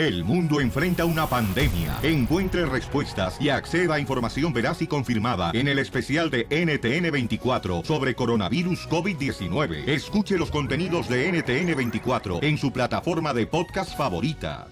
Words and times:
El 0.00 0.24
mundo 0.24 0.62
enfrenta 0.62 1.04
una 1.04 1.26
pandemia. 1.26 1.98
Encuentre 2.02 2.64
respuestas 2.64 3.36
y 3.38 3.50
acceda 3.50 3.96
a 3.96 4.00
información 4.00 4.50
veraz 4.50 4.80
y 4.80 4.86
confirmada 4.86 5.50
en 5.52 5.68
el 5.68 5.78
especial 5.78 6.30
de 6.30 6.48
NTN24 6.48 7.84
sobre 7.84 8.14
coronavirus 8.14 8.88
COVID-19. 8.88 9.86
Escuche 9.86 10.38
los 10.38 10.50
contenidos 10.50 11.06
de 11.06 11.30
NTN24 11.30 12.42
en 12.42 12.56
su 12.56 12.72
plataforma 12.72 13.34
de 13.34 13.46
podcast 13.46 13.94
favorita. 13.94 14.68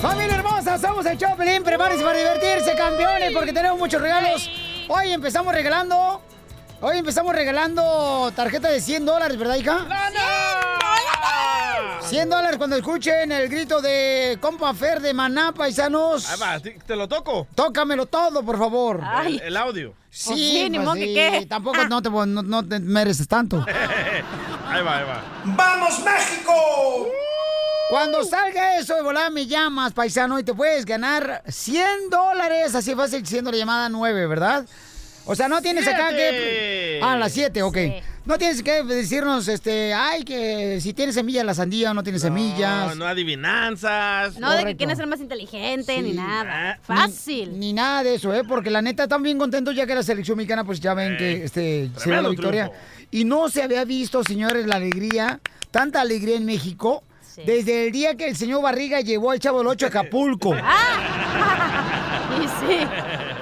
Familia 0.00 0.36
hermosa, 0.36 0.78
somos 0.78 1.04
el 1.06 1.18
Choplin. 1.18 1.64
Prepárense 1.64 2.04
para 2.04 2.18
divertirse, 2.18 2.76
campeones, 2.76 3.32
porque 3.32 3.52
tenemos 3.52 3.80
muchos 3.80 4.00
regalos. 4.00 4.48
Hoy 4.86 5.10
empezamos 5.10 5.52
regalando. 5.52 6.22
Hoy 6.84 6.98
empezamos 6.98 7.32
regalando 7.32 8.32
tarjeta 8.34 8.68
de 8.68 8.80
100 8.80 9.06
dólares, 9.06 9.38
¿verdad, 9.38 9.54
hija? 9.54 9.86
100 12.12 12.28
dólares 12.28 12.58
cuando 12.58 12.76
escuchen 12.76 13.32
el 13.32 13.48
grito 13.48 13.80
de 13.80 14.36
compa 14.38 14.74
Fer 14.74 15.00
de 15.00 15.14
Maná, 15.14 15.52
paisanos. 15.52 16.28
Ahí 16.28 16.38
va, 16.38 16.60
¿te 16.60 16.94
lo 16.94 17.08
toco? 17.08 17.46
Tócamelo 17.54 18.04
todo, 18.04 18.44
por 18.44 18.58
favor. 18.58 19.02
El, 19.24 19.40
el 19.40 19.56
audio. 19.56 19.94
Sí, 20.10 20.34
sí, 20.34 20.68
ni 20.68 20.78
pues 20.78 20.98
que 20.98 21.06
sí, 21.06 21.14
qué. 21.14 21.46
Tampoco 21.46 21.88
no 21.88 22.02
te, 22.02 22.10
no, 22.10 22.26
no 22.26 22.68
te 22.68 22.80
mereces 22.80 23.26
tanto. 23.26 23.64
ahí 24.68 24.82
va, 24.82 24.98
ahí 24.98 25.04
va. 25.06 25.24
¡Vamos, 25.42 26.00
México! 26.00 26.52
Cuando 27.88 28.22
salga 28.24 28.76
eso 28.76 28.94
de 28.94 29.00
volada 29.00 29.30
me 29.30 29.46
llamas, 29.46 29.94
paisano, 29.94 30.38
y 30.38 30.44
te 30.44 30.52
puedes 30.52 30.84
ganar 30.84 31.42
100 31.48 32.10
dólares. 32.10 32.74
Así 32.74 32.94
fácil, 32.94 33.26
siendo 33.26 33.50
la 33.50 33.56
llamada 33.56 33.88
9, 33.88 34.26
¿verdad? 34.26 34.66
O 35.24 35.34
sea, 35.34 35.48
no 35.48 35.62
tienes 35.62 35.88
acá 35.88 36.10
que... 36.10 36.28
¡Siete! 36.28 37.00
Ah, 37.02 37.16
las 37.16 37.32
7, 37.32 37.62
ok. 37.62 37.76
Sí. 37.76 37.94
No 38.24 38.38
tienes 38.38 38.62
que 38.62 38.84
decirnos, 38.84 39.48
este, 39.48 39.92
ay, 39.92 40.22
que 40.22 40.80
si 40.80 40.92
tiene 40.94 41.12
semilla 41.12 41.42
la 41.42 41.54
sandía 41.54 41.90
o 41.90 41.94
no 41.94 42.04
tiene 42.04 42.20
semillas. 42.20 42.90
No, 42.90 42.94
no 42.94 43.06
adivinanzas. 43.06 44.38
No 44.38 44.52
de 44.52 44.64
que 44.64 44.76
quién 44.76 44.90
es 44.92 44.98
el 45.00 45.08
más 45.08 45.18
inteligente 45.18 45.96
Sí. 45.96 46.02
ni 46.02 46.12
nada. 46.12 46.72
Ah, 46.72 46.76
Ni- 46.78 46.84
Fácil. 46.96 47.58
Ni, 47.58 47.72
nada 47.72 48.04
de 48.04 48.14
eso, 48.14 48.32
¿eh? 48.32 48.42
Porque 48.46 48.70
la 48.70 48.80
neta 48.80 49.02
están 49.04 49.24
bien 49.24 49.38
contentos 49.38 49.74
ya 49.74 49.86
que 49.86 49.94
la 49.96 50.04
selección 50.04 50.36
mexicana, 50.36 50.62
pues 50.62 50.78
ya 50.78 50.94
ven 50.94 51.16
que 51.16 51.42
este, 51.44 51.90
se 51.96 52.10
dio 52.10 52.22
la 52.22 52.28
victoria. 52.28 52.66
triunfo. 52.68 52.86
Y 53.10 53.24
no 53.24 53.48
se 53.48 53.62
había 53.64 53.84
visto, 53.84 54.22
señores, 54.22 54.66
la 54.66 54.76
alegría, 54.76 55.40
tanta 55.72 56.00
alegría 56.00 56.36
en 56.36 56.46
México, 56.46 57.02
Sí. 57.34 57.42
desde 57.44 57.86
el 57.86 57.92
día 57.92 58.14
que 58.14 58.28
el 58.28 58.36
señor 58.36 58.62
Barriga 58.62 59.00
llevó 59.00 59.32
al 59.32 59.40
Chavo 59.40 59.58
del 59.58 59.66
Ocho 59.66 59.86
a 59.86 59.88
Acapulco. 59.88 60.54
Y 62.40 62.44
sí. 62.44 62.78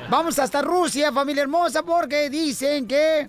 Vamos 0.09 0.39
hasta 0.39 0.63
Rusia, 0.63 1.13
familia 1.13 1.43
hermosa, 1.43 1.83
porque 1.83 2.29
dicen 2.31 2.87
que 2.89 3.29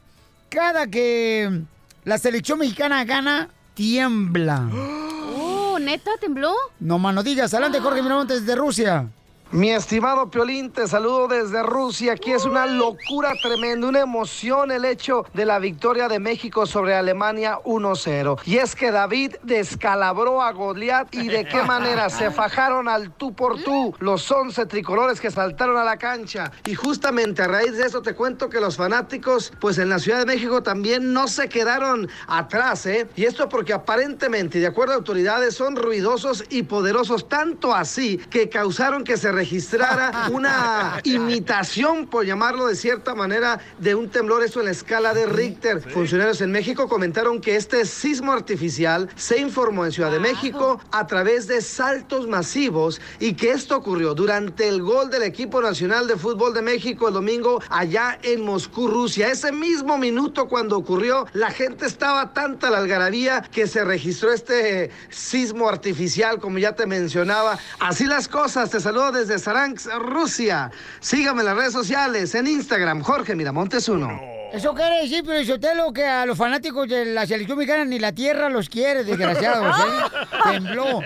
cada 0.52 0.86
que 0.88 1.62
la 2.04 2.18
selección 2.18 2.60
mexicana 2.60 3.04
gana, 3.06 3.50
tiembla. 3.74 4.70
Uh, 4.70 5.80
¿neta 5.80 6.12
tembló? 6.20 6.54
No 6.80 7.00
más 7.00 7.16
no 7.16 7.24
digas. 7.24 7.54
Adelante, 7.54 7.80
Jorge 7.80 8.02
Miramontes 8.04 8.46
desde 8.46 8.60
Rusia. 8.60 9.08
Mi 9.54 9.70
estimado 9.72 10.30
Piolín, 10.30 10.72
te 10.72 10.88
saludo 10.88 11.28
desde 11.28 11.62
Rusia. 11.62 12.14
Aquí 12.14 12.32
es 12.32 12.46
una 12.46 12.66
locura 12.66 13.34
tremenda, 13.42 13.86
una 13.86 14.00
emoción 14.00 14.72
el 14.72 14.86
hecho 14.86 15.26
de 15.34 15.44
la 15.44 15.60
victoria 15.60 16.08
de 16.08 16.20
México 16.20 16.66
sobre 16.66 16.96
Alemania 16.96 17.60
1-0. 17.66 18.40
Y 18.46 18.60
es 18.60 18.78
que 18.78 18.92
David 18.92 19.36
descalabró 19.44 20.42
a 20.42 20.54
Goliat 20.54 21.14
y 21.14 21.28
de 21.28 21.44
qué 21.44 21.64
manera 21.64 22.10
se 22.10 22.32
fajaron 22.32 22.88
al 22.88 23.12
tú 23.12 23.34
por 23.34 23.62
tú 23.62 23.94
los 24.00 24.32
11 24.32 24.68
tricolores 24.68 25.20
que 25.20 25.30
saltaron 25.30 25.76
a 25.76 25.84
la 25.84 25.98
cancha. 25.98 26.54
Y 26.66 26.74
justamente 26.74 27.42
a 27.42 27.50
raíz 27.50 27.76
de 27.76 27.88
eso 27.88 28.02
te 28.02 28.16
cuento 28.16 28.48
que 28.48 28.62
los 28.62 28.78
fanáticos, 28.78 29.52
pues 29.60 29.78
en 29.80 29.90
la 29.90 30.00
Ciudad 30.00 30.20
de 30.20 30.28
México 30.28 30.64
también 30.64 31.12
no 31.12 31.28
se 31.28 31.50
quedaron 31.50 32.08
atrás, 32.26 32.86
¿eh? 32.86 33.10
Y 33.18 33.26
esto 33.26 33.50
porque 33.50 33.74
aparentemente, 33.74 34.60
de 34.60 34.68
acuerdo 34.68 34.94
a 34.94 34.96
autoridades, 34.96 35.56
son 35.56 35.76
ruidosos 35.76 36.46
y 36.50 36.64
poderosos, 36.64 37.28
tanto 37.28 37.76
así 37.76 38.18
que 38.30 38.48
causaron 38.48 39.04
que 39.04 39.18
se 39.18 39.41
registrara 39.42 40.30
una 40.32 41.02
imitación, 41.04 42.06
por 42.06 42.26
llamarlo 42.26 42.68
de 42.68 42.76
cierta 42.76 43.16
manera, 43.16 43.60
de 43.80 43.96
un 43.96 44.08
temblor, 44.08 44.44
eso 44.44 44.60
en 44.60 44.66
la 44.66 44.72
escala 44.72 45.16
de 45.16 45.26
Richter. 45.26 45.82
Funcionarios 45.82 46.42
en 46.42 46.52
México 46.52 46.88
comentaron 46.88 47.42
que 47.42 47.56
este 47.56 47.86
sismo 47.86 48.34
artificial 48.34 49.10
se 49.16 49.40
informó 49.40 49.84
en 49.84 49.92
Ciudad 49.92 50.12
de 50.12 50.20
México 50.20 50.80
a 50.92 51.08
través 51.08 51.48
de 51.48 51.62
saltos 51.62 52.28
masivos 52.28 53.02
y 53.20 53.34
que 53.34 53.50
esto 53.50 53.78
ocurrió 53.78 54.14
durante 54.14 54.68
el 54.68 54.84
gol 54.84 55.10
del 55.10 55.24
equipo 55.24 55.60
nacional 55.60 56.08
de 56.08 56.18
fútbol 56.18 56.54
de 56.54 56.62
México 56.62 57.08
el 57.08 57.16
domingo 57.16 57.64
allá 57.70 58.20
en 58.22 58.46
Moscú, 58.46 58.88
Rusia. 58.88 59.32
Ese 59.32 59.52
mismo 59.52 59.98
minuto 59.98 60.48
cuando 60.48 60.78
ocurrió, 60.78 61.26
la 61.34 61.50
gente 61.50 61.88
estaba 61.88 62.32
tanta 62.32 62.70
la 62.70 62.78
algarabía 62.78 63.42
que 63.52 63.66
se 63.66 63.84
registró 63.84 64.32
este 64.32 64.92
sismo 65.10 65.68
artificial, 65.68 66.40
como 66.40 66.60
ya 66.60 66.76
te 66.76 66.86
mencionaba. 66.86 67.58
Así 67.80 68.06
las 68.06 68.28
cosas, 68.28 68.70
te 68.70 68.80
saludo 68.80 69.12
desde 69.12 69.31
Saransk, 69.40 69.88
Rusia. 70.00 70.72
Sígame 71.00 71.42
en 71.42 71.46
las 71.46 71.58
redes 71.58 71.74
sociales, 71.74 72.36
en 72.36 72.48
Instagram, 72.48 73.02
Jorge 73.02 73.36
Miramontes 73.36 73.88
1. 73.88 74.41
Eso 74.54 74.74
quiere 74.74 75.02
decir, 75.02 75.24
pero 75.26 75.44
Sotelo, 75.46 75.94
que 75.94 76.04
a 76.06 76.26
los 76.26 76.38
fanáticos 76.38 76.88
de 76.88 77.06
la 77.06 77.26
selección 77.26 77.58
mexicana 77.58 77.86
ni 77.86 78.00
la 78.00 78.12
tierra 78.12 78.50
los 78.50 78.68
quiere, 78.68 79.04
desgraciados, 79.06 79.76
¿eh? 79.80 80.28
Tembló. 80.52 81.00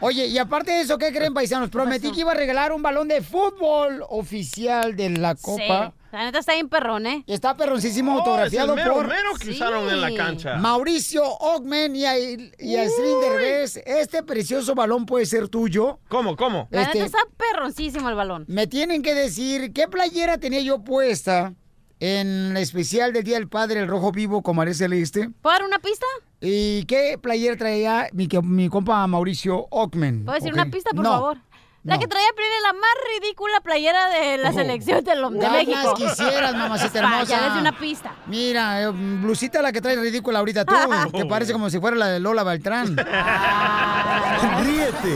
Oye, 0.00 0.26
y 0.26 0.36
aparte 0.38 0.72
de 0.72 0.80
eso, 0.80 0.98
¿qué 0.98 1.12
creen, 1.12 1.32
paisanos? 1.32 1.70
Prometí 1.70 2.10
que 2.10 2.20
iba 2.20 2.32
a 2.32 2.34
regalar 2.34 2.72
un 2.72 2.82
balón 2.82 3.06
de 3.06 3.20
fútbol 3.22 4.04
oficial 4.08 4.96
de 4.96 5.10
la 5.10 5.36
Copa. 5.36 5.92
Sí. 5.92 5.96
La 6.12 6.24
neta 6.24 6.40
está 6.40 6.54
bien 6.54 6.68
perrón, 6.68 7.06
¿eh? 7.06 7.22
Está 7.28 7.56
perroncísimo 7.56 8.10
Oh, 8.10 8.14
es 8.14 8.26
autografiado 8.26 8.70
el 8.74 8.80
mero, 8.80 8.94
por 8.94 9.06
mero 9.06 9.28
que 9.38 9.44
Sí. 9.44 9.50
usaron 9.52 9.88
en 9.88 10.00
la 10.00 10.12
cancha. 10.12 10.56
Mauricio 10.56 11.22
Ogmen 11.24 11.94
y 11.94 12.04
a, 12.04 12.18
y 12.18 12.76
a 12.76 12.88
Slim 12.88 13.20
Derbez. 13.20 13.76
Este 13.86 14.24
precioso 14.24 14.74
balón 14.74 15.06
puede 15.06 15.24
ser 15.26 15.48
tuyo. 15.48 16.00
¿Cómo, 16.08 16.34
cómo? 16.36 16.66
La 16.72 16.82
Este- 16.82 16.94
neta 16.98 17.06
está 17.06 17.18
perroncísimo 17.36 18.08
el 18.08 18.16
balón. 18.16 18.44
Me 18.48 18.66
tienen 18.66 19.02
que 19.02 19.14
decir 19.14 19.72
qué 19.72 19.86
playera 19.86 20.38
tenía 20.38 20.60
yo 20.62 20.82
puesta 20.82 21.54
en 22.00 22.56
especial 22.56 23.12
del 23.12 23.24
Día 23.24 23.36
del 23.36 23.48
Padre, 23.48 23.80
el 23.80 23.88
rojo 23.88 24.10
vivo 24.12 24.42
con 24.42 24.56
María 24.56 24.74
Celeste. 24.74 25.30
¿Puedo 25.42 25.54
dar 25.56 25.64
una 25.66 25.78
pista? 25.78 26.06
¿Y 26.40 26.84
qué 26.84 27.18
playera 27.20 27.56
traía 27.56 28.08
mi, 28.12 28.26
mi 28.42 28.68
compa 28.70 29.06
Mauricio 29.06 29.66
Ockman? 29.70 30.24
¿Puedo 30.24 30.38
decir 30.38 30.52
una 30.54 30.66
pista, 30.66 30.90
por 30.90 31.04
No. 31.04 31.10
favor? 31.10 31.36
La 31.82 31.94
No. 31.94 32.00
que 32.00 32.08
traía 32.08 32.26
es 32.28 32.62
la 32.62 32.72
más 32.74 32.90
ridícula 33.22 33.60
playera 33.62 34.08
de 34.10 34.36
la 34.36 34.50
Oh. 34.50 34.52
selección 34.52 35.02
de, 35.02 35.16
lo- 35.16 35.30
de 35.30 35.48
México. 35.48 35.94
quisieras, 35.94 36.54
mamacita 36.54 36.98
hermosa. 37.00 37.24
Ya 37.24 37.44
desde 37.46 37.58
una 37.60 37.78
pista. 37.78 38.14
Mira, 38.26 38.82
eh, 38.82 38.88
blusita 38.90 39.62
la 39.62 39.72
que 39.72 39.80
trae 39.80 39.96
ridícula 39.96 40.40
ahorita 40.40 40.66
tú, 40.66 40.74
que 41.14 41.24
parece 41.24 41.52
como 41.54 41.70
si 41.70 41.80
fuera 41.80 41.96
la 41.96 42.08
de 42.08 42.20
Lola 42.20 42.42
Beltrán. 42.44 42.96
Ríete 44.62 45.14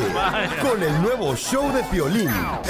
con 0.63 0.83
el 0.83 1.03
nuevo 1.03 1.35
show 1.37 1.71
de 1.73 1.83
Piolín. 1.85 2.31
¡Vamos, 2.31 2.61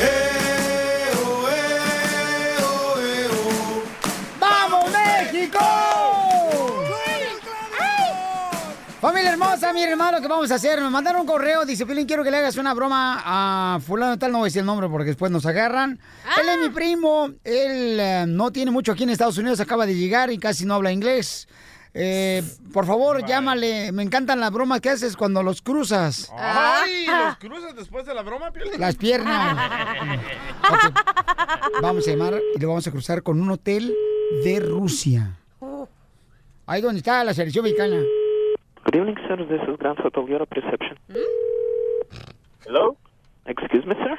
Familia 9.25 9.47
hermosa, 9.47 9.73
mi 9.73 9.83
hermano, 9.83 10.21
¿qué 10.21 10.29
vamos 10.29 10.51
a 10.51 10.57
hacer? 10.57 10.83
Me 10.83 10.91
mandaron 10.91 11.23
un 11.23 11.27
correo, 11.27 11.65
dice, 11.65 11.87
Pilín, 11.87 12.07
quiero 12.07 12.23
que 12.23 12.31
le 12.31 12.37
hagas 12.37 12.59
una 12.59 12.75
broma 12.75 13.23
a 13.25 13.81
fulano 13.81 14.19
tal, 14.19 14.31
no 14.33 14.39
voy 14.39 14.45
a 14.45 14.49
decir 14.49 14.61
el 14.61 14.67
nombre 14.67 14.87
porque 14.87 15.07
después 15.07 15.33
nos 15.33 15.47
agarran. 15.47 15.99
Él 16.39 16.47
es 16.47 16.59
mi 16.59 16.69
primo, 16.69 17.31
él 17.43 17.99
eh, 17.99 18.27
no 18.29 18.53
tiene 18.53 18.71
mucho 18.71 18.93
aquí 18.93 19.05
en 19.05 19.09
Estados 19.09 19.39
Unidos, 19.39 19.61
acaba 19.61 19.87
de 19.87 19.95
llegar 19.95 20.31
y 20.31 20.37
casi 20.37 20.67
no 20.67 20.75
habla 20.75 20.93
inglés. 20.93 21.49
Eh, 21.95 22.43
por 22.71 22.85
favor, 22.85 23.25
llámale, 23.25 23.93
me 23.93 24.03
encantan 24.03 24.41
las 24.41 24.51
bromas 24.51 24.83
que 24.83 24.91
haces 24.91 25.17
cuando 25.17 25.43
los 25.43 25.62
cruzas. 25.62 26.31
¡Ay! 26.37 27.06
¿Los 27.06 27.39
cruzas 27.39 27.75
después 27.75 28.05
de 28.05 28.12
la 28.12 28.21
broma? 28.21 28.53
Las 28.79 28.95
piernas. 28.97 29.56
Ok. 30.65 31.81
Vamos 31.81 32.06
a 32.06 32.11
llamar 32.11 32.41
y 32.55 32.59
lo 32.59 32.69
vamos 32.69 32.87
a 32.87 32.91
cruzar 32.91 33.23
con 33.23 33.41
un 33.41 33.51
hotel 33.51 33.95
de 34.45 34.61
Rusia. 34.61 35.39
Ahí 36.67 36.83
donde 36.83 36.99
está 36.99 37.23
la 37.25 37.33
selección 37.35 37.65
mexicana. 37.65 38.03
Good 38.84 38.97
evening, 38.97 39.17
sir. 39.27 39.37
This 39.37 39.61
is 39.69 39.76
Grand 39.79 39.99
Hotel 39.99 40.29
Europe 40.29 40.53
reception. 40.55 40.97
Hello? 42.67 42.97
Excuse 43.47 43.85
me, 43.87 43.94
sir. 43.94 44.19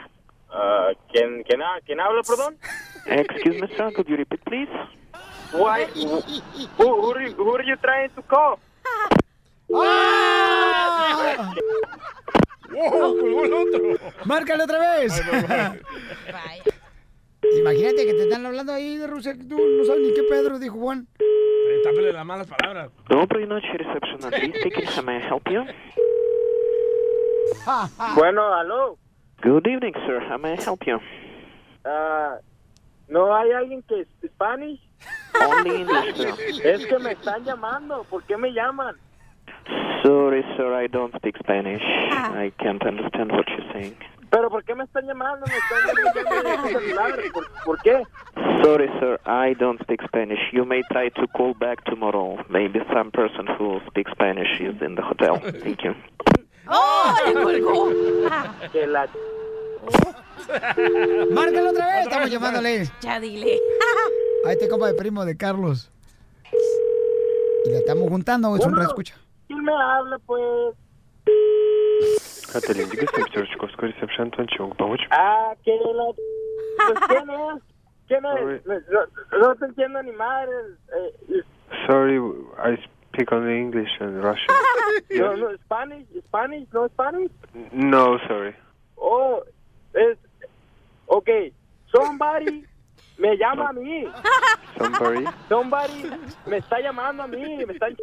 Uh, 0.51 0.93
¿quién, 1.11 1.43
quién, 1.47 1.61
ha- 1.61 1.79
¿Quién 1.85 1.99
habla, 1.99 2.21
perdón? 2.23 2.57
Excuse 3.05 3.59
me, 3.61 3.67
sir. 3.75 3.91
Could 3.95 4.07
you 4.07 4.17
repeat, 4.17 4.43
please? 4.45 4.69
Why, 5.53 5.85
who, 5.95 6.21
who, 6.77 7.11
are 7.13 7.21
you, 7.21 7.35
who 7.35 7.55
are 7.55 7.63
you 7.63 7.75
trying 7.77 8.09
to 8.15 8.21
call? 8.23 8.59
¡Ah! 8.85 9.09
¡Wow! 12.71 12.91
¡Colgó 12.91 13.45
el 13.45 13.53
otro! 13.53 14.11
¡Márcale 14.25 14.63
otra 14.63 14.79
vez! 14.79 15.21
Vaya. 15.31 15.75
Imagínate 17.58 18.06
que 18.06 18.14
te 18.14 18.22
están 18.24 18.46
hablando 18.46 18.72
ahí 18.72 18.96
de 18.96 19.06
Rusia, 19.06 19.34
que 19.34 19.44
tú 19.44 19.56
no 19.58 19.84
sabes 19.84 20.02
ni 20.02 20.14
qué 20.14 20.22
Pedro, 20.24 20.58
dijo 20.58 20.78
Juan. 20.78 21.06
Eh, 21.18 21.80
tápele 21.82 22.12
las 22.12 22.24
malas 22.24 22.46
palabras. 22.46 22.90
Доброй 23.08 23.46
ночи, 23.46 23.66
reception. 23.66 24.24
Андрей 24.24 24.52
speaking. 24.60 24.84
How 24.96 25.02
may 25.02 25.16
I 25.16 25.20
help 25.20 25.48
you? 25.50 25.64
Bueno, 28.14 28.54
aló. 28.54 28.98
Good 29.42 29.66
evening, 29.66 29.94
sir. 30.06 30.20
How 30.30 30.38
may 30.38 30.52
I 30.54 30.62
help 30.62 30.84
you? 30.86 30.98
Ah, 31.84 32.38
¿No 33.08 33.34
hay 33.34 33.50
alguien 33.52 33.82
que 33.82 34.02
es 34.02 34.08
Spanish? 34.24 34.80
Only 35.34 35.76
English, 35.82 36.16
sir. 36.16 36.34
Es 36.64 36.86
que 36.86 36.98
me 36.98 37.12
están 37.12 37.44
llamando. 37.44 38.04
¿Por 38.04 38.22
qué 38.24 38.36
me 38.36 38.52
llaman? 38.52 38.96
Sorry, 40.02 40.42
sir, 40.56 40.72
I 40.72 40.88
don't 40.88 41.14
speak 41.16 41.36
Spanish. 41.38 41.82
I 41.82 42.52
can't 42.58 42.82
understand 42.84 43.32
what 43.32 43.46
you're 43.48 43.72
saying. 43.72 43.96
¿Pero 44.35 44.49
por 44.49 44.65
qué 44.65 44.75
me 44.75 44.83
están 44.83 45.07
llamando? 45.07 45.45
Me 45.47 45.55
están 45.55 45.79
llamando 45.95 46.49
de 46.49 46.73
su 46.73 46.79
celular. 46.79 47.19
¿Por, 47.31 47.45
¿Por 47.63 47.81
qué? 47.81 48.03
Sorry, 48.61 48.89
sir, 48.99 49.17
I 49.25 49.53
don't 49.55 49.81
speak 49.81 50.01
Spanish. 50.03 50.39
You 50.51 50.65
may 50.65 50.81
try 50.91 51.09
to 51.11 51.25
call 51.37 51.53
back 51.53 51.81
tomorrow. 51.85 52.35
Maybe 52.49 52.81
some 52.91 53.11
person 53.11 53.47
who 53.47 53.79
speaks 53.87 54.11
Spanish 54.11 54.59
is 54.59 54.75
in 54.81 54.95
the 54.95 55.01
hotel. 55.01 55.39
Thank 55.63 55.85
you. 55.85 55.95
¡Oh! 56.67 57.15
¡Le 57.25 57.61
colgó! 57.61 57.89
Que 58.73 58.85
la... 58.87 59.07
Márcalo 61.31 61.69
otra 61.69 61.85
vez, 61.85 62.03
estamos 62.03 62.29
llamándole. 62.29 62.91
Ya 62.99 63.21
dile. 63.21 63.57
A 64.45 64.51
este 64.51 64.67
compa 64.67 64.87
de 64.87 64.95
primo 64.95 65.23
de 65.23 65.37
Carlos. 65.37 65.89
Y 67.63 67.69
la 67.69 67.77
estamos 67.77 68.09
juntando, 68.09 68.53
es 68.57 68.65
un 68.65 68.73
Uno. 68.73 68.81
reescucha. 68.81 69.15
¿Quién 69.47 69.63
me 69.63 69.71
habla, 69.71 70.19
pues? 70.25 70.75
Отель 72.54 72.82
Индиго, 72.82 73.06
Санкт-Петербургской 73.14 73.92
ресепшн, 73.92 74.22
Антон 74.22 74.46
Чонг, 74.48 74.76
помочь? 74.76 75.06
Ah, 75.10 75.54
que 75.64 75.72
la... 75.72 76.12
Pues, 76.86 76.98
¿Quién 77.06 77.30
es? 77.30 77.62
¿Quién 78.08 78.24
es? 78.26 78.66
No, 78.66 79.38
no 79.38 79.54
te 79.54 79.64
entiendo 79.66 80.02
ni 80.02 80.12
madre. 80.12 80.52
Eh, 80.96 81.42
Sorry, 81.86 82.18
I 82.58 82.76
speak 83.12 83.30
only 83.32 83.58
English 83.60 83.90
and 84.00 84.22
Russian. 84.22 84.48
no, 85.10 85.36
no, 85.36 85.56
Spanish, 85.64 86.06
Spanish, 86.26 86.68
no 86.72 86.88
Spanish. 86.88 87.32
No, 87.72 88.18
sorry. 88.26 88.54
Oh, 88.96 89.42
es... 89.94 90.18
Ok, 91.06 91.28
somebody 91.92 92.64
me 93.18 93.36
llama 93.36 93.68
a 93.68 93.72
mí. 93.72 94.04
Somebody? 94.78 95.24
Somebody 95.48 96.10
me 96.46 96.56
está 96.56 96.80
llamando 96.80 97.24
a 97.24 97.26
mí, 97.26 97.64
me 97.66 97.72
están... 97.74 97.96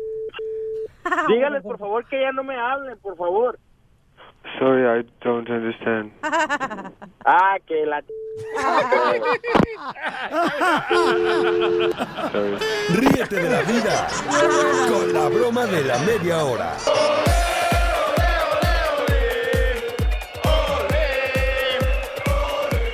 Dígales, 1.27 1.63
por 1.63 1.77
favor, 1.77 2.05
que 2.05 2.21
ya 2.21 2.31
no 2.31 2.43
me 2.43 2.55
hablen, 2.55 2.97
por 2.99 3.15
favor. 3.17 3.57
Sorry, 4.58 4.84
I 4.86 5.04
don't 5.22 5.48
understand. 5.48 6.12
Ah, 7.24 7.56
que 7.68 7.86
la... 7.86 8.02
Ríete 12.96 13.36
de 13.36 13.48
la 13.48 13.62
vida 13.62 14.08
con 14.88 15.12
la 15.12 15.28
broma 15.28 15.66
de 15.66 15.84
la 15.84 15.98
media 15.98 16.42
hora. 16.44 16.76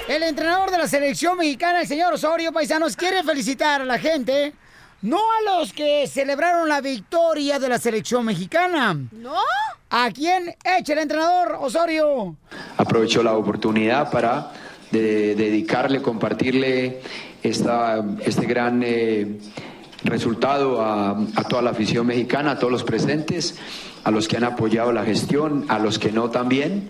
El 0.08 0.22
entrenador 0.24 0.70
de 0.70 0.76
la 0.76 0.86
selección 0.88 1.38
mexicana, 1.38 1.80
el 1.80 1.86
señor 1.86 2.12
Osorio 2.12 2.52
Paisanos, 2.52 2.94
quiere 2.94 3.22
felicitar 3.22 3.80
a 3.80 3.84
la 3.86 3.98
gente, 3.98 4.52
no 5.02 5.16
a 5.18 5.58
los 5.58 5.72
que 5.72 6.06
celebraron 6.06 6.68
la 6.68 6.80
victoria 6.80 7.58
de 7.58 7.68
la 7.68 7.78
selección 7.78 8.24
mexicana. 8.24 8.96
¿No? 9.12 9.34
¿A 9.90 10.10
quién 10.10 10.54
echa 10.78 10.92
el 10.92 10.98
entrenador 11.00 11.56
Osorio? 11.60 12.36
aprovecho 12.76 13.22
la 13.22 13.34
oportunidad 13.34 14.10
para 14.10 14.52
de- 14.90 15.34
dedicarle, 15.34 16.02
compartirle 16.02 17.00
esta, 17.42 18.04
este 18.24 18.46
gran 18.46 18.82
eh, 18.84 19.38
resultado 20.04 20.80
a, 20.82 21.10
a 21.34 21.44
toda 21.44 21.62
la 21.62 21.70
afición 21.70 22.06
mexicana, 22.06 22.52
a 22.52 22.58
todos 22.58 22.72
los 22.72 22.84
presentes, 22.84 23.56
a 24.04 24.10
los 24.10 24.28
que 24.28 24.36
han 24.36 24.44
apoyado 24.44 24.92
la 24.92 25.04
gestión, 25.04 25.64
a 25.68 25.78
los 25.78 25.98
que 25.98 26.12
no 26.12 26.30
también, 26.30 26.88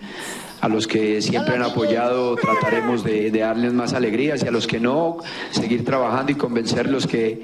a 0.61 0.67
los 0.67 0.87
que 0.87 1.21
siempre 1.21 1.55
han 1.55 1.63
apoyado 1.63 2.35
trataremos 2.35 3.03
de, 3.03 3.31
de 3.31 3.39
darles 3.39 3.73
más 3.73 3.93
alegrías 3.93 4.43
y 4.43 4.47
a 4.47 4.51
los 4.51 4.67
que 4.67 4.79
no, 4.79 5.17
seguir 5.51 5.85
trabajando 5.85 6.31
y 6.31 6.35
convencerlos 6.35 7.07
que, 7.07 7.41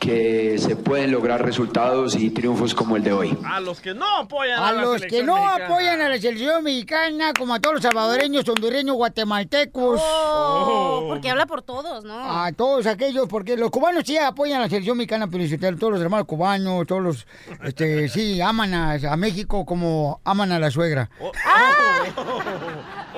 que 0.00 0.56
se 0.58 0.76
pueden 0.76 1.12
lograr 1.12 1.44
resultados 1.44 2.16
y 2.16 2.30
triunfos 2.30 2.74
como 2.74 2.96
el 2.96 3.04
de 3.04 3.12
hoy. 3.12 3.38
A 3.44 3.60
los 3.60 3.80
que 3.80 3.92
no 3.92 4.06
apoyan 4.16 4.58
a, 4.58 4.68
A 4.68 4.72
la 4.72 4.82
los 4.82 5.02
que 5.02 5.22
no 5.22 5.34
mexicana. 5.36 5.66
apoyan 5.66 6.00
a 6.00 6.08
la 6.08 6.18
selección 6.18 6.64
mexicana, 6.64 7.32
como 7.38 7.52
a 7.54 7.60
todos 7.60 7.74
los 7.74 7.82
salvadoreños, 7.82 8.48
hondureños, 8.48 8.96
guatemaltecos. 8.96 10.00
Oh, 10.02 11.04
porque 11.06 11.28
habla 11.30 11.44
por 11.44 11.60
todos, 11.62 12.04
¿no? 12.04 12.42
A 12.42 12.50
todos 12.52 12.86
aquellos, 12.86 13.28
porque 13.28 13.58
los 13.58 13.70
cubanos 13.70 14.04
sí 14.06 14.16
apoyan 14.16 14.60
a 14.60 14.64
la 14.64 14.68
selección 14.70 14.96
mexicana, 14.96 15.28
pero 15.28 15.44
todos 15.76 15.92
los 15.92 16.02
hermanos 16.02 16.26
cubanos, 16.26 16.86
todos 16.86 17.02
los, 17.02 17.26
este, 17.62 18.08
sí, 18.08 18.40
aman 18.40 18.72
a, 18.72 18.92
a 18.94 19.16
México 19.18 19.66
como 19.66 20.22
aman 20.24 20.50
a 20.52 20.58
la 20.58 20.70
suegra. 20.70 21.10
Oh, 21.20 21.30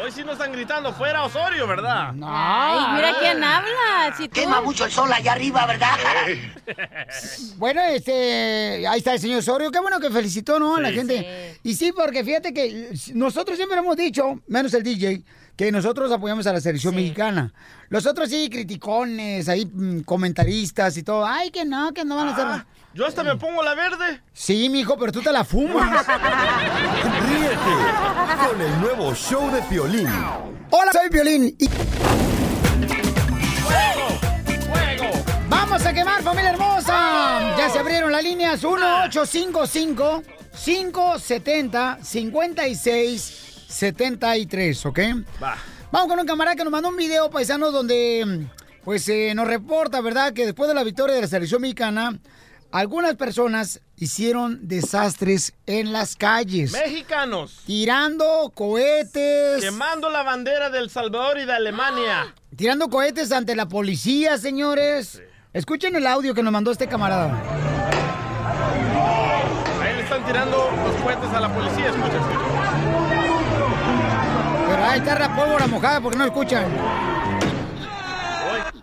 Hoy 0.02 0.10
sí 0.10 0.24
nos 0.24 0.32
están 0.32 0.50
gritando, 0.52 0.92
fuera 0.92 1.22
Osorio, 1.24 1.66
¿verdad? 1.66 2.12
Ay, 2.24 2.96
mira 2.96 3.12
quién 3.20 3.44
habla. 3.44 4.14
Si 4.16 4.26
tú... 4.28 4.34
Quema 4.40 4.60
mucho 4.60 4.84
el 4.84 4.90
sol 4.90 5.12
allá 5.12 5.32
arriba, 5.32 5.64
¿verdad? 5.66 5.94
Bueno, 7.56 7.80
este, 7.82 8.86
ahí 8.86 8.98
está 8.98 9.14
el 9.14 9.20
señor 9.20 9.38
Osorio, 9.38 9.70
qué 9.70 9.80
bueno 9.80 10.00
que 10.00 10.10
felicitó, 10.10 10.58
¿no? 10.58 10.76
A 10.76 10.80
la 10.80 10.88
Sí. 10.90 10.94
gente. 10.96 11.58
Y 11.62 11.74
sí, 11.74 11.92
porque 11.92 12.24
fíjate 12.24 12.52
que 12.52 12.90
nosotros 13.14 13.56
siempre 13.56 13.78
hemos 13.78 13.96
dicho, 13.96 14.40
menos 14.46 14.72
el 14.74 14.82
DJ, 14.82 15.22
que 15.56 15.70
nosotros 15.70 16.10
apoyamos 16.10 16.46
a 16.46 16.52
la 16.52 16.60
selección 16.60 16.94
mexicana. 16.94 17.52
Los 17.88 18.06
otros 18.06 18.30
sí, 18.30 18.48
criticones, 18.50 19.48
ahí 19.48 19.66
mm, 19.66 20.00
comentaristas 20.00 20.96
y 20.96 21.02
todo. 21.02 21.26
Ay, 21.26 21.50
que 21.50 21.64
no, 21.64 21.92
que 21.92 22.04
no 22.04 22.16
van 22.16 22.28
a 22.28 22.32
hacer. 22.32 22.44
Ah, 22.46 22.66
Yo 22.94 23.06
hasta 23.06 23.22
me 23.22 23.36
pongo 23.36 23.62
la 23.62 23.74
verde. 23.74 24.22
Sí, 24.32 24.68
mijo, 24.70 24.96
pero 24.98 25.12
tú 25.12 25.20
te 25.20 25.30
la 25.30 25.44
fumas. 25.44 26.06
Ríete 27.28 28.48
con 28.50 28.60
el 28.60 28.80
nuevo 28.80 29.14
show 29.14 29.50
de 29.52 29.60
Piolín. 29.62 30.08
Hola, 30.70 30.90
soy 30.92 31.10
Violín. 31.10 31.54
Y... 31.58 31.68
Vamos 35.82 35.98
a 35.98 35.98
quemar, 35.98 36.22
familia 36.22 36.50
hermosa. 36.50 37.56
Ya 37.58 37.68
se 37.68 37.80
abrieron 37.80 38.12
las 38.12 38.22
líneas 38.22 38.62
1855 38.62 40.22
570 40.64 41.98
56 42.00 43.64
73, 43.66 44.86
¿ok? 44.86 44.98
Va. 45.42 45.58
Vamos 45.90 46.08
con 46.08 46.20
un 46.20 46.26
camarada 46.26 46.54
que 46.54 46.62
nos 46.62 46.70
mandó 46.70 46.88
un 46.90 46.96
video, 46.96 47.30
paisano, 47.30 47.72
donde 47.72 48.46
pues 48.84 49.08
eh, 49.08 49.32
nos 49.34 49.48
reporta, 49.48 50.00
¿verdad? 50.00 50.32
Que 50.32 50.46
después 50.46 50.68
de 50.68 50.74
la 50.74 50.84
victoria 50.84 51.16
de 51.16 51.22
la 51.22 51.26
selección 51.26 51.60
mexicana, 51.60 52.16
algunas 52.70 53.16
personas 53.16 53.80
hicieron 53.96 54.68
desastres 54.68 55.52
en 55.66 55.92
las 55.92 56.14
calles. 56.14 56.70
Mexicanos. 56.70 57.58
Tirando 57.66 58.52
cohetes. 58.54 59.60
Quemando 59.60 60.10
la 60.10 60.22
bandera 60.22 60.70
del 60.70 60.90
Salvador 60.90 61.40
y 61.40 61.44
de 61.44 61.54
Alemania. 61.54 62.32
Tirando 62.54 62.88
cohetes 62.88 63.32
ante 63.32 63.56
la 63.56 63.66
policía, 63.66 64.38
señores. 64.38 65.20
Escuchen 65.52 65.94
el 65.96 66.06
audio 66.06 66.32
que 66.34 66.42
nos 66.42 66.52
mandó 66.52 66.70
este 66.70 66.86
camarada. 66.88 67.38
Ahí 69.82 69.96
le 69.96 70.02
están 70.02 70.24
tirando 70.24 70.56
los 70.84 70.96
cohetes 71.02 71.28
a 71.30 71.40
la 71.40 71.52
policía, 71.52 71.86
escucha, 71.90 72.06
escucha. 72.16 72.38
Pero 74.68 74.84
ahí 74.84 74.98
está 75.00 75.18
la 75.18 75.36
pólvora 75.36 75.66
mojada 75.66 76.00
porque 76.00 76.16
no 76.16 76.24
escuchan. 76.24 76.64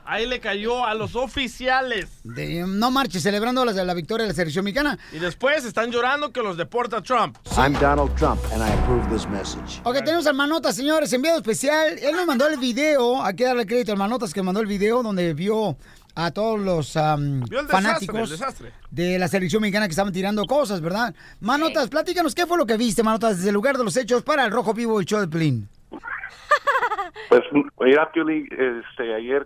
Ahí 0.06 0.26
le 0.26 0.40
cayó 0.40 0.86
a 0.86 0.96
los 0.96 1.16
oficiales. 1.16 2.08
De- 2.24 2.64
no 2.68 2.90
marche 2.90 3.20
celebrando 3.20 3.64
la, 3.64 3.72
la 3.72 3.94
victoria 3.94 4.24
de 4.26 4.30
la 4.30 4.36
selección 4.36 4.66
mexicana. 4.66 4.98
Y 5.14 5.20
después 5.20 5.66
están 5.66 5.92
llorando 5.92 6.32
que 6.32 6.42
los 6.42 6.58
deporta 6.58 7.02
Trump. 7.02 7.38
I'm 7.56 7.74
Donald 7.80 8.16
Trump, 8.16 8.40
and 8.52 8.62
I 8.64 8.72
approve 8.74 9.08
this 9.12 9.28
message. 9.28 9.80
Ok, 9.84 9.98
tenemos 10.04 10.26
al 10.26 10.34
Manotas, 10.34 10.76
señores, 10.76 11.14
enviado 11.14 11.38
especial. 11.38 11.98
Él 12.00 12.16
nos 12.16 12.26
mandó 12.26 12.48
el 12.48 12.58
video, 12.58 13.24
hay 13.24 13.36
que 13.36 13.46
darle 13.46 13.68
crédito 13.68 13.92
al 13.92 14.00
Manotas 14.00 14.34
que 14.34 14.42
mandó 14.42 14.62
el 14.62 14.68
video 14.68 15.04
donde 15.04 15.34
vio 15.36 15.78
a 16.26 16.32
todos 16.32 16.60
los 16.60 16.96
el 16.96 17.40
desastre, 17.42 17.68
fanáticos 17.68 18.20
el 18.20 18.30
desastre. 18.38 18.72
de 18.92 19.18
la 19.20 19.28
selección 19.28 19.62
mexicana 19.62 19.88
que 19.88 19.92
estaban 19.92 20.12
tirando 20.14 20.46
cosas, 20.46 20.82
¿verdad? 20.82 21.14
Manotas, 21.40 21.88
platícanos, 21.90 22.36
¿qué 22.36 22.46
fue 22.46 22.58
lo 22.58 22.66
que 22.66 22.78
viste, 22.78 23.04
Manotas, 23.04 23.38
desde 23.38 23.50
el 23.50 23.56
lugar 23.56 23.78
de 23.78 23.84
los 23.84 23.96
hechos 23.98 24.24
para 24.24 24.46
el 24.46 24.52
Rojo 24.52 24.74
Vivo 24.74 25.02
y 25.02 25.06
show 25.06 25.20
de 25.22 25.28
Plin? 25.28 25.70
Pues 27.28 27.42
mira, 27.80 28.12
Pioli, 28.12 28.48
este, 28.52 29.14
ayer 29.14 29.46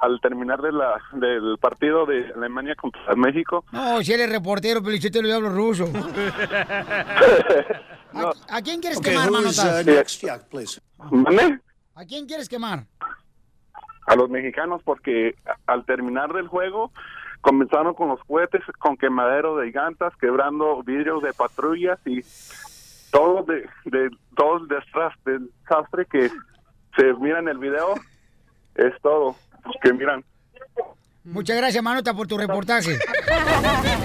al 0.00 0.20
terminar 0.20 0.62
de 0.62 0.72
la, 0.72 0.94
del 1.12 1.58
partido 1.60 2.06
de 2.06 2.32
Alemania 2.34 2.74
contra 2.74 3.14
México, 3.16 3.64
No, 3.70 4.02
si 4.02 4.12
eres 4.14 4.30
reportero, 4.30 4.82
Pelichotelo, 4.82 5.28
yo 5.28 5.36
hablo 5.36 5.50
ruso. 5.50 5.84
¿A, 8.14 8.32
a 8.48 8.62
quién 8.62 8.80
quieres 8.80 9.00
quemar, 9.00 9.30
Manotas? 9.30 9.84
¿Mande? 11.10 11.60
¿A 11.94 12.04
quién 12.06 12.26
quieres 12.26 12.48
quemar? 12.48 12.86
A 14.12 14.16
los 14.16 14.28
mexicanos 14.28 14.82
porque 14.84 15.34
al 15.66 15.84
terminar 15.86 16.32
del 16.32 16.48
juego 16.48 16.92
comenzaron 17.40 17.94
con 17.94 18.08
los 18.08 18.22
cohetes 18.24 18.62
con 18.78 18.96
quemadero 18.96 19.56
de 19.56 19.70
llantas, 19.70 20.12
quebrando 20.20 20.82
vidrios 20.82 21.22
de 21.22 21.32
patrullas 21.32 21.98
y 22.04 22.20
todo 23.10 23.42
de, 23.44 23.68
de 23.86 24.10
todo 24.36 24.58
el 24.58 24.68
desastre, 24.68 25.38
desastre 25.62 26.06
que 26.06 26.30
se 26.96 27.14
mira 27.14 27.38
en 27.38 27.48
el 27.48 27.58
video 27.58 27.94
es 28.74 28.92
todo 29.02 29.36
que 29.82 29.92
miran. 29.92 30.24
Muchas 31.24 31.56
gracias, 31.56 31.82
Manota, 31.82 32.14
por 32.14 32.26
tu 32.26 32.36
reportaje. 32.36 32.98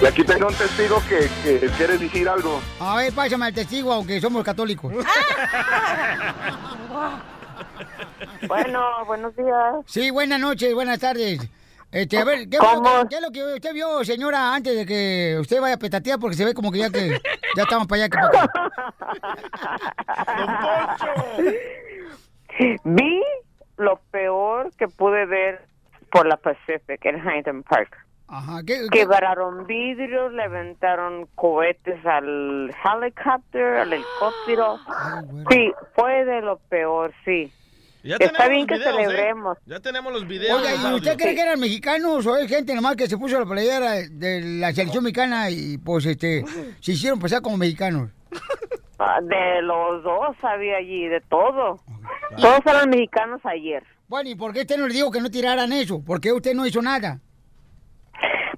Y 0.00 0.06
aquí 0.06 0.24
tengo 0.24 0.46
un 0.46 0.54
testigo 0.54 1.02
que, 1.08 1.28
que 1.42 1.66
quiere 1.76 1.98
decir 1.98 2.28
algo. 2.28 2.60
A 2.80 2.96
ver, 2.96 3.12
pásame 3.12 3.46
al 3.46 3.54
testigo, 3.54 3.92
aunque 3.92 4.20
somos 4.20 4.44
católicos. 4.44 4.92
Bueno, 8.46 9.04
buenos 9.06 9.34
días. 9.36 9.74
Sí, 9.86 10.10
buenas 10.10 10.40
noches, 10.40 10.74
buenas 10.74 10.98
tardes. 10.98 11.40
Este, 11.90 12.18
a 12.18 12.24
ver, 12.24 12.48
¿qué, 12.50 12.58
¿Cómo? 12.58 12.84
fue- 12.84 13.08
qué 13.08 13.16
es 13.16 13.22
lo 13.22 13.30
que 13.30 13.42
usted 13.54 13.72
vio, 13.72 14.04
señora, 14.04 14.54
antes 14.54 14.76
de 14.76 14.84
que 14.84 15.38
usted 15.40 15.60
vaya 15.60 15.76
a 15.76 15.78
petatear? 15.78 16.18
Porque 16.18 16.36
se 16.36 16.44
ve 16.44 16.52
como 16.52 16.70
que 16.70 16.78
ya 16.80 16.90
que 16.90 17.18
Ya 17.56 17.62
estamos 17.62 17.86
para 17.86 18.02
allá 18.04 18.10
que 18.10 18.18
para 18.18 18.44
acá. 18.44 18.52
Vi 22.84 23.22
lo 23.76 24.00
peor 24.10 24.70
que 24.76 24.88
pude 24.88 25.24
ver 25.26 25.60
por 26.10 26.26
la 26.26 26.36
Pacific 26.36 27.04
en 27.04 27.16
Huntington 27.26 27.62
Park. 27.62 27.96
Ajá, 28.30 28.60
¿qué, 28.66 28.80
qué? 28.92 28.98
Quebraron 29.00 29.66
vidrios, 29.66 30.32
le 30.32 30.42
aventaron 30.42 31.26
cohetes 31.34 32.04
al 32.04 32.70
helicóptero, 32.84 33.80
al 33.80 33.92
helicóptero. 33.94 34.78
Sí, 35.50 35.72
fue 35.94 36.24
de 36.26 36.42
lo 36.42 36.58
peor, 36.68 37.14
sí. 37.24 37.50
Ya 38.02 38.16
Está 38.18 38.48
bien 38.48 38.66
que 38.66 38.74
videos, 38.76 38.94
¿eh? 38.94 38.96
celebremos. 38.96 39.58
Ya 39.66 39.80
tenemos 39.80 40.12
los 40.12 40.26
videos. 40.26 40.60
Oiga, 40.60 40.90
¿y 40.90 40.94
usted 40.94 41.16
cree 41.16 41.34
que 41.34 41.40
eran 41.42 41.58
mexicanos 41.58 42.26
o 42.26 42.36
es 42.36 42.48
gente 42.48 42.74
nomás 42.74 42.96
que 42.96 43.08
se 43.08 43.18
puso 43.18 43.38
la 43.38 43.46
playera 43.46 43.92
de 44.10 44.40
la 44.60 44.72
selección 44.72 45.04
mexicana 45.04 45.50
y 45.50 45.78
pues 45.78 46.06
este 46.06 46.44
se 46.80 46.92
hicieron 46.92 47.18
pasar 47.18 47.42
como 47.42 47.56
mexicanos? 47.56 48.10
Ah, 49.00 49.20
De 49.22 49.62
los 49.62 50.02
dos 50.02 50.34
había 50.42 50.78
allí, 50.78 51.06
de 51.06 51.20
todo. 51.20 51.78
Todos 52.36 52.66
eran 52.66 52.90
mexicanos 52.90 53.40
ayer. 53.44 53.84
Bueno, 54.08 54.28
¿y 54.28 54.34
por 54.34 54.52
qué 54.52 54.62
usted 54.62 54.76
no 54.76 54.88
le 54.88 54.94
dijo 54.94 55.12
que 55.12 55.20
no 55.20 55.30
tiraran 55.30 55.72
eso? 55.72 56.02
¿Por 56.04 56.20
qué 56.20 56.32
usted 56.32 56.52
no 56.52 56.66
hizo 56.66 56.82
nada? 56.82 57.20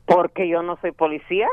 Porque 0.06 0.48
yo 0.48 0.62
no 0.62 0.78
soy 0.80 0.92
policía. 0.92 1.46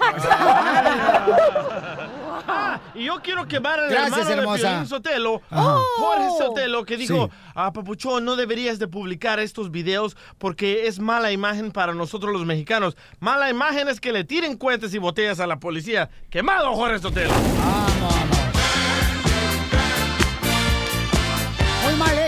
Ah, 2.46 2.80
y 2.94 3.04
yo 3.04 3.20
quiero 3.22 3.46
quemar 3.46 3.78
al 3.80 3.90
Gracias, 3.90 4.18
hermano 4.28 4.32
hermosa. 4.42 4.56
de 4.56 4.68
Piolín 4.72 4.86
Sotelo, 4.88 5.42
Ajá. 5.50 5.76
Jorge 5.98 6.28
Sotelo, 6.38 6.84
que 6.84 6.96
dijo, 6.96 7.28
Sí. 7.32 7.36
ah, 7.54 7.72
Papuchón, 7.72 8.24
no 8.24 8.36
deberías 8.36 8.78
de 8.78 8.88
publicar 8.88 9.38
estos 9.40 9.70
videos 9.70 10.16
porque 10.38 10.86
es 10.86 10.98
mala 10.98 11.32
imagen 11.32 11.70
para 11.70 11.94
nosotros 11.94 12.32
los 12.32 12.44
mexicanos. 12.44 12.96
Mala 13.20 13.50
imagen 13.50 13.88
es 13.88 14.00
que 14.00 14.12
le 14.12 14.24
tiren 14.24 14.56
cohetes 14.56 14.94
y 14.94 14.98
botellas 14.98 15.40
a 15.40 15.46
la 15.46 15.58
policía. 15.60 16.10
¡Quemado, 16.30 16.74
Jorge 16.74 16.98
Sotelo! 16.98 17.32
Muy 17.32 18.33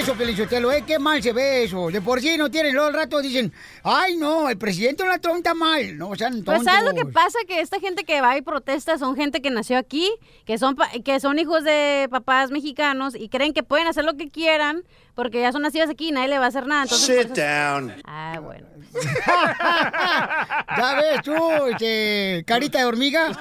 eso, 0.07 0.15
Pelichotelo, 0.15 0.71
¿eh? 0.71 0.85
Qué 0.87 1.01
mal 1.01 1.21
se 1.21 1.33
ve 1.33 1.65
eso. 1.65 1.89
De 1.91 2.01
por 2.01 2.21
sí 2.21 2.37
no 2.37 2.49
tienen, 2.49 2.75
luego 2.75 2.87
al 2.87 2.95
rato 2.95 3.21
dicen, 3.21 3.53
ay, 3.83 4.17
no, 4.17 4.49
el 4.49 4.57
presidente 4.57 5.03
Donald 5.03 5.21
Trump 5.21 5.39
está 5.39 5.53
mal. 5.53 5.99
No, 5.99 6.15
sean 6.15 6.45
tontos. 6.45 6.55
Pues 6.55 6.65
¿sabes 6.65 6.85
lo 6.85 6.95
que 6.95 7.07
pasa? 7.07 7.37
Que 7.49 7.61
esta 7.61 7.81
gente 7.81 8.05
que 8.05 8.21
va 8.21 8.37
y 8.37 8.43
protesta 8.43 8.99
son 8.99 9.17
gente 9.17 9.43
que 9.43 9.51
nació 9.51 9.79
aquí, 9.79 10.09
que 10.45 10.59
son, 10.59 10.77
que 11.05 11.19
son 11.19 11.41
hijos 11.41 11.65
de 11.65 12.07
papás 12.09 12.53
mexicanos 12.53 13.17
y 13.17 13.29
creen 13.29 13.53
que 13.53 13.65
pueden 13.65 13.89
hacer 13.89 14.05
lo 14.05 14.17
que 14.17 14.31
quieran 14.31 14.85
porque 15.17 15.41
ya 15.41 15.51
son 15.51 15.63
nacidos 15.63 15.89
aquí 15.89 16.09
y 16.11 16.13
nadie 16.13 16.29
le 16.29 16.39
va 16.39 16.45
a 16.45 16.49
hacer 16.49 16.67
nada. 16.67 16.83
Entonces, 16.85 17.25
eso- 17.25 17.35
down. 17.35 17.93
Ah, 18.05 18.39
bueno. 18.41 18.67
ya 20.77 20.95
ves 21.01 21.23
tú, 21.23 21.35
este, 21.73 22.45
carita 22.47 22.79
de 22.79 22.85
hormiga. 22.85 23.33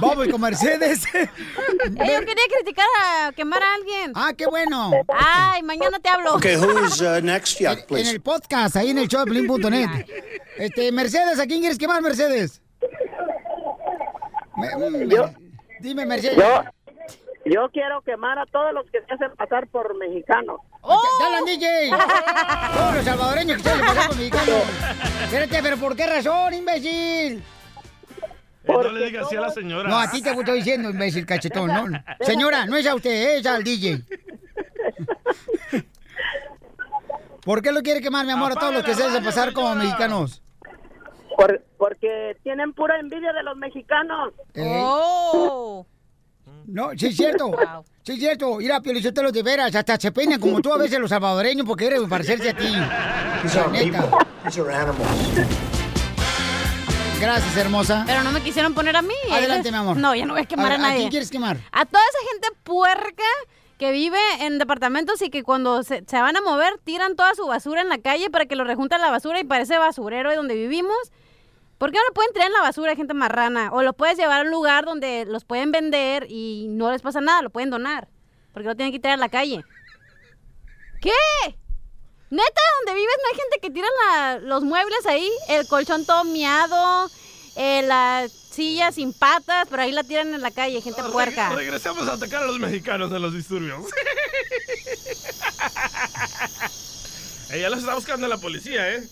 Vamos 0.00 0.28
con 0.28 0.40
Mercedes. 0.40 1.04
Eh, 1.14 2.14
yo 2.14 2.20
quería 2.20 2.44
criticar 2.56 2.86
a 3.04 3.32
quemar 3.32 3.62
a 3.62 3.74
alguien. 3.74 4.12
Ah, 4.14 4.32
qué 4.36 4.46
bueno. 4.46 4.92
Ay, 5.08 5.62
mañana 5.62 5.98
te 5.98 6.08
hablo. 6.08 6.36
Okay, 6.36 6.56
who's 6.56 7.00
uh, 7.00 7.20
next? 7.22 7.60
En 7.60 7.86
please. 7.86 8.10
el 8.10 8.20
podcast, 8.20 8.76
ahí 8.76 8.90
en 8.90 8.98
el 8.98 9.08
show 9.08 9.24
de. 9.24 10.06
Este, 10.58 10.92
Mercedes, 10.92 11.38
¿a 11.40 11.46
quién 11.46 11.60
quieres 11.60 11.78
quemar, 11.78 12.00
Mercedes? 12.02 12.60
Me- 14.56 14.90
me- 14.90 15.36
Dime, 15.80 16.06
Mercedes. 16.06 16.36
Yo, 16.36 16.62
yo 17.44 17.68
quiero 17.72 18.02
quemar 18.02 18.38
a 18.38 18.46
todos 18.46 18.72
los 18.72 18.84
que 18.90 19.00
se 19.02 19.14
hacen 19.14 19.34
pasar 19.36 19.66
por 19.68 19.96
mexicanos. 19.96 20.60
¡Ya 20.82 21.26
hablan, 21.26 21.44
DJ! 21.44 21.90
Todos 22.74 22.94
los 22.96 23.04
salvadoreños 23.04 23.56
que 23.58 23.62
se 23.64 23.70
hacen 23.70 23.86
pasar 23.86 24.08
por 24.08 24.16
mexicanos. 24.16 24.62
Espérate, 25.24 25.62
¿pero 25.62 25.76
por 25.76 25.96
qué 25.96 26.06
razón, 26.06 26.54
imbécil? 26.54 27.42
Eh, 28.64 28.68
no 28.68 28.82
le 28.90 29.06
digas 29.06 29.26
así 29.26 29.36
a 29.36 29.40
la 29.40 29.50
señora. 29.50 29.88
No, 29.88 29.98
a 29.98 30.08
ti 30.10 30.22
te 30.22 30.30
estoy 30.30 30.58
diciendo, 30.58 30.90
imbécil 30.90 31.26
cachetón. 31.26 31.66
No. 31.68 31.84
Señora, 32.20 32.64
no 32.66 32.76
es 32.76 32.86
a 32.86 32.94
usted, 32.94 33.38
es 33.38 33.46
al 33.46 33.64
DJ. 33.64 34.02
¿Por 37.44 37.60
qué 37.60 37.72
lo 37.72 37.82
quiere 37.82 38.00
quemar, 38.00 38.24
mi 38.24 38.30
amor, 38.32 38.52
a 38.52 38.54
todos 38.54 38.72
los 38.72 38.84
que 38.84 38.94
se 38.94 39.02
hacen 39.02 39.24
pasar 39.24 39.52
como 39.52 39.74
mexicanos? 39.74 40.42
Por- 41.36 41.60
porque 41.76 42.36
tienen 42.44 42.72
pura 42.72 43.00
envidia 43.00 43.32
de 43.32 43.42
los 43.42 43.56
mexicanos. 43.56 44.32
Eh, 44.54 44.80
Oh. 44.84 45.84
No, 46.66 46.90
sí 46.96 47.06
es 47.06 47.16
cierto. 47.16 47.50
Sí 48.02 48.12
es 48.12 48.18
cierto. 48.18 48.56
Mira, 48.56 48.80
Piolichotelo, 48.80 49.30
de 49.32 49.42
veras, 49.42 49.74
hasta 49.74 49.98
se 49.98 50.10
peinan 50.12 50.40
como 50.40 50.60
tú 50.60 50.72
a 50.72 50.78
veces 50.78 50.98
los 50.98 51.10
salvadoreños 51.10 51.66
porque 51.66 51.86
quieren 51.88 52.08
parecerse 52.08 52.50
a 52.50 52.56
ti. 52.56 52.66
These 53.42 53.54
La 53.56 53.62
aren't 53.64 53.72
neta. 53.72 54.00
people. 54.02 54.18
These 54.44 54.60
are 54.60 54.74
animals. 54.74 55.08
Gracias, 57.20 57.56
hermosa. 57.56 58.02
Pero 58.06 58.24
no 58.24 58.32
me 58.32 58.40
quisieron 58.40 58.74
poner 58.74 58.96
a 58.96 59.02
mí. 59.02 59.14
Adelante, 59.30 59.68
Ellos- 59.68 59.72
mi 59.72 59.78
amor. 59.78 59.96
No, 59.96 60.14
ya 60.14 60.26
no 60.26 60.32
voy 60.34 60.42
a 60.42 60.46
quemar 60.46 60.72
a, 60.72 60.74
¿A 60.74 60.78
nadie. 60.78 60.96
quién 60.98 61.10
quieres 61.10 61.30
quemar? 61.30 61.58
A 61.70 61.84
toda 61.86 62.02
esa 62.02 62.32
gente 62.32 62.48
puerca 62.64 63.22
que 63.78 63.92
vive 63.92 64.18
en 64.40 64.58
departamentos 64.58 65.22
y 65.22 65.30
que 65.30 65.42
cuando 65.44 65.82
se, 65.84 66.04
se 66.06 66.20
van 66.20 66.36
a 66.36 66.40
mover 66.40 66.78
tiran 66.84 67.14
toda 67.14 67.34
su 67.34 67.46
basura 67.46 67.80
en 67.80 67.88
la 67.88 67.98
calle 67.98 68.28
para 68.30 68.46
que 68.46 68.56
lo 68.56 68.64
rejunten 68.64 69.00
la 69.00 69.10
basura 69.10 69.38
y 69.40 69.44
parece 69.44 69.78
basurero 69.78 70.30
de 70.30 70.36
donde 70.36 70.54
vivimos. 70.54 70.96
¿Por 71.82 71.90
qué 71.90 71.98
no 71.98 72.04
lo 72.04 72.14
pueden 72.14 72.32
tirar 72.32 72.46
en 72.46 72.52
la 72.52 72.60
basura, 72.60 72.94
gente 72.94 73.12
marrana? 73.12 73.70
O 73.72 73.82
lo 73.82 73.92
puedes 73.92 74.16
llevar 74.16 74.42
a 74.42 74.44
un 74.44 74.52
lugar 74.52 74.84
donde 74.84 75.24
los 75.24 75.44
pueden 75.44 75.72
vender 75.72 76.28
y 76.30 76.68
no 76.68 76.92
les 76.92 77.02
pasa 77.02 77.20
nada, 77.20 77.42
lo 77.42 77.50
pueden 77.50 77.70
donar. 77.70 78.06
Porque 78.52 78.68
lo 78.68 78.76
tienen 78.76 78.92
que 78.92 79.00
tirar 79.00 79.14
a 79.14 79.16
la 79.16 79.28
calle. 79.28 79.64
¿Qué? 81.00 81.10
Neta, 82.30 82.60
donde 82.78 82.94
vives 83.00 83.16
no 83.20 83.28
hay 83.32 83.36
gente 83.36 83.58
que 83.60 83.70
tira 83.70 83.88
la- 84.06 84.38
los 84.38 84.62
muebles 84.62 85.04
ahí, 85.06 85.28
el 85.48 85.66
colchón 85.66 86.06
todo 86.06 86.22
miado, 86.22 87.10
eh, 87.56 87.82
la 87.82 88.28
silla 88.28 88.92
sin 88.92 89.12
patas, 89.12 89.66
pero 89.68 89.82
ahí 89.82 89.90
la 89.90 90.04
tiran 90.04 90.32
en 90.32 90.40
la 90.40 90.52
calle, 90.52 90.80
gente 90.82 91.02
puerca. 91.10 91.48
Regresemos 91.50 92.06
a 92.06 92.12
atacar 92.12 92.44
a 92.44 92.46
los 92.46 92.60
mexicanos 92.60 93.10
de 93.10 93.18
los 93.18 93.34
disturbios. 93.34 93.86
Ella 97.50 97.70
los 97.70 97.80
está 97.80 97.96
buscando 97.96 98.28
la 98.28 98.38
policía, 98.38 98.88
¿eh? 98.94 99.02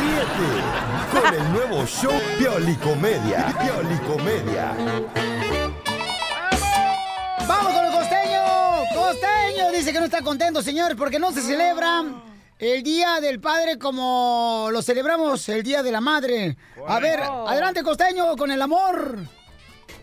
Ríete 0.00 0.50
con 1.12 1.34
el 1.34 1.52
nuevo 1.52 1.86
show 1.86 2.12
Piolicomedia. 2.38 3.54
Piolicomedia. 3.60 4.72
¡Vamos 7.46 7.72
con 7.72 7.84
el 7.84 7.92
costeño! 7.92 8.42
¡Costeño! 8.94 9.70
Dice 9.72 9.92
que 9.92 9.98
no 9.98 10.04
está 10.06 10.22
contento, 10.22 10.62
señores, 10.62 10.96
porque 10.96 11.18
no 11.18 11.32
se 11.32 11.42
celebra 11.42 12.04
el 12.58 12.82
Día 12.82 13.20
del 13.20 13.40
Padre 13.40 13.78
como 13.78 14.68
lo 14.70 14.82
celebramos 14.82 15.48
el 15.48 15.62
Día 15.62 15.82
de 15.82 15.92
la 15.92 16.00
Madre. 16.00 16.56
A 16.86 16.98
ver, 17.00 17.20
adelante, 17.20 17.82
costeño, 17.82 18.36
con 18.36 18.50
el 18.50 18.60
amor. 18.62 19.18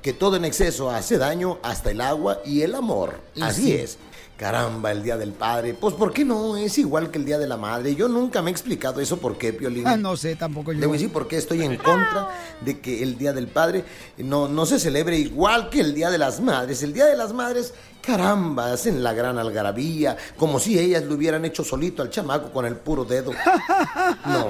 que 0.01 0.13
todo 0.13 0.35
en 0.37 0.45
exceso 0.45 0.89
hace 0.89 1.17
daño, 1.17 1.59
hasta 1.63 1.91
el 1.91 2.01
agua 2.01 2.39
y 2.45 2.61
el 2.61 2.75
amor. 2.75 3.19
Y 3.35 3.41
Así 3.41 3.63
sí. 3.63 3.73
es. 3.73 3.97
Caramba, 4.39 4.93
el 4.93 5.03
Día 5.03 5.17
del 5.17 5.33
Padre. 5.33 5.73
Pues, 5.73 5.95
¿por 5.95 6.13
qué 6.13 6.23
no? 6.23 6.55
Es 6.55 6.77
igual 6.77 7.11
que 7.11 7.17
el 7.17 7.25
Día 7.25 7.37
de 7.37 7.45
la 7.45 7.57
Madre. 7.57 7.93
Yo 7.93 8.07
nunca 8.07 8.41
me 8.41 8.49
he 8.49 8.53
explicado 8.53 9.01
eso 9.01 9.17
por 9.17 9.37
qué, 9.37 9.51
Piolín. 9.51 9.85
Ah, 9.85 9.97
no 9.97 10.15
sé, 10.15 10.37
tampoco 10.37 10.71
yo. 10.71 10.79
Le 10.79 10.85
voy 10.85 10.95
a 10.95 10.97
decir 10.97 11.11
por 11.11 11.27
qué 11.27 11.35
estoy 11.35 11.61
en 11.61 11.75
contra 11.75 12.29
de 12.61 12.79
que 12.79 13.03
el 13.03 13.17
Día 13.17 13.33
del 13.33 13.49
Padre 13.49 13.83
no, 14.17 14.47
no 14.47 14.65
se 14.65 14.79
celebre 14.79 15.17
igual 15.17 15.69
que 15.69 15.81
el 15.81 15.93
Día 15.93 16.09
de 16.09 16.17
las 16.17 16.39
Madres. 16.39 16.81
El 16.83 16.93
Día 16.93 17.05
de 17.07 17.17
las 17.17 17.33
Madres, 17.33 17.73
caramba, 18.01 18.71
hacen 18.73 19.03
la 19.03 19.13
gran 19.13 19.37
algarabía, 19.37 20.17
como 20.37 20.59
si 20.59 20.77
ellas 20.79 21.03
lo 21.03 21.15
hubieran 21.15 21.45
hecho 21.45 21.63
solito 21.63 22.01
al 22.01 22.09
chamaco 22.09 22.51
con 22.51 22.65
el 22.65 22.75
puro 22.75 23.05
dedo. 23.05 23.31
No, 24.25 24.47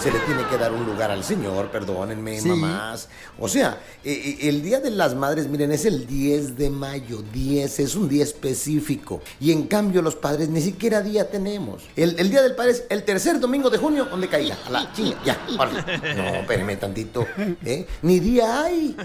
se 0.00 0.10
le 0.12 0.18
tiene 0.20 0.42
que 0.48 0.56
dar 0.56 0.72
un 0.72 0.84
lugar 0.86 1.10
al 1.10 1.24
Señor, 1.24 1.70
perdónenme, 1.70 2.40
Sí. 2.40 2.48
mamás. 2.48 3.08
O 3.38 3.48
sea, 3.48 3.78
eh, 4.04 4.12
eh, 4.40 4.48
el 4.48 4.62
Día 4.62 4.80
de 4.80 4.90
las 4.90 5.14
Madres, 5.14 5.48
miren, 5.48 5.72
es 5.72 5.84
el 5.84 6.06
10 6.06 6.56
de 6.56 6.70
mayo, 6.70 7.22
10, 7.32 7.80
es 7.80 7.94
un 7.94 8.08
día 8.08 8.22
específico. 8.24 9.20
Y 9.40 9.52
en 9.52 9.64
cambio 9.66 10.02
los 10.02 10.14
padres 10.16 10.48
ni 10.48 10.60
siquiera 10.60 11.00
día 11.02 11.28
tenemos. 11.30 11.82
El, 11.96 12.18
el 12.18 12.30
Día 12.30 12.42
del 12.42 12.54
Padre 12.54 12.72
es 12.72 12.84
el 12.90 13.02
tercer 13.04 13.40
domingo 13.40 13.70
de 13.70 13.78
junio, 13.78 14.04
donde 14.06 14.28
caiga. 14.28 14.56
A 14.66 14.70
la 14.70 14.92
chinga, 14.92 15.16
ya, 15.24 15.38
órale. 15.58 15.82
No, 16.16 16.24
espérenme 16.40 16.76
tantito. 16.76 17.26
¿eh? 17.64 17.86
Ni 18.02 18.20
día 18.20 18.64
hay. 18.64 18.96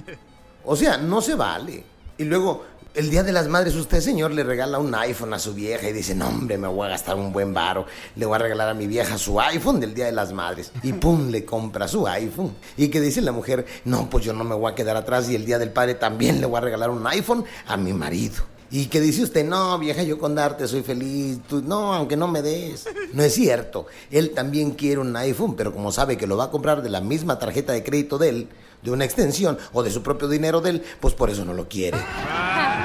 O 0.65 0.75
sea, 0.75 0.97
no 0.97 1.21
se 1.21 1.35
vale. 1.35 1.83
Y 2.17 2.23
luego, 2.25 2.63
el 2.95 3.09
Día 3.09 3.23
de 3.23 3.31
las 3.31 3.47
Madres, 3.47 3.75
usted, 3.75 4.01
señor, 4.01 4.31
le 4.31 4.43
regala 4.43 4.77
un 4.77 4.93
iPhone 4.93 5.33
a 5.33 5.39
su 5.39 5.53
vieja 5.53 5.89
y 5.89 5.93
dice, 5.93 6.13
no, 6.13 6.27
hombre, 6.27 6.57
me 6.57 6.67
voy 6.67 6.87
a 6.87 6.91
gastar 6.91 7.15
un 7.15 7.33
buen 7.33 7.53
varo. 7.53 7.85
Le 8.15 8.25
voy 8.25 8.35
a 8.35 8.39
regalar 8.39 8.69
a 8.69 8.73
mi 8.73 8.85
vieja 8.85 9.17
su 9.17 9.39
iPhone 9.41 9.79
del 9.79 9.95
Día 9.95 10.05
de 10.05 10.11
las 10.11 10.31
Madres. 10.31 10.71
Y 10.83 10.93
pum, 10.93 11.29
le 11.29 11.43
compra 11.43 11.87
su 11.87 12.07
iPhone. 12.07 12.53
Y 12.77 12.89
que 12.89 13.01
dice 13.01 13.21
la 13.21 13.31
mujer, 13.31 13.65
no, 13.85 14.09
pues 14.09 14.23
yo 14.23 14.33
no 14.33 14.43
me 14.43 14.53
voy 14.53 14.71
a 14.71 14.75
quedar 14.75 14.95
atrás 14.95 15.29
y 15.29 15.35
el 15.35 15.45
Día 15.45 15.57
del 15.57 15.71
Padre 15.71 15.95
también 15.95 16.39
le 16.39 16.45
voy 16.45 16.57
a 16.57 16.61
regalar 16.61 16.91
un 16.91 17.05
iPhone 17.07 17.43
a 17.65 17.77
mi 17.77 17.93
marido. 17.93 18.43
Y 18.69 18.87
que 18.87 19.01
dice 19.01 19.23
usted, 19.23 19.45
no, 19.45 19.77
vieja, 19.79 20.03
yo 20.03 20.19
con 20.19 20.35
darte 20.35 20.67
soy 20.67 20.83
feliz. 20.83 21.39
Tú, 21.47 21.61
no, 21.61 21.93
aunque 21.93 22.15
no 22.15 22.27
me 22.27 22.41
des. 22.41 22.85
No 23.13 23.23
es 23.23 23.33
cierto. 23.33 23.87
Él 24.11 24.31
también 24.31 24.71
quiere 24.71 24.99
un 24.99 25.15
iPhone, 25.15 25.55
pero 25.55 25.73
como 25.73 25.91
sabe 25.91 26.17
que 26.17 26.27
lo 26.27 26.37
va 26.37 26.45
a 26.45 26.51
comprar 26.51 26.83
de 26.83 26.89
la 26.89 27.01
misma 27.01 27.39
tarjeta 27.39 27.73
de 27.73 27.83
crédito 27.83 28.17
de 28.17 28.29
él, 28.29 28.49
de 28.83 28.91
una 28.91 29.05
extensión 29.05 29.57
o 29.71 29.81
de 29.81 29.91
su 29.91 30.03
propio 30.03 30.27
dinero 30.27 30.61
de 30.61 30.71
él, 30.71 30.83
pues 30.99 31.13
por 31.13 31.29
eso 31.29 31.45
no 31.45 31.53
lo 31.53 31.67
quiere. 31.67 31.97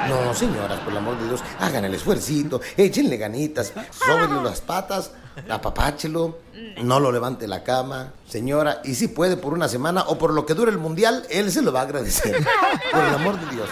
No, 0.07 0.33
señoras, 0.33 0.79
por 0.79 0.91
el 0.91 0.97
amor 0.97 1.19
de 1.19 1.27
Dios, 1.27 1.41
hagan 1.59 1.85
el 1.85 1.93
esfuercito, 1.93 2.61
échenle 2.77 3.17
ganitas, 3.17 3.73
sóbenle 3.91 4.41
las 4.43 4.61
patas 4.61 5.11
apapáchelo, 5.49 6.37
no 6.83 6.99
lo 6.99 7.11
levante 7.11 7.47
la 7.47 7.63
cama, 7.63 8.13
señora, 8.27 8.81
y 8.83 8.95
si 8.95 9.07
puede 9.07 9.37
por 9.37 9.53
una 9.53 9.67
semana 9.67 10.03
o 10.07 10.17
por 10.17 10.33
lo 10.33 10.45
que 10.45 10.53
dure 10.53 10.71
el 10.71 10.77
mundial, 10.77 11.25
él 11.29 11.51
se 11.51 11.61
lo 11.61 11.71
va 11.71 11.81
a 11.81 11.83
agradecer. 11.83 12.35
Por 12.91 13.03
el 13.03 13.13
amor 13.13 13.39
de 13.39 13.55
Dios. 13.55 13.69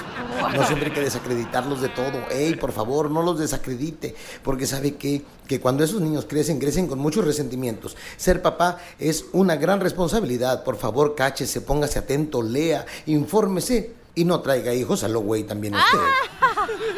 No 0.56 0.66
siempre 0.66 0.90
hay 0.90 0.94
que 0.94 1.02
desacreditarlos 1.02 1.82
de 1.82 1.90
todo. 1.90 2.30
Ey, 2.30 2.56
por 2.56 2.72
favor, 2.72 3.10
no 3.10 3.22
los 3.22 3.40
desacredite, 3.40 4.16
porque 4.44 4.68
sabe 4.68 4.96
que, 4.96 5.24
que 5.48 5.60
cuando 5.60 5.84
esos 5.84 6.02
niños 6.02 6.26
crecen, 6.28 6.60
crecen 6.60 6.88
con 6.88 7.00
muchos 7.00 7.26
resentimientos. 7.26 7.98
Ser 8.16 8.42
papá 8.42 8.78
es 9.00 9.26
una 9.34 9.56
gran 9.56 9.80
responsabilidad. 9.80 10.64
Por 10.64 10.78
favor, 10.78 11.16
cáchese, 11.16 11.62
póngase 11.62 12.00
atento, 12.00 12.42
lea, 12.42 12.86
infórmese. 13.08 13.97
Y 14.18 14.26
no 14.26 14.40
traiga 14.40 14.74
hijos 14.74 15.04
a 15.04 15.08
lo 15.08 15.20
güey 15.20 15.44
también 15.44 15.76
usted. 15.76 16.00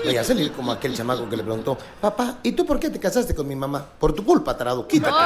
Vaya 0.05 0.21
a 0.21 0.23
salir 0.23 0.53
como 0.53 0.71
aquel 0.71 0.95
chamaco 0.95 1.27
que 1.27 1.35
le 1.35 1.43
preguntó, 1.43 1.77
papá, 1.99 2.37
¿y 2.43 2.53
tú 2.53 2.65
por 2.65 2.79
qué 2.79 2.89
te 2.89 2.97
casaste 2.97 3.35
con 3.35 3.45
mi 3.45 3.57
mamá? 3.57 3.85
Por 3.99 4.13
tu 4.13 4.23
culpa, 4.23 4.55
tarado, 4.55 4.87
quítate. 4.87 5.17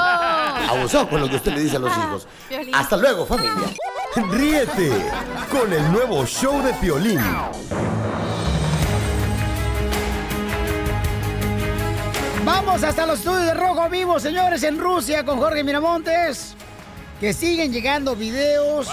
Abusado 0.72 1.08
con 1.08 1.22
lo 1.22 1.30
que 1.30 1.36
usted 1.36 1.54
le 1.54 1.62
dice 1.62 1.76
a 1.76 1.80
los 1.80 1.96
hijos. 1.96 2.28
Hasta 2.74 2.98
luego, 2.98 3.28
familia. 3.28 3.72
Ríete 4.32 4.90
con 5.52 5.72
el 5.72 5.92
nuevo 5.92 6.26
show 6.26 6.64
de 6.64 6.74
Piolín. 6.74 7.22
Vamos 12.44 12.84
hasta 12.84 13.06
los 13.06 13.20
estudios 13.20 13.46
de 13.46 13.54
Rojo 13.54 13.88
Vivo, 13.90 14.20
señores, 14.20 14.64
en 14.64 14.80
Rusia 14.80 15.24
con 15.24 15.38
Jorge 15.38 15.64
Miramontes. 15.64 16.56
Que 17.20 17.34
siguen 17.34 17.72
llegando 17.72 18.16
videos. 18.16 18.90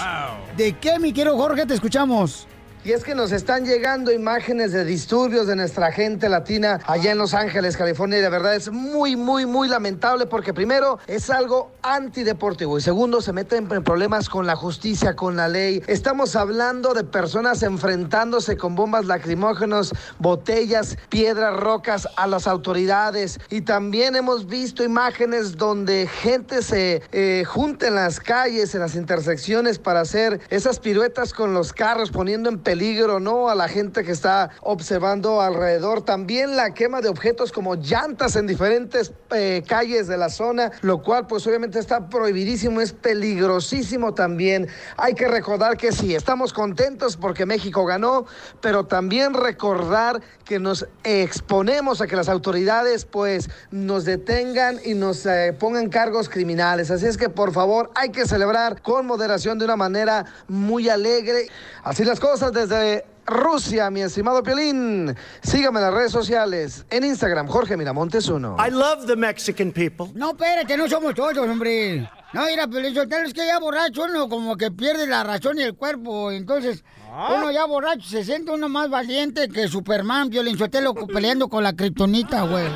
¿De 0.55 0.77
qué, 0.77 0.99
mi 0.99 1.11
querido 1.11 1.35
Jorge? 1.35 1.65
Te 1.65 1.73
escuchamos. 1.73 2.47
Y 2.83 2.93
es 2.93 3.03
que 3.03 3.13
nos 3.13 3.31
están 3.31 3.63
llegando 3.63 4.11
imágenes 4.11 4.71
de 4.71 4.83
disturbios 4.83 5.45
de 5.45 5.55
nuestra 5.55 5.91
gente 5.91 6.27
latina 6.29 6.79
allá 6.87 7.11
en 7.11 7.19
Los 7.19 7.35
Ángeles, 7.35 7.77
California, 7.77 8.17
y 8.17 8.21
de 8.21 8.29
verdad 8.29 8.55
es 8.55 8.71
muy, 8.71 9.15
muy, 9.15 9.45
muy 9.45 9.67
lamentable 9.67 10.25
porque 10.25 10.51
primero 10.51 10.97
es 11.05 11.29
algo 11.29 11.71
antideportivo. 11.83 12.79
Y 12.79 12.81
segundo 12.81 13.21
se 13.21 13.33
meten 13.33 13.71
en 13.71 13.83
problemas 13.83 14.29
con 14.29 14.47
la 14.47 14.55
justicia, 14.55 15.15
con 15.15 15.35
la 15.35 15.47
ley. 15.47 15.83
Estamos 15.85 16.35
hablando 16.35 16.95
de 16.95 17.03
personas 17.03 17.61
enfrentándose 17.61 18.57
con 18.57 18.73
bombas 18.73 19.05
lacrimógenas, 19.05 19.93
botellas, 20.17 20.97
piedras, 21.09 21.55
rocas 21.55 22.07
a 22.15 22.25
las 22.25 22.47
autoridades. 22.47 23.39
Y 23.51 23.61
también 23.61 24.15
hemos 24.15 24.47
visto 24.47 24.83
imágenes 24.83 25.55
donde 25.55 26.07
gente 26.07 26.63
se 26.63 27.03
eh, 27.11 27.43
junta 27.45 27.89
en 27.89 27.93
las 27.93 28.19
calles, 28.19 28.73
en 28.73 28.81
las 28.81 28.95
intersecciones 28.95 29.77
para 29.77 29.99
hacer 29.99 30.39
esas 30.49 30.79
piruetas 30.79 31.31
con 31.31 31.53
los 31.53 31.73
carros 31.73 32.09
poniendo 32.09 32.49
en 32.49 32.57
peligro, 32.57 32.70
¿no? 33.19 33.49
A 33.49 33.55
la 33.55 33.67
gente 33.67 34.03
que 34.03 34.11
está 34.11 34.51
observando 34.61 35.41
alrededor. 35.41 36.03
También 36.03 36.55
la 36.55 36.73
quema 36.73 37.01
de 37.01 37.09
objetos 37.09 37.51
como 37.51 37.75
llantas 37.75 38.35
en 38.35 38.47
diferentes 38.47 39.11
eh, 39.31 39.63
calles 39.67 40.07
de 40.07 40.17
la 40.17 40.29
zona, 40.29 40.71
lo 40.81 41.01
cual 41.01 41.27
pues 41.27 41.45
obviamente 41.47 41.79
está 41.79 42.09
prohibidísimo, 42.09 42.81
es 42.81 42.93
peligrosísimo 42.93 44.13
también. 44.13 44.67
Hay 44.97 45.13
que 45.13 45.27
recordar 45.27 45.77
que 45.77 45.91
sí, 45.91 46.15
estamos 46.15 46.53
contentos 46.53 47.17
porque 47.17 47.45
México 47.45 47.85
ganó, 47.85 48.25
pero 48.61 48.85
también 48.85 49.33
recordar 49.33 50.21
que 50.45 50.59
nos 50.59 50.87
exponemos 51.03 52.01
a 52.01 52.07
que 52.07 52.15
las 52.15 52.29
autoridades 52.29 53.05
pues 53.05 53.49
nos 53.71 54.05
detengan 54.05 54.79
y 54.83 54.93
nos 54.93 55.25
eh, 55.25 55.55
pongan 55.57 55.89
cargos 55.89 56.29
criminales. 56.29 56.91
Así 56.91 57.05
es 57.05 57.17
que 57.17 57.29
por 57.29 57.51
favor 57.53 57.91
hay 57.95 58.09
que 58.09 58.25
celebrar 58.25 58.81
con 58.81 59.05
moderación 59.05 59.59
de 59.59 59.65
una 59.65 59.75
manera 59.75 60.25
muy 60.47 60.89
alegre. 60.89 61.47
Así 61.83 62.03
las 62.03 62.19
cosas 62.19 62.51
desde 62.67 63.05
Rusia, 63.25 63.89
mi 63.89 64.01
estimado 64.01 64.43
Piolín. 64.43 65.15
Sígame 65.41 65.79
en 65.79 65.85
las 65.85 65.93
redes 65.93 66.11
sociales. 66.11 66.85
En 66.89 67.03
Instagram, 67.03 67.47
Jorge 67.47 67.77
Miramontes 67.77 68.27
1. 68.27 68.57
I 68.59 68.71
love 68.71 69.05
the 69.07 69.15
Mexican 69.15 69.71
people. 69.71 70.07
No, 70.13 70.31
espérate, 70.31 70.77
no 70.77 70.87
somos 70.87 71.15
todos, 71.15 71.37
hombre. 71.37 72.09
No, 72.33 72.45
mira, 72.45 72.67
pero 72.67 72.87
es 72.87 73.33
que 73.33 73.45
ya 73.45 73.59
borracho 73.59 74.03
uno 74.03 74.29
como 74.29 74.55
que 74.57 74.71
pierde 74.71 75.07
la 75.07 75.23
razón 75.23 75.57
y 75.59 75.63
el 75.63 75.75
cuerpo. 75.75 76.31
Entonces, 76.31 76.83
uno 77.09 77.51
ya 77.51 77.65
borracho 77.65 78.07
se 78.07 78.23
siente 78.23 78.51
uno 78.51 78.69
más 78.69 78.89
valiente 78.89 79.49
que 79.49 79.67
Superman, 79.67 80.29
Violín 80.29 80.57
Sotelo 80.57 80.93
peleando 80.93 81.49
con 81.49 81.63
la 81.63 81.73
kriptonita, 81.73 82.43
güey. 82.43 82.67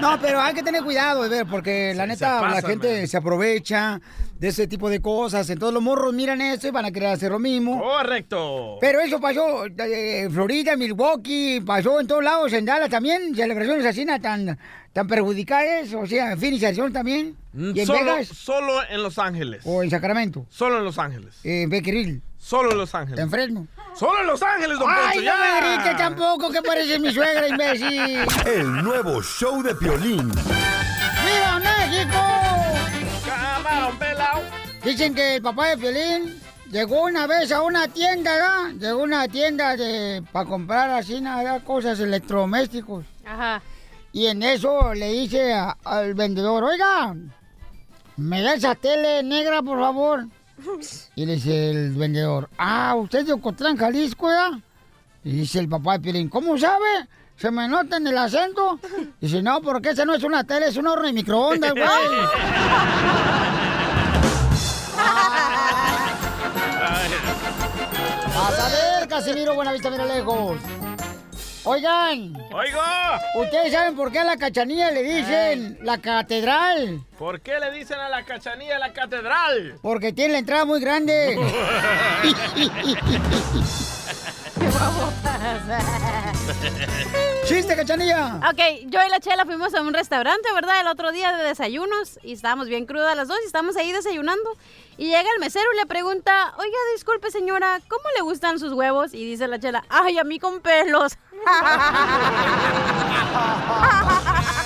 No, 0.00 0.18
pero 0.20 0.40
hay 0.40 0.54
que 0.54 0.62
tener 0.62 0.82
cuidado, 0.82 1.24
de 1.24 1.28
ver, 1.28 1.46
porque 1.46 1.92
la 1.94 2.06
neta, 2.06 2.40
la 2.48 2.62
gente 2.62 3.06
se 3.06 3.16
aprovecha 3.16 4.00
de 4.38 4.48
ese 4.48 4.66
tipo 4.66 4.88
de 4.88 5.00
cosas. 5.00 5.48
Entonces 5.50 5.74
los 5.74 5.82
morros 5.82 6.14
miran 6.14 6.40
eso 6.40 6.66
y 6.66 6.70
van 6.70 6.86
a 6.86 6.90
querer 6.90 7.10
hacer 7.10 7.30
lo 7.30 7.38
mismo. 7.38 7.78
Correcto. 7.80 8.78
Pero 8.80 9.00
eso 9.00 9.20
pasó 9.20 9.66
eh, 9.66 10.22
en 10.22 10.32
Florida, 10.32 10.76
Milwaukee, 10.76 11.60
pasó 11.60 12.00
en 12.00 12.06
todos 12.06 12.24
lados, 12.24 12.52
en 12.54 12.64
Dallas 12.64 12.88
también, 12.88 13.34
celebraciones 13.34 13.84
así 13.84 14.06
tan, 14.06 14.58
tan 14.92 15.06
perjudicadas, 15.06 15.92
o 15.92 16.06
sea, 16.06 16.36
finalización 16.36 16.92
también. 16.92 17.36
¿Y 17.52 17.80
en 17.80 17.86
Solo, 17.86 17.98
Vegas? 18.00 18.28
solo 18.28 18.80
en 18.88 19.02
Los 19.02 19.18
Ángeles. 19.18 19.62
¿O 19.64 19.82
en 19.82 19.90
Sacramento? 19.90 20.46
Solo 20.48 20.78
en 20.78 20.84
Los 20.84 20.98
Ángeles. 20.98 21.34
En 21.44 21.68
Becquerel. 21.68 22.22
Solo 22.38 22.72
en 22.72 22.78
Los 22.78 22.94
Ángeles. 22.94 23.20
En 23.20 23.30
Fresno. 23.30 23.66
Solo 23.94 24.20
en 24.20 24.26
Los 24.28 24.42
Ángeles, 24.42 24.78
don 24.78 24.88
¡Ay, 24.90 25.16
Poncho, 25.18 25.30
no 25.30 25.36
me 25.38 25.44
ya. 25.60 25.60
grites 25.76 25.96
tampoco, 25.98 26.50
que 26.50 26.62
parece 26.62 26.98
mi 26.98 27.12
suegra, 27.12 27.48
imbécil! 27.48 28.20
El 28.46 28.82
nuevo 28.82 29.22
show 29.22 29.62
de 29.62 29.74
Piolín. 29.74 30.30
¡Viva 30.30 31.58
México! 31.58 32.18
Camarón 33.26 33.98
pelao. 33.98 34.40
Dicen 34.82 35.14
que 35.14 35.36
el 35.36 35.42
papá 35.42 35.68
de 35.68 35.76
Piolín 35.78 36.40
llegó 36.70 37.02
una 37.02 37.26
vez 37.26 37.52
a 37.52 37.60
una 37.62 37.88
tienda, 37.88 38.32
¿verdad? 38.34 38.70
Llegó 38.78 39.00
a 39.00 39.04
una 39.04 39.28
tienda 39.28 39.76
de 39.76 40.22
para 40.32 40.48
comprar 40.48 40.90
así, 40.90 41.20
nada, 41.20 41.60
cosas 41.60 42.00
electrodomésticos. 42.00 43.04
Ajá. 43.26 43.60
Y 44.12 44.26
en 44.26 44.42
eso 44.42 44.94
le 44.94 45.08
dice 45.12 45.52
a- 45.52 45.76
al 45.84 46.14
vendedor, 46.14 46.64
oiga, 46.64 47.14
me 48.16 48.40
da 48.42 48.54
esa 48.54 48.74
tele 48.74 49.22
negra, 49.22 49.60
por 49.62 49.78
favor. 49.78 50.24
Y 51.16 51.26
le 51.26 51.34
dice 51.34 51.70
el 51.70 51.92
vendedor, 51.92 52.48
ah, 52.58 52.94
¿usted 52.96 53.20
es 53.20 53.26
de 53.26 53.32
Ocotlán, 53.32 53.76
Jalisco, 53.76 54.28
ya? 54.28 54.60
Y 55.24 55.32
dice 55.32 55.58
el 55.58 55.68
papá 55.68 55.94
de 55.94 56.00
Piolín, 56.00 56.28
¿cómo 56.28 56.56
sabe? 56.56 57.08
¿Se 57.36 57.50
me 57.50 57.68
nota 57.68 57.96
en 57.96 58.06
el 58.06 58.18
acento? 58.18 58.78
Dice, 59.20 59.42
no, 59.42 59.60
porque 59.62 59.90
esa 59.90 60.04
no 60.04 60.14
es 60.14 60.22
una 60.22 60.44
tele, 60.44 60.68
es 60.68 60.76
un 60.76 60.86
horno 60.86 61.06
de 61.06 61.12
microondas, 61.12 61.72
güey. 61.72 61.84
A 68.40 68.68
ver, 68.68 69.08
Casimiro 69.08 69.54
Buenavista, 69.54 69.90
mira 69.90 70.04
lejos. 70.04 70.58
Oigan, 71.64 72.34
Oigo. 72.52 72.80
¿ustedes 73.36 73.72
saben 73.72 73.94
por 73.94 74.10
qué 74.10 74.20
a 74.20 74.24
la 74.24 74.38
cachanilla 74.38 74.90
le 74.90 75.02
dicen 75.02 75.78
la 75.82 75.98
catedral? 75.98 77.02
¿Por 77.18 77.42
qué 77.42 77.60
le 77.60 77.70
dicen 77.70 77.98
a 77.98 78.08
la 78.08 78.24
cachanilla 78.24 78.78
la 78.78 78.94
catedral? 78.94 79.78
Porque 79.82 80.10
tiene 80.12 80.32
la 80.32 80.38
entrada 80.38 80.64
muy 80.64 80.80
grande. 80.80 81.36
¡Chiste, 87.50 87.74
cachanilla! 87.74 88.40
Ok, 88.48 88.86
yo 88.86 89.00
y 89.04 89.10
la 89.10 89.18
Chela 89.18 89.44
fuimos 89.44 89.74
a 89.74 89.82
un 89.82 89.92
restaurante, 89.92 90.52
¿verdad? 90.54 90.82
El 90.82 90.86
otro 90.86 91.10
día 91.10 91.36
de 91.36 91.42
desayunos 91.42 92.20
y 92.22 92.32
estábamos 92.32 92.68
bien 92.68 92.86
crudas 92.86 93.16
las 93.16 93.26
dos 93.26 93.38
y 93.42 93.46
estábamos 93.46 93.76
ahí 93.76 93.90
desayunando. 93.90 94.56
Y 94.96 95.06
llega 95.06 95.28
el 95.34 95.40
mesero 95.40 95.66
y 95.74 95.78
le 95.78 95.86
pregunta, 95.86 96.54
oiga, 96.58 96.78
disculpe 96.94 97.32
señora, 97.32 97.80
¿cómo 97.88 98.04
le 98.14 98.22
gustan 98.22 98.60
sus 98.60 98.72
huevos? 98.72 99.14
Y 99.14 99.24
dice 99.24 99.48
la 99.48 99.58
Chela, 99.58 99.84
ay, 99.88 100.16
a 100.18 100.22
mí 100.22 100.38
con 100.38 100.60
pelos. 100.60 101.18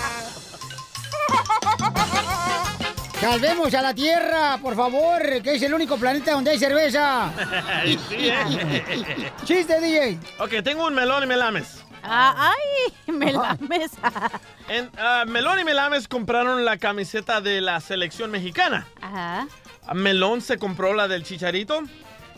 Salvemos 3.25 3.73
a 3.73 3.81
la 3.81 3.95
Tierra, 3.95 4.59
por 4.61 4.77
favor, 4.77 5.23
que 5.43 5.55
es 5.55 5.63
el 5.63 5.73
único 5.73 5.97
planeta 5.97 6.33
donde 6.33 6.51
hay 6.51 6.59
cerveza. 6.59 7.33
Sí, 7.85 8.29
eh. 8.29 9.33
¡Chiste, 9.45 9.81
DJ! 9.81 10.19
Ok, 10.39 10.63
tengo 10.63 10.87
un 10.87 10.95
melón 10.95 11.23
y 11.23 11.27
melames. 11.27 11.84
Ah, 12.07 12.53
ay, 12.53 13.13
me 13.13 13.33
la 13.33 13.57
mesa. 13.61 14.31
En, 14.69 14.91
ah, 14.97 15.25
Melón 15.27 15.61
y 15.61 15.65
Melames 15.65 16.09
compraron 16.09 16.65
la 16.65 16.79
camiseta 16.79 17.43
de 17.43 17.61
la 17.61 17.81
selección 17.81 18.31
mexicana. 18.31 18.87
Ajá. 19.03 19.47
Ah, 19.87 19.93
Melón 19.95 20.41
se 20.41 20.57
compró 20.57 20.95
la 20.95 21.07
del 21.07 21.23
Chicharito 21.23 21.83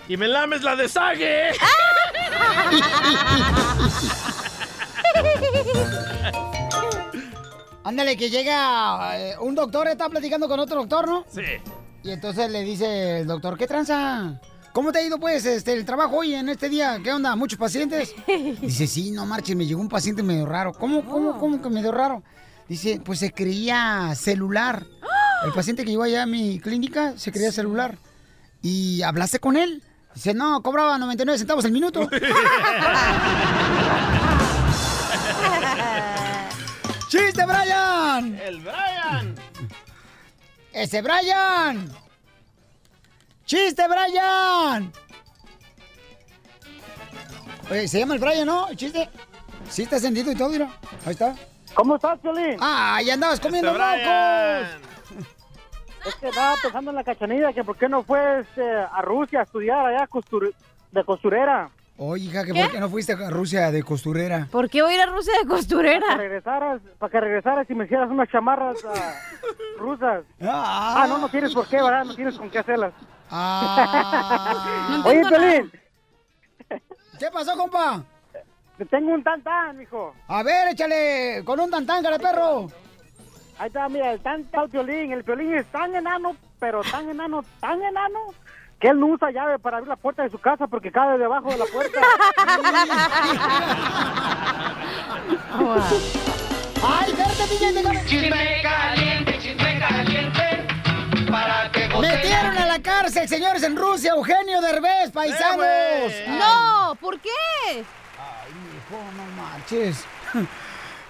y 0.08 0.16
Melames 0.16 0.62
la 0.62 0.74
de 0.74 0.88
Sague. 0.88 1.52
Ándale, 7.84 8.16
que 8.16 8.28
llega 8.30 9.16
eh, 9.16 9.36
un 9.38 9.54
doctor, 9.54 9.86
está 9.86 10.08
platicando 10.08 10.48
con 10.48 10.58
otro 10.58 10.80
doctor, 10.80 11.06
¿no? 11.06 11.24
Sí. 11.28 11.42
Y 12.02 12.10
entonces 12.10 12.50
le 12.50 12.62
dice 12.62 13.20
el 13.20 13.28
doctor, 13.28 13.56
¿qué 13.56 13.68
tranza? 13.68 14.40
¿Cómo 14.76 14.92
te 14.92 14.98
ha 14.98 15.02
ido, 15.02 15.18
pues, 15.18 15.46
este, 15.46 15.72
el 15.72 15.86
trabajo 15.86 16.16
hoy 16.18 16.34
en 16.34 16.50
este 16.50 16.68
día? 16.68 17.00
¿Qué 17.02 17.10
onda? 17.10 17.34
¿Muchos 17.34 17.58
pacientes? 17.58 18.14
Dice, 18.60 18.86
sí, 18.86 19.10
no 19.10 19.24
marches, 19.24 19.56
me 19.56 19.64
llegó 19.64 19.80
un 19.80 19.88
paciente 19.88 20.22
medio 20.22 20.44
raro. 20.44 20.74
¿Cómo, 20.74 21.02
cómo, 21.02 21.38
cómo 21.38 21.62
que 21.62 21.70
medio 21.70 21.92
raro? 21.92 22.22
Dice, 22.68 23.00
pues 23.02 23.20
se 23.20 23.32
creía 23.32 24.12
celular. 24.14 24.84
El 25.46 25.54
paciente 25.54 25.82
que 25.82 25.92
llegó 25.92 26.02
allá 26.02 26.24
a 26.24 26.26
mi 26.26 26.60
clínica 26.60 27.14
se 27.16 27.32
creía 27.32 27.52
celular. 27.52 27.96
¿Y 28.60 29.00
hablaste 29.00 29.38
con 29.38 29.56
él? 29.56 29.82
Dice, 30.14 30.34
no, 30.34 30.62
cobraba 30.62 30.98
99 30.98 31.38
centavos 31.38 31.64
el 31.64 31.72
minuto. 31.72 32.06
¡Chiste, 37.08 37.46
Brian! 37.46 38.38
El 38.44 38.60
Brian. 38.60 39.36
¡Ese 40.70 41.00
Brian! 41.00 42.05
¡Chiste, 43.46 43.82
Brian! 43.88 44.92
Oye, 47.70 47.88
se 47.88 48.00
llama 48.00 48.14
el 48.14 48.20
Brian, 48.20 48.46
¿no? 48.46 48.68
¿El 48.68 48.76
chiste? 48.76 49.08
Sí, 49.68 49.82
está 49.84 49.96
encendido 49.96 50.30
y 50.30 50.34
todo, 50.36 50.50
mira. 50.50 50.68
Ahí 51.04 51.12
está. 51.12 51.34
¿Cómo 51.74 51.96
estás, 51.96 52.18
Piolín? 52.20 52.56
¡Ah, 52.60 53.00
ya 53.04 53.14
andabas 53.14 53.40
comiendo 53.40 53.72
mocos! 53.72 53.86
Es 56.06 56.14
que 56.16 56.28
estaba 56.28 56.54
pensando 56.62 56.90
en 56.90 56.96
la 56.96 57.04
cachanilla 57.04 57.52
que 57.52 57.64
por 57.64 57.76
qué 57.76 57.88
no 57.88 58.02
fue 58.04 58.40
este, 58.40 58.62
a 58.68 59.02
Rusia 59.02 59.40
a 59.40 59.42
estudiar 59.42 59.86
allá 59.86 60.06
costur- 60.06 60.54
de 60.92 61.04
costurera. 61.04 61.70
Oye, 61.98 62.24
hija, 62.26 62.44
que 62.44 62.52
¿por 62.54 62.70
qué 62.70 62.78
no 62.78 62.88
fuiste 62.88 63.12
a 63.14 63.30
Rusia 63.30 63.70
de 63.72 63.82
costurera? 63.82 64.46
¿Por 64.52 64.68
qué 64.70 64.82
voy 64.82 64.92
a 64.92 64.94
ir 64.96 65.00
a 65.02 65.06
Rusia 65.06 65.32
de 65.40 65.48
costurera? 65.48 66.00
Para 66.06 66.16
que 66.16 66.22
regresaras, 66.22 66.80
para 66.98 67.10
que 67.10 67.20
regresaras 67.20 67.70
y 67.70 67.74
me 67.74 67.84
hicieras 67.86 68.10
unas 68.10 68.28
chamarras 68.28 68.76
ah, 68.84 69.14
rusas. 69.78 70.24
Ah. 70.42 71.02
Ah, 71.02 71.06
no, 71.08 71.18
no 71.18 71.28
tienes 71.28 71.52
por 71.54 71.66
qué, 71.68 71.76
¿verdad? 71.82 72.04
No 72.04 72.14
tienes 72.14 72.36
con 72.36 72.50
qué 72.50 72.58
hacerlas. 72.58 72.92
Ah. 73.30 75.00
Oye, 75.04 75.22
Piolín, 75.28 75.72
¿Qué 77.18 77.30
pasó, 77.32 77.56
compa? 77.56 78.02
te 78.78 78.84
tengo 78.84 79.12
un 79.12 79.22
tantán, 79.22 79.78
mijo. 79.78 80.14
A 80.28 80.42
ver, 80.42 80.68
échale 80.68 81.42
con 81.44 81.58
un 81.58 81.70
tantán, 81.70 82.02
cara 82.02 82.18
perro. 82.18 82.66
Ahí 83.58 83.68
está, 83.68 83.88
mira, 83.88 84.12
el 84.12 84.20
tantán 84.20 84.64
el 84.64 84.70
Piolín. 84.70 85.12
El 85.12 85.24
Piolín 85.24 85.54
es 85.54 85.64
tan 85.66 85.94
enano, 85.94 86.36
pero 86.58 86.82
tan 86.82 87.08
enano, 87.08 87.42
tan 87.58 87.82
enano, 87.82 88.34
que 88.78 88.88
él 88.88 89.00
no 89.00 89.06
usa 89.06 89.30
llave 89.30 89.58
para 89.58 89.78
abrir 89.78 89.88
la 89.88 89.96
puerta 89.96 90.24
de 90.24 90.30
su 90.30 90.38
casa 90.38 90.66
porque 90.66 90.92
cabe 90.92 91.16
debajo 91.16 91.48
de 91.48 91.56
la 91.56 91.64
puerta. 91.64 92.00
¡Ay, 96.88 97.12
verte, 97.14 98.06
Chisme 98.06 98.62
caliente, 98.62 99.38
chisme 99.38 99.78
caliente. 99.80 100.65
Para 101.30 101.70
que 101.72 101.88
Metieron 101.88 102.56
a 102.56 102.66
la 102.66 102.80
cárcel, 102.80 103.28
señores, 103.28 103.62
en 103.62 103.76
Rusia, 103.76 104.12
Eugenio 104.12 104.60
Derbez, 104.60 105.10
paisanos. 105.12 105.56
güey. 105.56 106.28
No, 106.38 106.96
¿por 107.00 107.20
qué? 107.20 107.30
Ay, 107.72 108.52
mijo, 108.52 109.02
no 109.16 109.42
marches. 109.42 110.04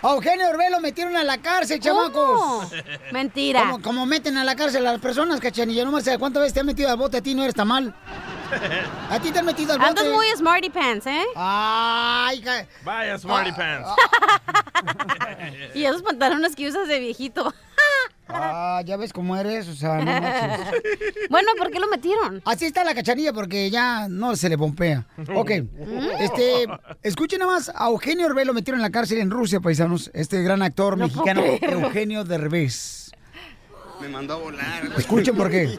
A 0.03 0.11
Eugenio 0.13 0.47
Derbez 0.47 0.71
lo 0.71 0.79
metieron 0.81 1.17
a 1.17 1.25
la 1.25 1.39
cárcel, 1.39 1.81
chamacos. 1.81 2.71
Mentira. 3.13 3.61
Como, 3.63 3.83
como 3.83 4.07
meten 4.07 4.37
a 4.37 4.45
la 4.45 4.55
cárcel 4.55 4.87
a 4.87 4.93
las 4.93 5.01
personas, 5.01 5.41
cachanilla. 5.41 5.85
No 5.85 5.91
me 5.91 6.01
sé 6.03 6.17
cuántas 6.19 6.43
veces 6.43 6.55
te 6.55 6.61
han 6.61 6.67
metido 6.67 6.91
al 6.91 6.97
bote 6.97 7.17
a 7.17 7.23
ti, 7.23 7.35
no 7.35 7.43
eres 7.43 7.55
tan 7.55 7.67
mal. 7.67 7.95
A 9.11 9.19
ti 9.19 9.33
te 9.33 9.41
han 9.41 9.47
metido 9.47 9.73
al 9.73 9.79
bote. 9.81 9.89
Andas 9.89 10.07
muy 10.15 10.27
smarty 10.37 10.71
pants, 10.71 11.07
¿eh? 11.07 11.25
Ay, 11.35 12.45
Vaya, 12.85 13.19
Smarty 13.19 13.51
Pants. 13.51 13.89
Y 15.75 15.85
esos 15.85 16.03
pantalones 16.03 16.55
que 16.55 16.69
usas 16.69 16.87
de 16.87 17.01
viejito. 17.01 17.53
Ah, 18.29 18.83
ya 18.85 18.97
ves 18.97 19.13
cómo 19.13 19.37
eres, 19.37 19.69
o 19.69 19.75
sea, 19.75 19.99
no. 19.99 20.11
Bueno, 21.31 21.51
¿por 21.59 21.71
qué 21.71 21.79
lo 21.79 21.89
metieron? 21.89 22.43
Así 22.45 22.67
está 22.67 22.85
la 22.85 22.95
cachanilla 22.95 23.33
porque 23.33 23.71
ya 23.71 24.09
no 24.09 24.37
se 24.37 24.49
le 24.49 24.59
pompea. 24.59 25.07
Ok. 25.35 25.51
Este, 26.19 26.67
escuchen 27.03 27.39
nada 27.41 27.53
más, 27.53 27.71
a 27.75 27.87
Eugenio 27.87 28.27
Derbez 28.27 28.47
lo 28.47 28.55
metieron 28.55 28.81
en 28.81 28.83
la 28.83 28.91
cárcel 28.91 29.19
en 29.19 29.31
Rusia, 29.31 29.61
paisanos. 29.61 30.11
Este 30.15 30.43
gran 30.43 30.63
actor 30.63 30.99
No 30.99 31.07
mexicano. 31.07 31.43
Eugenio 31.45 32.25
Derbez. 32.25 33.11
Me 34.01 34.09
mandó 34.09 34.35
a 34.35 34.37
volar. 34.37 34.83
Escuchen 34.99 35.37
por 35.37 35.51
qué. 35.51 35.79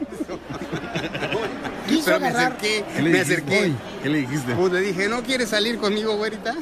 Quiso 1.88 2.04
Pero 2.06 2.20
me 2.20 2.28
agarrar- 2.28 2.52
acerqué, 2.52 2.84
¿Qué 2.94 3.02
le 3.02 3.10
me 3.10 3.18
dijiste? 3.18 3.34
acerqué. 3.34 3.72
¿Qué 4.02 4.08
le 4.08 4.18
dijiste? 4.18 4.54
Pues 4.54 4.72
le 4.72 4.80
dije, 4.80 5.08
¿no 5.08 5.22
quieres 5.22 5.48
salir 5.48 5.78
conmigo, 5.78 6.16
güerita? 6.16 6.54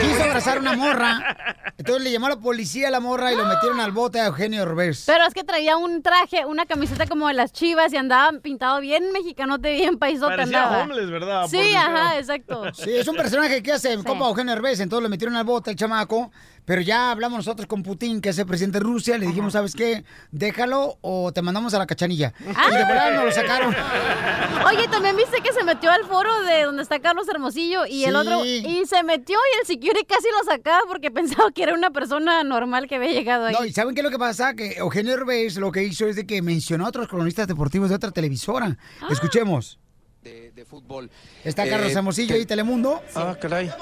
Quiso 0.00 0.22
abrazar 0.24 0.58
una 0.58 0.74
morra. 0.76 1.36
Entonces 1.78 2.04
le 2.04 2.12
llamó 2.12 2.26
a 2.26 2.30
la 2.30 2.36
policía 2.36 2.88
a 2.88 2.90
la 2.90 3.00
morra 3.00 3.32
y 3.32 3.36
lo 3.36 3.46
metieron 3.46 3.80
al 3.80 3.92
bote 3.92 4.20
a 4.20 4.26
Eugenio 4.26 4.60
Derbez. 4.60 5.04
Pero 5.06 5.24
es 5.26 5.34
que 5.34 5.44
traía 5.44 5.76
un 5.76 6.02
traje, 6.02 6.44
una 6.46 6.66
camiseta 6.66 7.06
como 7.06 7.28
de 7.28 7.34
las 7.34 7.52
chivas 7.52 7.92
y 7.92 7.96
andaba 7.96 8.30
pintado 8.40 8.80
bien 8.80 9.12
mexicanote, 9.12 9.72
bien 9.74 9.98
paisote 9.98 10.36
Parecía 10.36 10.64
andaba. 10.64 10.82
homeless, 10.84 11.10
¿verdad? 11.10 11.46
Sí, 11.48 11.74
ajá, 11.74 12.18
exacto. 12.18 12.64
Sí, 12.74 12.90
es 12.94 13.08
un 13.08 13.16
personaje 13.16 13.62
que 13.62 13.72
hace 13.72 13.96
compa 14.04 14.28
Eugenio 14.28 14.54
Derbez, 14.54 14.80
entonces 14.80 15.02
lo 15.02 15.08
metieron 15.08 15.36
al 15.36 15.44
bote 15.44 15.70
el 15.70 15.76
chamaco, 15.76 16.30
pero 16.64 16.80
ya 16.80 17.10
hablamos 17.10 17.38
nosotros 17.38 17.66
con 17.66 17.82
Putin, 17.82 18.20
que 18.20 18.30
es 18.30 18.38
el 18.38 18.46
presidente 18.46 18.78
de 18.78 18.84
Rusia, 18.84 19.18
le 19.18 19.26
dijimos, 19.26 19.52
¿sabes 19.52 19.74
qué? 19.74 20.04
Déjalo 20.30 20.98
o 21.02 21.32
te 21.32 21.42
mandamos 21.42 21.74
a 21.74 21.78
la 21.78 21.86
cachanilla. 21.86 22.32
Ah. 22.56 22.68
Y 22.68 22.72
de 22.72 22.84
verdad 22.84 23.14
nos 23.14 23.24
lo 23.24 23.32
sacaron. 23.32 23.74
Oye, 24.66 24.88
también 24.88 25.16
viste 25.16 25.40
que 25.42 25.52
se 25.52 25.62
metió 25.64 25.90
al 25.90 26.04
foro 26.04 26.42
de 26.42 26.62
donde 26.62 26.82
está 26.82 27.00
Carlos 27.00 27.28
Hermosillo 27.28 27.86
y 27.86 28.04
el 28.04 28.16
otro, 28.16 28.44
y 28.44 28.82
se 28.86 29.02
metió 29.02 29.36
y 29.36 29.60
el 29.60 29.66
security 29.66 30.04
casi 30.06 30.26
lo 30.30 30.50
sacaba 30.50 30.80
porque 30.88 31.10
pensaba 31.10 31.50
que 31.52 31.62
era 31.62 31.74
una 31.74 31.90
persona 31.90 32.42
normal 32.44 32.88
que 32.88 32.96
había 32.96 33.12
llegado 33.12 33.46
ahí. 33.46 33.54
No, 33.54 33.64
¿y 33.64 33.72
saben 33.72 33.94
qué 33.94 34.00
es 34.00 34.04
lo 34.04 34.10
que 34.10 34.18
pasa? 34.18 34.54
Que 34.54 34.72
Eugenio 34.78 35.12
Derbez 35.12 35.56
lo 35.56 35.70
que 35.70 35.82
hizo 35.84 36.06
es 36.06 36.16
de 36.16 36.26
que 36.26 36.40
mencionó 36.42 36.86
a 36.86 36.88
otros 36.88 37.08
cronistas 37.08 37.46
deportivos 37.46 37.90
de 37.90 37.96
otra 37.96 38.10
televisora. 38.10 38.76
Escuchemos. 39.10 39.78
De 40.22 40.43
fútbol. 40.62 41.10
Está 41.42 41.66
Eh, 41.66 41.70
Carlos 41.70 41.92
Hermosillo 41.92 42.36
y 42.36 42.46
Telemundo. 42.46 43.02
Ah, 43.16 43.36
caray. 43.40 43.72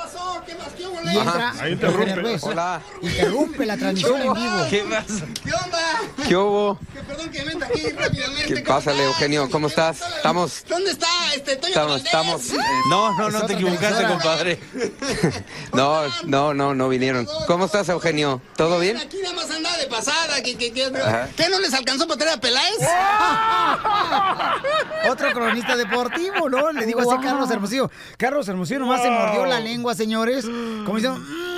Y 1.05 1.19
entra 1.19 1.51
Ajá. 1.51 1.69
Eugenio 1.69 2.07
Derbez. 2.07 2.43
Hola. 2.45 2.81
Interrumpe 3.03 3.67
la 3.67 3.77
transmisión 3.77 4.23
en 4.23 4.33
vivo. 4.35 4.67
¿Qué 4.71 4.85
pasa? 4.89 5.27
¿Qué 6.27 6.37
hubo? 6.37 6.79
¿Qué 8.47 8.63
pásale, 8.67 9.05
Eugenio? 9.05 9.51
¿Cómo 9.51 9.67
estás? 9.67 10.01
Estamos... 10.17 10.65
¿Dónde 10.69 10.91
está 10.93 11.07
este 11.35 11.57
Toño 11.57 11.69
Estamos, 11.69 11.91
Valdés? 11.91 12.07
estamos... 12.07 12.43
No, 12.89 13.19
no, 13.19 13.31
no 13.31 13.47
te 13.47 13.53
equivocaste, 13.55 14.07
compadre. 14.07 14.59
No, 15.73 16.03
no, 16.25 16.55
no, 16.55 16.75
no 16.75 16.89
vinieron. 16.89 17.27
¿Cómo 17.47 17.65
estás, 17.67 17.89
Eugenio? 17.89 18.41
¿Todo 18.57 18.79
bien? 18.79 18.97
Aquí 18.99 19.19
nada 19.23 19.35
más 19.35 19.51
andaba 19.51 19.77
de 19.79 19.87
pasada. 19.87 20.43
¿Qué, 20.43 20.57
qué, 20.57 20.73
qué. 20.73 20.93
¿Qué 21.37 21.49
no 21.49 21.59
les 21.61 21.73
alcanzó 21.73 22.07
para 22.07 22.19
traer 22.19 22.37
a 22.37 22.41
Peláez? 22.41 22.79
Otro 25.11 25.33
cronista 25.33 25.77
deportivo, 25.77 26.49
¿no? 26.49 26.62
Le 26.71 26.87
digo 26.87 27.01
así 27.01 27.11
a. 27.11 27.21
Carlos 27.21 27.51
Hermosillo. 27.51 27.91
Carlos 28.17 28.47
Hermosillo 28.49 28.81
nomás 28.81 29.03
se 29.03 29.11
mordió 29.11 29.47
la 29.47 29.59
lengua, 29.59 29.95
señores. 29.95 30.45
Como 30.45 30.97
diciendo, 30.97 31.19
"Mm". 31.19 31.52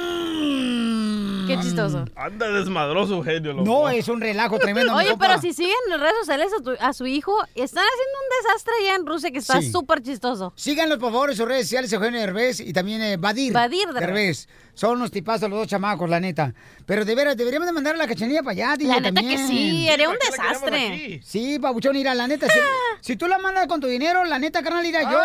Qué 1.46 1.58
chistoso. 1.60 2.04
Anda 2.16 2.48
desmadroso, 2.48 3.14
Eugenio. 3.16 3.52
loco. 3.52 3.64
no, 3.64 3.88
es 3.88 4.08
un 4.08 4.20
relajo 4.20 4.58
tremendo. 4.58 4.94
Oye, 4.96 5.14
pero 5.18 5.40
si 5.40 5.52
siguen 5.52 5.74
en 5.86 5.90
las 5.92 6.00
redes 6.00 6.14
sociales 6.20 6.48
a, 6.58 6.62
tu- 6.62 6.76
a 6.78 6.92
su 6.92 7.06
hijo, 7.06 7.36
están 7.54 7.84
haciendo 7.84 8.18
un 8.22 8.44
desastre 8.46 8.72
allá 8.80 8.94
en 8.96 9.06
Rusia 9.06 9.30
que 9.30 9.38
está 9.38 9.60
Sí. 9.60 9.70
súper 9.70 10.02
chistoso. 10.02 10.52
Síganlos, 10.56 10.98
por 10.98 11.12
favor, 11.12 11.30
en 11.30 11.36
sus 11.36 11.46
redes 11.46 11.66
sociales, 11.66 11.92
Eugenio 11.92 12.20
Derbez 12.20 12.60
y 12.60 12.72
también 12.72 13.02
eh, 13.02 13.16
Badir. 13.16 13.52
Badir 13.52 13.88
Derbez. 13.92 14.48
Son 14.74 14.96
unos 14.96 15.10
tipazos 15.10 15.48
los 15.48 15.58
dos 15.60 15.68
chamacos, 15.68 16.08
la 16.10 16.18
neta. 16.18 16.52
Pero 16.86 17.04
de 17.04 17.14
veras, 17.14 17.36
deberíamos 17.36 17.66
de 17.66 17.72
mandar 17.72 17.94
a 17.94 17.98
la 17.98 18.08
cachanilla 18.08 18.42
para 18.42 18.52
allá, 18.52 18.76
DJ, 18.76 18.88
La 18.94 19.00
neta 19.00 19.20
que 19.20 19.38
sí, 19.38 19.88
haría 19.88 20.08
un 20.08 20.16
desastre. 20.18 21.20
Sí, 21.22 21.58
papuchón, 21.60 21.92
mira, 21.94 22.14
la 22.14 22.26
neta, 22.26 22.48
si, 22.48 22.58
si 23.00 23.16
tú 23.16 23.28
la 23.28 23.38
mandas 23.38 23.66
con 23.68 23.80
tu 23.80 23.86
dinero, 23.86 24.24
la 24.24 24.38
neta, 24.38 24.62
carnal, 24.62 24.82
mira, 24.82 25.02
yo, 25.10 25.18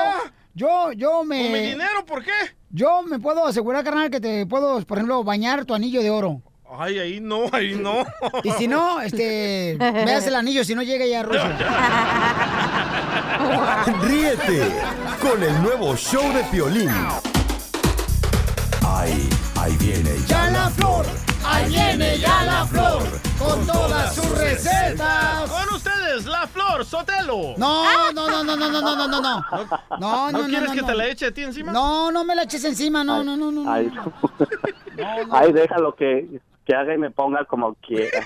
yo, 0.53 0.91
yo 0.93 1.23
me... 1.23 1.43
¿Con 1.43 1.51
mi 1.53 1.60
dinero? 1.60 2.05
¿Por 2.05 2.23
qué? 2.23 2.32
Yo 2.71 3.01
me 3.03 3.19
puedo 3.19 3.45
asegurar, 3.45 3.84
carnal, 3.84 4.12
que 4.12 4.19
te 4.19 4.45
puedo, 4.45 4.79
por 4.86 4.97
ejemplo, 4.97 5.23
bañar 5.23 5.65
tu 5.65 5.73
anillo 5.73 6.03
de 6.03 6.12
oro. 6.12 6.41
Ay, 6.77 6.99
ahí 6.99 7.19
no, 7.19 7.45
ahí 7.51 7.75
no. 7.75 8.05
Y 8.43 8.51
si 8.51 8.67
no, 8.67 9.01
este, 9.01 9.75
me 9.79 10.12
das 10.12 10.27
el 10.27 10.36
anillo 10.36 10.63
si 10.63 10.75
no 10.75 10.84
llega 10.84 11.05
ya 11.05 11.21
a 11.21 11.23
Rusia. 11.23 11.58
Ríete 14.03 14.71
con 15.19 15.41
el 15.41 15.63
nuevo 15.63 15.95
show 15.95 16.32
de 16.32 16.43
Piolín. 16.43 16.91
Ahí, 18.86 19.29
ahí 19.55 19.75
viene 19.79 20.12
¡Ya 20.27 20.49
la 20.51 20.69
flor! 20.69 21.05
¡Ahí 21.43 21.69
viene 21.69 22.17
ya 22.19 22.43
la 22.43 22.65
flor! 22.65 23.04
¡Con 23.38 23.65
todas 23.65 24.13
sus 24.15 24.38
recetas! 24.38 25.49
Con 25.49 25.75
ustedes, 25.75 26.25
la 26.25 26.45
flor 26.47 26.86
Sotelo. 26.86 27.54
No, 27.58 28.12
no, 28.12 28.30
no, 28.30 28.43
no, 28.43 28.56
no, 28.56 28.69
no, 28.69 28.82
no, 28.82 28.95
no, 28.95 29.08
no, 29.08 29.21
no. 29.21 29.21
No, 29.21 29.41
no, 29.99 30.32
¿No 30.32 30.32
no, 30.32 30.45
quieres 30.47 30.69
no, 30.69 30.75
que 30.75 30.82
no. 30.82 30.88
te 30.88 30.95
la 30.95 31.08
eche 31.08 31.28
a 31.28 31.32
ti 31.32 31.43
encima? 31.43 31.71
No, 31.71 32.12
no 32.12 32.23
me 32.23 32.36
la 32.36 32.43
eches 32.43 32.63
encima, 32.65 33.04
no, 33.04 33.23
no, 33.23 33.38
no, 33.38 33.52
no. 33.52 33.71
Ay, 33.71 33.91
ay, 35.32 35.54
déjalo 35.54 35.95
que, 35.95 36.41
que 36.65 36.75
haga 36.75 36.93
y 36.93 36.97
me 36.97 37.10
ponga 37.12 37.45
como 37.45 37.73
quiera. 37.75 38.19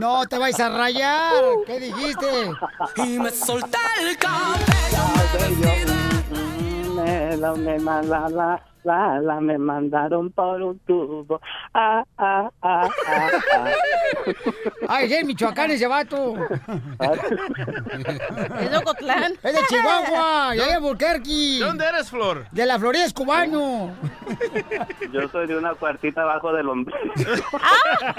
No 0.00 0.26
te 0.26 0.38
vais 0.38 0.58
a 0.60 0.68
rayar. 0.68 1.32
¿Qué 1.66 1.80
dijiste? 1.80 2.26
Y 2.96 3.18
me 3.18 3.30
solté 3.30 3.78
el 4.00 4.16
Me, 5.56 6.07
la, 7.04 7.54
me, 7.54 7.78
la, 7.78 8.02
la, 8.02 8.62
la, 8.84 9.20
la, 9.20 9.40
me 9.40 9.58
mandaron 9.58 10.30
por 10.30 10.62
un 10.62 10.78
tubo. 10.80 11.40
Ah, 11.74 12.04
ah, 12.16 12.50
ah, 12.62 12.88
ah, 13.06 13.30
ah. 13.54 13.66
Ay, 14.88 15.12
es 15.12 15.24
Michoacán 15.24 15.70
ese 15.70 15.86
vato. 15.86 16.34
Es 18.60 18.70
de 18.70 18.76
Ocotlán. 18.76 19.32
Es 19.42 19.54
de 19.54 19.60
Chihuahua, 19.68 20.52
y 20.56 20.60
hay 20.60 20.70
Albuquerque. 20.72 21.58
¿De 21.60 21.64
dónde 21.64 21.84
eres, 21.84 22.10
Flor? 22.10 22.46
De 22.50 22.66
la 22.66 22.78
Florida 22.78 23.04
es 23.04 23.12
cubano. 23.12 23.90
Yo 25.12 25.28
soy 25.28 25.46
de 25.46 25.56
una 25.56 25.74
cuartita 25.74 26.22
abajo 26.22 26.52
del 26.52 26.68
ombligo. 26.68 26.98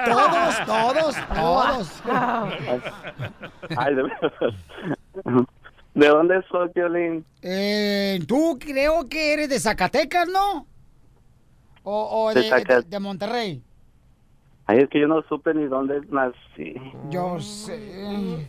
Todos, 0.06 0.65
todos, 0.65 1.15
todos. 1.36 2.02
Ay, 3.78 3.96
de 3.96 4.04
verdad. 4.04 4.34
¿De 5.99 6.07
dónde 6.07 6.41
soy, 6.49 6.69
Violín? 6.73 7.25
Eh, 7.41 8.21
tú 8.25 8.57
creo 8.57 9.09
que 9.09 9.33
eres 9.33 9.49
de 9.49 9.59
Zacatecas, 9.59 10.29
¿no? 10.29 10.65
O, 11.83 12.25
o 12.27 12.33
De 12.33 12.43
de, 12.43 12.49
Zaca- 12.49 12.81
de- 12.81 12.88
de 12.89 12.99
Monterrey. 12.99 13.62
Ay, 14.65 14.77
es 14.79 14.89
que 14.89 15.01
yo 15.01 15.07
no 15.07 15.21
supe 15.27 15.53
ni 15.53 15.65
dónde 15.65 15.99
nací. 16.09 16.75
Yo 17.09 17.38
sé. 17.41 17.75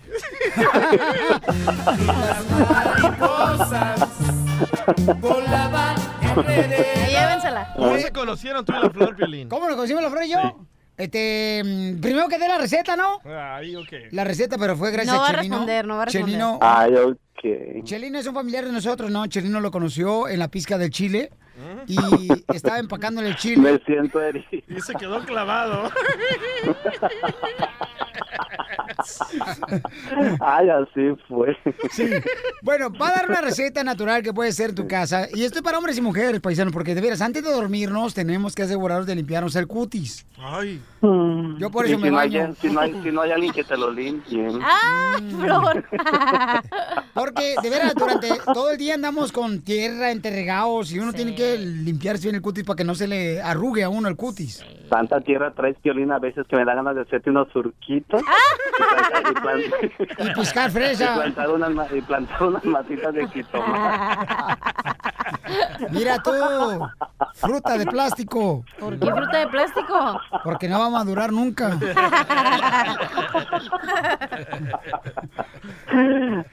Llévensela. 7.09 7.73
¿Cómo 7.77 7.97
se 7.99 8.13
conocieron 8.13 8.65
tú 8.65 8.73
y 8.77 8.83
la 8.83 8.91
flor, 8.91 9.17
Piolín? 9.17 9.49
¿Cómo 9.49 9.69
lo 9.69 9.77
conocimos 9.77 10.03
la 10.03 10.11
flor 10.11 10.25
y 10.25 10.31
yo? 10.31 10.39
Este, 11.01 11.63
mm, 11.65 12.01
primero 12.01 12.29
que 12.29 12.39
dé 12.39 12.47
la 12.47 12.59
receta, 12.59 12.95
¿no? 12.95 13.21
Ay, 13.25 13.75
ok. 13.75 13.89
La 14.11 14.25
receta, 14.25 14.59
pero 14.59 14.77
fue 14.77 14.91
gracias 14.91 15.15
No 15.15 15.21
va 15.23 15.29
a 15.29 15.31
a 15.31 15.35
Chelino. 15.37 15.57
responder, 15.57 15.87
no 15.87 15.97
va 15.97 16.03
a 16.03 16.05
responder. 16.05 16.29
Chelino, 16.31 16.59
Ay, 16.61 16.95
ok. 16.95 17.85
Chelino 17.85 18.19
es 18.19 18.27
un 18.27 18.35
familiar 18.35 18.67
de 18.67 18.73
nosotros, 18.73 19.11
¿no? 19.11 19.27
Chelino 19.27 19.61
lo 19.61 19.71
conoció 19.71 20.29
en 20.29 20.39
la 20.39 20.49
pizca 20.49 20.77
del 20.77 20.91
Chile 20.91 21.31
y 21.87 21.97
estaba 22.55 22.79
empacándole 22.79 23.29
el 23.29 23.37
chile. 23.37 23.57
Me 23.73 23.79
siento 23.85 24.21
herido. 24.23 24.45
Y 24.69 24.81
se 24.81 24.93
quedó 24.95 25.25
clavado. 25.25 25.91
Ay, 30.41 30.69
así 30.71 31.17
fue. 31.29 31.57
Sí. 31.91 32.09
Bueno, 32.63 32.91
va 32.91 33.09
a 33.09 33.13
dar 33.13 33.29
una 33.29 33.41
receta 33.41 33.83
natural 33.85 34.23
que 34.23 34.33
puede 34.33 34.53
ser 34.53 34.71
en 34.71 34.75
tu 34.77 34.87
casa. 34.89 35.27
Y 35.33 35.45
esto 35.45 35.59
es 35.59 35.63
para 35.65 35.79
hombres 35.79 35.97
y 35.99 36.01
mujeres, 36.03 36.41
paisanos, 36.41 36.73
porque 36.73 36.95
de 36.95 37.01
veras, 37.01 37.21
antes 37.21 37.43
de 37.43 37.51
dormirnos 37.51 38.15
tenemos 38.15 38.55
que 38.55 38.63
asegurarnos 38.63 39.07
de 39.07 39.15
limpiarnos 39.17 39.57
el 39.57 39.67
cutis. 39.67 40.27
Ay. 40.39 40.81
Yo 41.03 41.71
por 41.71 41.87
eso 41.87 41.97
si 41.97 42.03
me 42.03 42.11
no 42.11 42.19
hay- 42.19 42.31
baño. 42.31 42.55
si, 42.61 42.69
no 42.69 42.81
hay, 42.81 43.03
si 43.03 43.11
no 43.11 43.21
hay 43.23 43.31
alguien 43.33 43.53
que 43.53 43.65
te 43.65 43.77
lo 43.77 43.91
limpie. 43.91 44.49
¡Ah, 44.63 45.17
Flor! 45.41 45.85
Porque 47.15 47.55
de 47.63 47.71
veras, 47.71 47.95
durante 47.95 48.29
todo 48.53 48.71
el 48.71 48.79
día 48.79 48.95
andamos 48.95 49.33
con 49.33 49.61
tierra, 49.63 50.11
enterregados 50.11 50.93
y 50.93 50.99
uno 50.99 51.13
tiene 51.13 51.35
que 51.35 51.57
limpiarse 51.59 52.25
bien 52.25 52.37
el 52.37 52.43
cutis 52.43 52.65
para 52.65 52.77
que 52.77 52.85
no 52.85 52.95
se 52.95 53.07
le 53.09 53.41
arrugue 53.43 53.83
a 53.85 53.89
uno 53.89 54.09
el 54.09 54.17
cutis. 54.17 54.65
Tanta 54.89 55.21
tierra 55.21 55.53
traes 55.53 55.77
violín 55.83 56.11
a 56.13 56.19
veces 56.19 56.47
que 56.49 56.57
me 56.57 56.65
da 56.65 56.75
ganas 56.75 56.95
de 56.97 57.03
hacerte 57.03 57.31
unos 57.31 57.49
surquitos. 57.53 58.23
Y, 58.91 59.33
plantar, 59.33 59.63
y, 60.19 60.31
Y 60.31 60.35
piscar 60.35 60.71
fresa. 60.71 61.15
y 61.15 61.19
plantar 61.19 61.51
unas, 61.51 61.93
y 61.93 62.01
plantar 62.03 62.43
unas 62.43 62.65
matitas 62.65 63.15
de 63.15 63.29
jitomate. 63.29 64.61
Mira 65.91 66.19
tú, 66.23 66.31
fruta 67.35 67.77
de 67.79 67.87
plástico. 67.87 68.65
¿Por 68.79 68.99
qué 68.99 69.11
fruta 69.11 69.39
de 69.39 69.47
plástico? 69.49 70.21
Porque 70.45 70.69
no 70.69 70.79
va 70.79 70.87
a 70.87 70.91
madurar 70.91 71.33
nunca. 71.33 71.77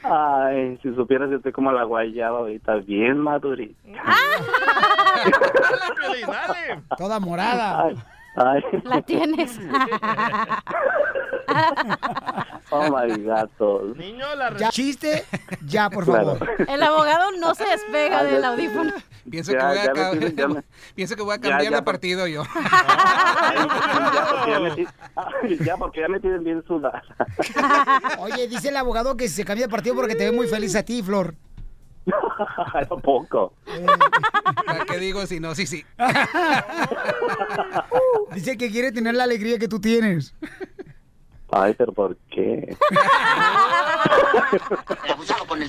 Ay, 0.03 0.79
si 0.81 0.93
supieras 0.95 1.29
que 1.29 1.35
estoy 1.35 1.51
como 1.51 1.71
la 1.71 1.83
guayaba 1.83 2.39
ahorita, 2.39 2.75
bien 2.77 3.19
madurita. 3.19 3.77
Toda 6.97 7.19
morada. 7.19 7.83
Ay, 7.83 7.95
ay. 8.37 8.63
La 8.83 9.01
tienes. 9.01 9.59
Oh 12.69 12.83
my 12.91 13.23
gatos. 13.23 13.95
Ya, 14.59 14.69
chiste, 14.69 15.23
ya, 15.65 15.89
por 15.89 16.03
Claro. 16.03 16.35
favor. 16.35 16.55
El 16.67 16.83
abogado 16.83 17.31
no 17.39 17.55
se 17.55 17.63
despega 17.63 18.23
del 18.23 18.43
audífono. 18.43 18.91
Pienso 19.29 19.53
Ya, 19.53 19.59
que 19.59 19.65
voy 19.65 19.77
a, 19.77 19.83
ya 19.85 19.93
me 19.93 19.95
ca- 19.99 20.11
tienen- 20.11 20.35
ya 20.35 20.47
me- 20.49 20.63
pienso 20.93 21.15
que 21.15 21.21
voy 21.21 21.35
a 21.35 21.39
cambiar 21.39 21.63
ya, 21.71 21.77
de 21.77 21.81
partido 21.83 22.27
yo. 22.27 22.43
Ya 24.13 24.27
porque 24.29 24.51
ya 24.51 24.59
me, 24.59 24.71
ti- 24.71 24.87
ay, 25.15 25.57
ya, 25.65 25.77
porque 25.77 26.01
ya 26.01 26.07
me 26.09 26.19
tienen 26.19 26.43
bien 26.43 26.63
sudada. 26.67 27.01
Oye, 28.19 28.47
dice 28.49 28.67
el 28.69 28.77
abogado 28.77 29.15
que 29.15 29.29
se 29.29 29.45
cambia 29.45 29.67
de 29.67 29.71
partido 29.71 29.95
porque 29.95 30.15
te 30.15 30.29
ve 30.29 30.35
muy 30.35 30.47
feliz 30.47 30.75
a 30.75 30.83
ti, 30.83 31.01
Flor. 31.01 31.35
Un 32.89 33.01
poco. 33.01 33.53
¿Para 34.65 34.85
qué 34.85 34.97
digo 34.97 35.25
si 35.25 35.39
no? 35.39 35.55
Sí, 35.55 35.67
sí. 35.67 35.85
Dice 38.33 38.57
que 38.57 38.71
quiere 38.71 38.91
tener 38.91 39.15
la 39.15 39.23
alegría 39.23 39.57
que 39.57 39.67
tú 39.67 39.79
tienes. 39.79 40.33
Ay, 41.49 41.73
pero 41.77 41.93
¿por 41.93 42.17
qué? 42.29 42.75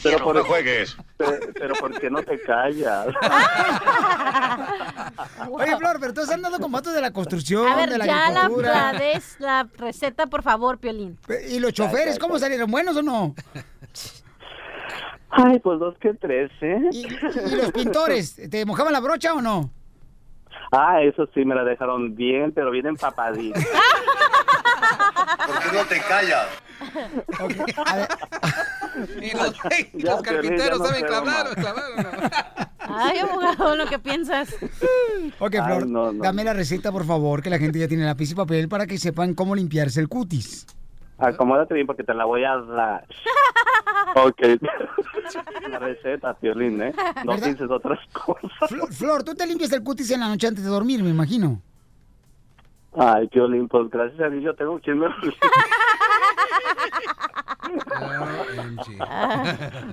pero 0.03 0.25
por, 0.25 0.45
juegues. 0.45 0.97
Pero, 1.17 1.39
pero 1.55 1.75
¿por 1.77 2.01
qué 2.01 2.11
no 2.11 2.21
te 2.23 2.41
callas? 2.43 3.07
Oye, 5.51 5.77
Flor, 5.77 5.99
pero 6.01 6.13
tú 6.13 6.23
has 6.23 6.31
andado 6.31 6.59
con 6.59 6.73
vatos 6.73 6.95
de 6.95 7.01
la 7.01 7.13
construcción, 7.13 7.69
A 7.69 7.77
ver, 7.77 7.91
de 7.91 7.99
la 7.99 8.07
ya 8.07 8.31
la, 8.31 8.49
la 8.49 8.93
des 8.93 9.37
la 9.39 9.69
receta, 9.77 10.27
por 10.27 10.43
favor, 10.43 10.79
Piolín. 10.79 11.17
¿Y 11.49 11.61
los 11.61 11.73
choferes 11.73 12.19
cómo 12.19 12.41
salieron? 12.41 12.69
¿Buenos 12.71 12.97
o 12.97 13.03
no? 13.03 13.35
Ay, 15.31 15.59
pues 15.59 15.79
dos 15.79 15.95
que 15.99 16.15
tres, 16.15 16.51
¿eh? 16.61 16.81
¿Y, 16.91 17.07
y 17.07 17.57
los 17.57 17.73
pintores? 17.73 18.41
¿Te 18.51 18.65
mojaban 18.65 18.93
la 18.93 19.01
brocha 19.01 19.35
o 19.35 19.43
no? 19.43 19.71
Ah, 20.73 21.03
eso 21.03 21.29
sí, 21.35 21.45
me 21.45 21.55
la 21.55 21.65
dejaron 21.65 22.15
bien, 22.15 22.53
pero 22.53 22.71
bien 22.71 22.87
empapadita. 22.87 23.61
¿Por 25.47 25.59
qué 25.61 25.77
no 25.77 25.85
te 25.85 26.01
callas? 26.01 26.47
Y 29.21 29.31
los, 29.37 29.53
Ya, 29.95 30.13
los 30.13 30.23
carpinteros 30.23 30.79
no 30.81 30.87
saben 30.87 31.05
clavar, 31.07 31.55
clavar. 31.55 32.31
Ay, 32.81 33.19
abogado, 33.19 33.77
lo 33.77 33.87
que 33.87 33.99
piensas. 33.99 34.53
Ok, 35.39 35.55
Ay, 35.55 35.61
Flor, 35.67 35.87
no, 35.87 36.13
no. 36.13 36.23
dame 36.23 36.43
la 36.43 36.53
receta, 36.53 36.91
por 36.91 37.05
favor, 37.07 37.41
que 37.43 37.51
la 37.51 37.59
gente 37.59 37.79
ya 37.79 37.87
tiene 37.87 38.05
lápiz 38.05 38.33
y 38.33 38.35
papel 38.35 38.69
para 38.69 38.87
que 38.87 38.99
sepan 38.99 39.35
cómo 39.35 39.55
limpiarse 39.55 40.01
el 40.01 40.09
cutis. 40.09 40.67
Acomódate 41.19 41.75
bien 41.75 41.87
porque 41.87 42.05
te 42.05 42.15
la 42.15 42.25
voy 42.25 42.45
a 42.45 42.57
dar. 42.57 43.07
Ok. 44.15 44.41
La 45.69 45.79
receta, 45.79 46.33
Piolín, 46.35 46.81
¿eh? 46.83 46.93
No 47.25 47.33
¿Verdad? 47.33 47.45
pienses 47.47 47.71
otras 47.71 47.99
cosas. 48.13 48.51
Flor, 48.69 48.93
Flor, 48.93 49.23
tú 49.23 49.35
te 49.35 49.47
limpias 49.47 49.73
el 49.73 49.83
cutis 49.83 50.11
en 50.11 50.21
la 50.21 50.29
noche 50.29 50.47
antes 50.47 50.65
de 50.65 50.71
dormir, 50.71 51.03
me 51.03 51.11
imagino. 51.11 51.61
Ay, 52.97 53.29
Piolín, 53.29 53.69
pues 53.69 53.91
gracias 53.91 54.21
a 54.21 54.29
Dios 54.29 54.45
yo 54.45 54.55
tengo 54.55 54.79
quien 54.81 54.99
me... 54.99 55.07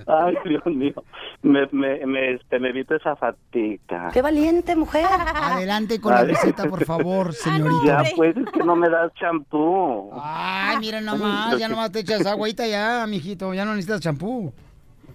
Ay, 0.07 0.35
Dios 0.45 0.65
mío. 0.65 1.03
Me, 1.41 1.67
me, 1.71 2.05
me, 2.05 2.33
este, 2.35 2.59
me 2.59 2.69
evito 2.69 2.95
esa 2.95 3.15
fatiga. 3.15 4.09
¡Qué 4.13 4.21
valiente, 4.21 4.75
mujer! 4.75 5.05
Adelante 5.09 5.99
con 5.99 6.13
la 6.13 6.23
receta, 6.23 6.69
por 6.69 6.85
favor, 6.85 7.33
señorita. 7.33 8.03
Ya, 8.03 8.03
pues, 8.15 8.37
es 8.37 8.45
que 8.51 8.63
no 8.63 8.75
me 8.75 8.89
das 8.89 9.13
champú. 9.15 10.11
Ay, 10.13 10.77
mira 10.79 11.01
nomás, 11.01 11.57
ya 11.59 11.67
nomás 11.67 11.91
te 11.91 11.99
echas 11.99 12.25
agüita 12.25 12.65
ya, 12.65 13.05
mijito, 13.07 13.53
ya 13.53 13.65
no 13.65 13.71
necesitas 13.71 14.01
champú. 14.01 14.53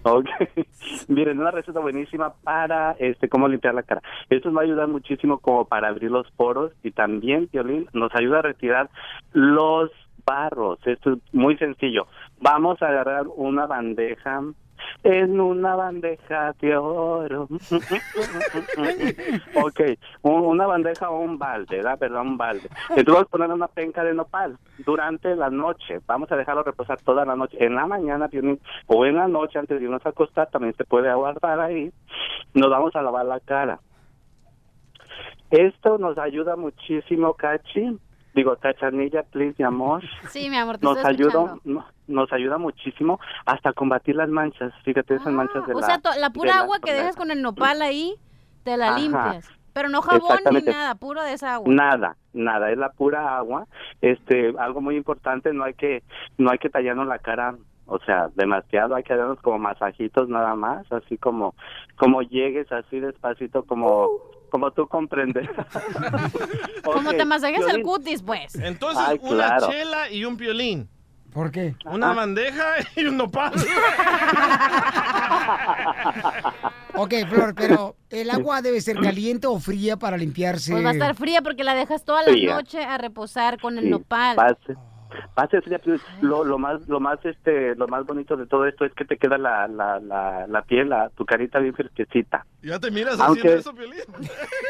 Ok. 0.03 0.27
Miren, 1.07 1.39
una 1.39 1.51
receta 1.51 1.79
buenísima 1.79 2.33
para 2.43 2.95
este 2.99 3.29
cómo 3.29 3.47
limpiar 3.47 3.75
la 3.75 3.83
cara. 3.83 4.01
Esto 4.29 4.49
nos 4.49 4.57
va 4.57 4.61
a 4.61 4.65
ayudar 4.65 4.87
muchísimo 4.87 5.39
como 5.39 5.65
para 5.65 5.89
abrir 5.89 6.11
los 6.11 6.29
poros 6.31 6.71
y 6.83 6.91
también, 6.91 7.49
Violín, 7.51 7.87
nos 7.93 8.13
ayuda 8.15 8.39
a 8.39 8.43
retirar 8.43 8.89
los 9.33 9.91
barros. 10.25 10.79
Esto 10.85 11.13
es 11.13 11.19
muy 11.33 11.57
sencillo. 11.57 12.07
Vamos 12.39 12.81
a 12.81 12.87
agarrar 12.87 13.25
una 13.35 13.67
bandeja 13.67 14.41
en 15.03 15.39
una 15.39 15.75
bandeja 15.75 16.53
de 16.59 16.75
oro. 16.77 17.43
ok, 19.55 19.79
un- 20.21 20.45
una 20.45 20.67
bandeja 20.67 21.09
o 21.09 21.19
un 21.19 21.37
balde, 21.37 21.77
¿verdad? 21.77 21.99
Perdón, 21.99 22.27
un 22.29 22.37
balde. 22.37 22.69
Entonces 22.89 23.05
vamos 23.13 23.27
a 23.27 23.31
poner 23.31 23.49
una 23.51 23.67
penca 23.67 24.03
de 24.03 24.13
nopal 24.13 24.57
durante 24.85 25.35
la 25.35 25.49
noche. 25.49 25.99
Vamos 26.05 26.31
a 26.31 26.35
dejarlo 26.35 26.63
reposar 26.63 26.99
toda 27.01 27.25
la 27.25 27.35
noche. 27.35 27.57
En 27.63 27.75
la 27.75 27.85
mañana 27.85 28.29
o 28.87 29.05
en 29.05 29.15
la 29.15 29.27
noche 29.27 29.59
antes 29.59 29.77
de 29.79 29.85
irnos 29.85 30.05
a 30.05 30.09
acostar 30.09 30.49
también 30.49 30.73
se 30.75 30.85
puede 30.85 31.09
aguardar 31.09 31.59
ahí. 31.59 31.91
Nos 32.53 32.69
vamos 32.69 32.95
a 32.95 33.01
lavar 33.01 33.25
la 33.25 33.39
cara. 33.39 33.79
Esto 35.49 35.97
nos 35.97 36.17
ayuda 36.17 36.55
muchísimo, 36.55 37.33
Cachi. 37.33 37.97
Digo, 38.33 38.55
Cachanilla, 38.55 39.23
please, 39.23 39.55
mi 39.57 39.65
amor 39.65 40.01
Sí, 40.29 40.49
mi 40.49 40.55
amor, 40.57 40.77
te 40.77 40.85
nos 40.85 40.97
estoy 40.97 41.13
ayuda 41.15 41.55
no- 41.65 41.85
nos 42.07 42.31
ayuda 42.33 42.57
muchísimo 42.57 43.19
hasta 43.45 43.73
combatir 43.73 44.15
las 44.15 44.29
manchas 44.29 44.73
fíjate 44.83 45.15
esas 45.15 45.33
manchas 45.33 45.65
de 45.67 45.73
O 45.73 45.79
la 45.79 45.85
sea, 45.85 45.97
to- 45.99 46.17
la 46.19 46.29
pura 46.29 46.55
la- 46.55 46.59
agua 46.61 46.79
que 46.79 46.93
dejas 46.93 47.15
con 47.15 47.31
el 47.31 47.41
nopal 47.41 47.81
ahí, 47.81 48.15
te 48.63 48.77
la 48.77 48.89
Ajá. 48.89 48.99
limpias. 48.99 49.47
Pero 49.73 49.87
no 49.87 50.01
jabón 50.01 50.39
ni 50.51 50.61
nada, 50.63 50.95
puro 50.95 51.23
de 51.23 51.31
esa 51.33 51.53
agua. 51.53 51.73
nada 51.73 52.15
nada 52.33 52.71
es 52.71 52.77
la 52.77 52.91
pura 52.91 53.37
agua 53.37 53.67
este 54.01 54.53
algo 54.59 54.79
muy 54.81 54.95
importante 54.97 55.53
no 55.53 55.63
hay 55.65 55.73
que 55.73 56.03
no 56.37 56.49
hay 56.51 56.57
que 56.57 56.69
tallarnos 56.69 57.07
la 57.07 57.19
cara 57.19 57.55
o 57.85 57.99
sea 58.05 58.29
demasiado 58.35 58.95
hay 58.95 59.03
que 59.03 59.15
darnos 59.15 59.39
como 59.41 59.59
masajitos 59.59 60.29
nada 60.29 60.55
más 60.55 60.89
así 60.91 61.17
como 61.17 61.55
como 61.97 62.21
llegues 62.21 62.71
así 62.71 62.99
despacito 62.99 63.63
como 63.63 64.07
como 64.49 64.71
tú 64.71 64.87
comprendes 64.87 65.47
Como 66.83 67.09
Ok, 67.09 67.15
te 67.17 67.25
masajes 67.25 67.65
el 67.73 67.83
cutis, 67.83 68.21
pues. 68.21 68.53
Entonces, 68.55 69.01
Ay, 69.07 69.19
una 69.21 69.47
claro. 69.47 69.67
chela 69.69 70.09
y 70.11 70.25
un 70.25 70.35
piolín. 70.35 70.89
¿Por 71.31 71.51
qué? 71.51 71.75
Una 71.85 72.13
bandeja 72.13 72.65
y 72.97 73.05
un 73.05 73.15
nopal. 73.17 73.53
Ok, 76.95 77.13
Flor, 77.29 77.55
pero 77.55 77.95
¿el 78.09 78.29
agua 78.29 78.61
debe 78.61 78.81
ser 78.81 78.99
caliente 78.99 79.47
o 79.47 79.57
fría 79.59 79.95
para 79.97 80.17
limpiarse? 80.17 80.73
Pues 80.73 80.83
va 80.83 80.89
a 80.89 80.93
estar 80.93 81.15
fría 81.15 81.41
porque 81.41 81.63
la 81.63 81.73
dejas 81.73 82.03
toda 82.03 82.21
la 82.21 82.31
Fría. 82.31 82.55
noche 82.55 82.83
a 82.83 82.97
reposar 82.97 83.59
con 83.61 83.77
el 83.77 83.85
Sí, 83.85 83.89
nopal. 83.89 84.35
Va 85.37 85.43
a 85.43 85.47
ser- 85.47 85.61
Pásese, 85.63 85.79
Piolín. 85.79 86.01
lo, 86.21 86.43
lo 86.43 86.57
más, 86.57 86.87
lo 86.87 86.99
más, 86.99 87.23
este, 87.25 87.75
lo 87.75 87.87
más 87.87 88.05
bonito 88.05 88.35
de 88.37 88.45
todo 88.45 88.65
esto 88.65 88.85
es 88.85 88.93
que 88.93 89.05
te 89.05 89.17
queda 89.17 89.37
la, 89.37 89.67
la, 89.67 89.99
la, 89.99 90.47
la 90.47 90.61
piel, 90.63 90.89
la, 90.89 91.09
tu 91.09 91.25
carita 91.25 91.59
bien 91.59 91.73
fresquecita. 91.73 92.45
Ya 92.61 92.79
te 92.79 92.91
miras 92.91 93.19
Aunque- 93.19 93.39
haciendo 93.41 93.59
eso, 93.59 93.73
Piolín. 93.73 94.01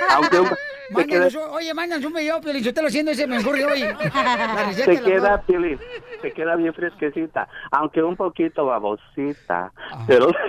Aunque 0.10 0.40
un- 0.40 0.48
te 0.90 0.94
Mándanos 0.94 1.34
queda, 1.34 1.48
un- 1.48 1.56
oye, 1.56 1.74
mándanos 1.74 2.06
un 2.06 2.14
video, 2.14 2.42
Piolín, 2.42 2.64
yo 2.64 2.74
te 2.74 2.82
lo 2.82 2.88
haciendo 2.88 3.12
ese 3.12 3.28
mejor 3.28 3.56
que 3.56 3.66
hoy. 3.66 3.82
Te 4.86 5.02
queda, 5.02 5.42
Piolín, 5.42 5.80
te 6.22 6.32
queda 6.32 6.56
bien 6.56 6.74
fresquecita, 6.74 7.48
aunque 7.72 8.02
un 8.04 8.16
poquito 8.16 8.66
babosita, 8.66 9.72
Ah. 9.92 10.04
pero 10.08 10.28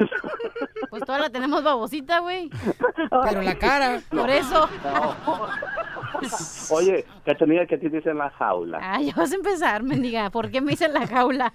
Pues 0.90 1.05
toda 1.05 1.18
la 1.20 1.31
tenemos 1.31 1.62
babosita, 1.64 2.18
güey. 2.18 2.50
Pero 3.24 3.40
la 3.40 3.55
cara. 3.55 4.00
Por 4.11 4.28
eso. 4.28 4.68
Oye, 6.70 7.05
Cachanilla, 7.25 7.66
que 7.66 7.77
a 7.77 7.81
ti 7.81 7.88
te 7.90 7.96
dicen 7.96 8.18
la 8.18 8.31
jaula. 8.31 8.79
Ay, 8.83 9.07
ya 9.07 9.14
vas 9.14 9.33
a 9.33 9.37
empezar, 9.37 9.83
mendiga. 9.83 10.31
¿Por 10.31 10.51
qué 10.51 10.61
me 10.61 10.70
dicen 10.72 10.92
la 10.92 11.07
jaula? 11.07 11.53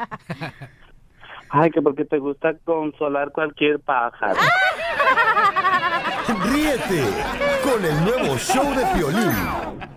Ay, 1.49 1.71
que 1.71 1.81
porque 1.81 2.05
te 2.05 2.19
gusta 2.19 2.55
consolar 2.65 3.31
cualquier 3.31 3.79
pájaro. 3.79 4.39
Ríete 6.51 7.03
con 7.63 7.85
el 7.85 8.03
nuevo 8.03 8.37
show 8.37 8.73
de 8.75 8.85
Piolín. 8.93 9.96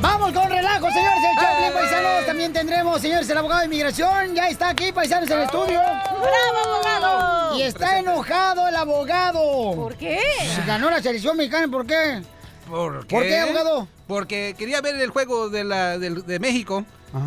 Vamos 0.00 0.32
con 0.32 0.50
relajo, 0.50 0.90
señores. 0.90 1.18
El 1.24 1.44
Choplin, 1.44 1.72
paisanos. 1.72 2.26
También 2.26 2.52
tendremos, 2.52 3.00
señores, 3.00 3.30
el 3.30 3.38
abogado 3.38 3.60
de 3.60 3.66
inmigración. 3.66 4.34
Ya 4.34 4.48
está 4.48 4.68
aquí, 4.70 4.92
paisanos, 4.92 5.30
en 5.30 5.38
el 5.38 5.44
estudio. 5.44 5.80
¡Bravo, 5.80 6.58
abogado! 6.66 7.58
Y 7.58 7.62
está 7.62 7.98
enojado 7.98 8.68
el 8.68 8.76
abogado. 8.76 9.74
¿Por 9.74 9.96
qué? 9.96 10.20
Se 10.54 10.62
ganó 10.66 10.90
la 10.90 11.02
selección 11.02 11.36
mexicana, 11.36 11.66
¿por 11.68 11.86
qué? 11.86 12.22
¿Por 12.68 13.06
qué? 13.06 13.14
¿Por 13.16 13.22
qué, 13.22 13.38
abogado? 13.40 13.88
Porque 14.06 14.54
quería 14.58 14.80
ver 14.80 14.96
el 14.96 15.10
juego 15.10 15.48
de, 15.48 15.64
la, 15.64 15.98
del- 15.98 16.26
de 16.26 16.38
México 16.38 16.84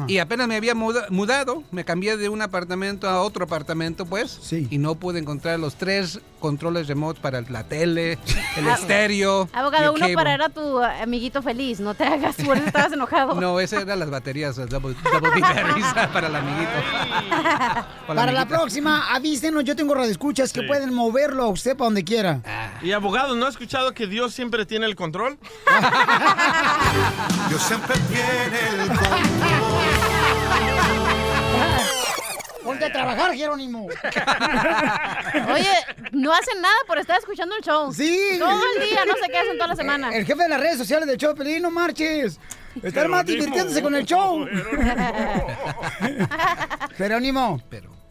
y 0.07 0.17
apenas 0.17 0.47
me 0.47 0.55
había 0.55 0.73
muda- 0.73 1.05
mudado, 1.11 1.61
me 1.69 1.85
cambié 1.85 2.17
de 2.17 2.27
un 2.27 2.41
apartamento 2.41 3.07
a 3.07 3.21
otro 3.21 3.45
apartamento, 3.45 4.07
pues, 4.07 4.39
y 4.51 4.79
no 4.79 4.95
pude 4.95 5.19
encontrar 5.19 5.59
los 5.59 5.75
tres 5.75 6.19
controles 6.39 6.87
remote 6.87 7.19
para 7.21 7.41
la 7.41 7.63
tele, 7.65 8.17
el 8.57 8.67
estéreo. 8.67 9.47
Abogado, 9.53 9.91
uno 9.91 9.99
cable. 9.99 10.15
para 10.15 10.33
era 10.33 10.49
tu 10.49 10.79
amiguito 10.81 11.43
feliz. 11.43 11.79
No 11.79 11.93
te 11.93 12.03
hagas, 12.03 12.35
por 12.35 12.57
eso 12.57 12.65
estabas 12.65 12.93
enojado. 12.93 13.39
No, 13.39 13.59
esas 13.59 13.83
eran 13.83 13.99
las 13.99 14.09
baterías 14.09 14.55
Double, 14.55 14.95
double 15.03 15.41
para 16.13 16.27
el 16.29 16.35
amiguito. 16.35 16.71
Para 18.07 18.31
la 18.31 18.47
próxima, 18.47 19.13
avísenos. 19.13 19.63
Yo 19.65 19.75
tengo 19.75 19.93
radioescuchas 19.93 20.51
que 20.51 20.63
pueden 20.63 20.93
moverlo 20.95 21.43
a 21.43 21.49
usted 21.49 21.77
para 21.77 21.85
donde 21.85 22.03
quiera. 22.03 22.41
Y 22.81 22.91
abogado, 22.91 23.35
¿no 23.35 23.45
ha 23.45 23.49
escuchado 23.49 23.93
que 23.93 24.07
Dios 24.07 24.33
siempre 24.33 24.65
tiene 24.65 24.87
el 24.87 24.95
control? 24.95 25.37
Yo 27.51 27.59
siempre 27.59 27.95
tiene 28.09 28.83
el 28.83 28.89
Ponte 32.63 32.85
a 32.85 32.91
trabajar, 32.91 33.33
Jerónimo. 33.35 33.85
Oye, 35.53 35.69
no 36.11 36.33
hacen 36.33 36.61
nada 36.61 36.75
por 36.87 36.97
estar 36.97 37.19
escuchando 37.19 37.55
el 37.55 37.61
show. 37.63 37.93
Sí. 37.93 38.37
Todo 38.39 38.59
el 38.75 38.89
día, 38.89 39.05
no 39.05 39.13
sé 39.13 39.29
qué 39.29 39.37
hacen 39.37 39.57
toda 39.57 39.67
la 39.67 39.75
semana. 39.75 40.09
El 40.09 40.25
jefe 40.25 40.41
de 40.41 40.49
las 40.49 40.59
redes 40.59 40.79
sociales 40.79 41.07
del 41.07 41.17
show, 41.17 41.35
Pelín, 41.35 41.61
no 41.61 41.69
marches. 41.69 42.39
Están 42.81 43.11
más 43.11 43.25
divirtiéndose 43.25 43.83
con 43.83 43.93
el 43.93 44.05
show. 44.05 44.47
Jerónimo. 46.97 47.61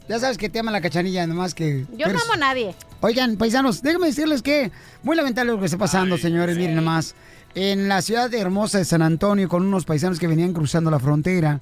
Ya 0.09 0.19
sabes 0.19 0.38
que 0.38 0.49
te 0.49 0.59
ama 0.61 0.71
la 0.71 0.81
cachanilla, 0.81 1.27
nomás 1.27 1.55
que... 1.55 1.87
Yo 1.93 2.07
no 2.09 2.19
amo 2.21 2.35
a 2.35 2.37
nadie. 2.37 2.75
Oigan, 3.01 3.37
paisanos, 3.37 3.83
déjenme 3.83 4.07
decirles 4.09 4.43
que 4.43 4.71
muy 5.03 5.17
lamentable 5.17 5.53
lo 5.53 5.59
que 5.59 5.64
está 5.67 5.79
pasando, 5.79 6.17
señores. 6.17 6.57
Miren 6.57 6.77
nomás. 6.77 7.14
En 7.55 7.88
la 7.88 8.03
ciudad 8.03 8.35
hermosa 8.35 8.79
de 8.79 8.85
San 8.85 9.01
Antonio, 9.01 9.49
con 9.49 9.64
unos 9.64 9.85
paisanos 9.85 10.19
que 10.19 10.27
venían 10.27 10.53
cruzando 10.53 10.90
la 10.90 10.99
frontera. 10.99 11.61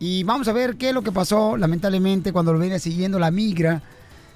Y 0.00 0.24
vamos 0.24 0.48
a 0.48 0.52
ver 0.52 0.76
qué 0.76 0.88
es 0.88 0.94
lo 0.94 1.02
que 1.02 1.12
pasó, 1.12 1.56
lamentablemente, 1.56 2.32
cuando 2.32 2.52
lo 2.52 2.58
venía 2.58 2.80
siguiendo 2.80 3.20
la 3.20 3.30
migra. 3.30 3.80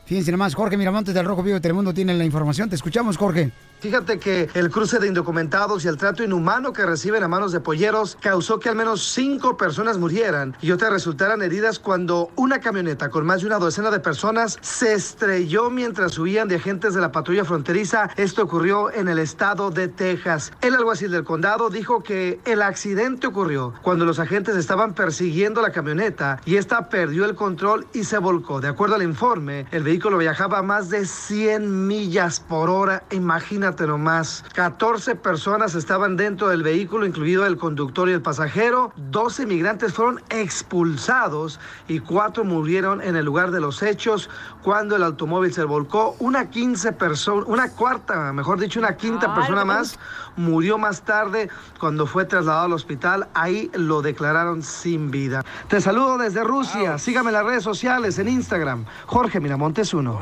Fíjense 0.06 0.30
nomás, 0.30 0.54
Jorge 0.54 0.76
Miramontes 0.76 1.12
del 1.12 1.26
Rojo 1.26 1.42
Vivo 1.42 1.54
de 1.54 1.60
Telemundo 1.60 1.92
tiene 1.92 2.14
la 2.14 2.24
información. 2.24 2.68
Te 2.68 2.76
escuchamos, 2.76 3.16
Jorge. 3.16 3.50
Fíjate 3.82 4.20
que 4.20 4.48
el 4.54 4.70
cruce 4.70 5.00
de 5.00 5.08
indocumentados 5.08 5.84
y 5.84 5.88
el 5.88 5.96
trato 5.96 6.22
inhumano 6.22 6.72
que 6.72 6.86
reciben 6.86 7.24
a 7.24 7.26
manos 7.26 7.50
de 7.50 7.58
polleros 7.58 8.16
causó 8.20 8.60
que 8.60 8.68
al 8.68 8.76
menos 8.76 9.02
cinco 9.12 9.56
personas 9.56 9.98
murieran 9.98 10.56
y 10.62 10.70
otras 10.70 10.92
resultaran 10.92 11.42
heridas 11.42 11.80
cuando 11.80 12.30
una 12.36 12.60
camioneta 12.60 13.10
con 13.10 13.26
más 13.26 13.40
de 13.40 13.48
una 13.48 13.58
docena 13.58 13.90
de 13.90 13.98
personas 13.98 14.56
se 14.60 14.92
estrelló 14.92 15.68
mientras 15.68 16.16
huían 16.16 16.46
de 16.46 16.54
agentes 16.54 16.94
de 16.94 17.00
la 17.00 17.10
patrulla 17.10 17.44
fronteriza. 17.44 18.08
Esto 18.16 18.44
ocurrió 18.44 18.88
en 18.92 19.08
el 19.08 19.18
estado 19.18 19.72
de 19.72 19.88
Texas. 19.88 20.52
El 20.60 20.76
alguacil 20.76 21.10
del 21.10 21.24
condado 21.24 21.68
dijo 21.68 22.04
que 22.04 22.38
el 22.44 22.62
accidente 22.62 23.26
ocurrió 23.26 23.74
cuando 23.82 24.04
los 24.04 24.20
agentes 24.20 24.54
estaban 24.54 24.94
persiguiendo 24.94 25.60
la 25.60 25.72
camioneta 25.72 26.40
y 26.44 26.54
esta 26.54 26.88
perdió 26.88 27.24
el 27.24 27.34
control 27.34 27.88
y 27.92 28.04
se 28.04 28.18
volcó. 28.18 28.60
De 28.60 28.68
acuerdo 28.68 28.94
al 28.94 29.02
informe, 29.02 29.66
el 29.72 29.82
vehículo 29.82 30.18
viajaba 30.18 30.58
a 30.58 30.62
más 30.62 30.88
de 30.88 31.04
100 31.04 31.88
millas 31.88 32.38
por 32.38 32.70
hora. 32.70 33.02
Imagínate 33.10 33.71
nomás. 33.80 34.44
14 34.52 35.16
personas 35.16 35.74
estaban 35.74 36.16
dentro 36.16 36.48
del 36.48 36.62
vehículo, 36.62 37.06
incluido 37.06 37.46
el 37.46 37.56
conductor 37.56 38.08
y 38.08 38.12
el 38.12 38.22
pasajero. 38.22 38.92
12 38.96 39.46
migrantes 39.46 39.94
fueron 39.94 40.20
expulsados 40.30 41.58
y 41.88 42.00
cuatro 42.00 42.44
murieron 42.44 43.00
en 43.00 43.16
el 43.16 43.24
lugar 43.24 43.50
de 43.50 43.60
los 43.60 43.82
hechos 43.82 44.28
cuando 44.62 44.96
el 44.96 45.02
automóvil 45.02 45.52
se 45.52 45.64
volcó. 45.64 46.14
Una 46.18 46.50
15 46.50 46.92
personas, 46.92 47.48
una 47.48 47.70
cuarta, 47.70 48.32
mejor 48.32 48.60
dicho, 48.60 48.78
una 48.78 48.96
quinta 48.96 49.28
Ay, 49.30 49.34
persona 49.34 49.64
más 49.64 49.98
murió 50.36 50.78
más 50.78 51.02
tarde 51.02 51.48
cuando 51.78 52.06
fue 52.06 52.24
trasladado 52.24 52.66
al 52.66 52.72
hospital. 52.72 53.28
Ahí 53.34 53.70
lo 53.74 54.02
declararon 54.02 54.62
sin 54.62 55.10
vida. 55.10 55.44
Te 55.68 55.80
saludo 55.80 56.18
desde 56.18 56.44
Rusia. 56.44 56.98
Sígame 56.98 57.30
en 57.30 57.34
las 57.34 57.44
redes 57.44 57.62
sociales, 57.62 58.18
en 58.18 58.28
Instagram. 58.28 58.84
Jorge 59.06 59.40
Miramontes 59.40 59.92
1. 59.94 60.20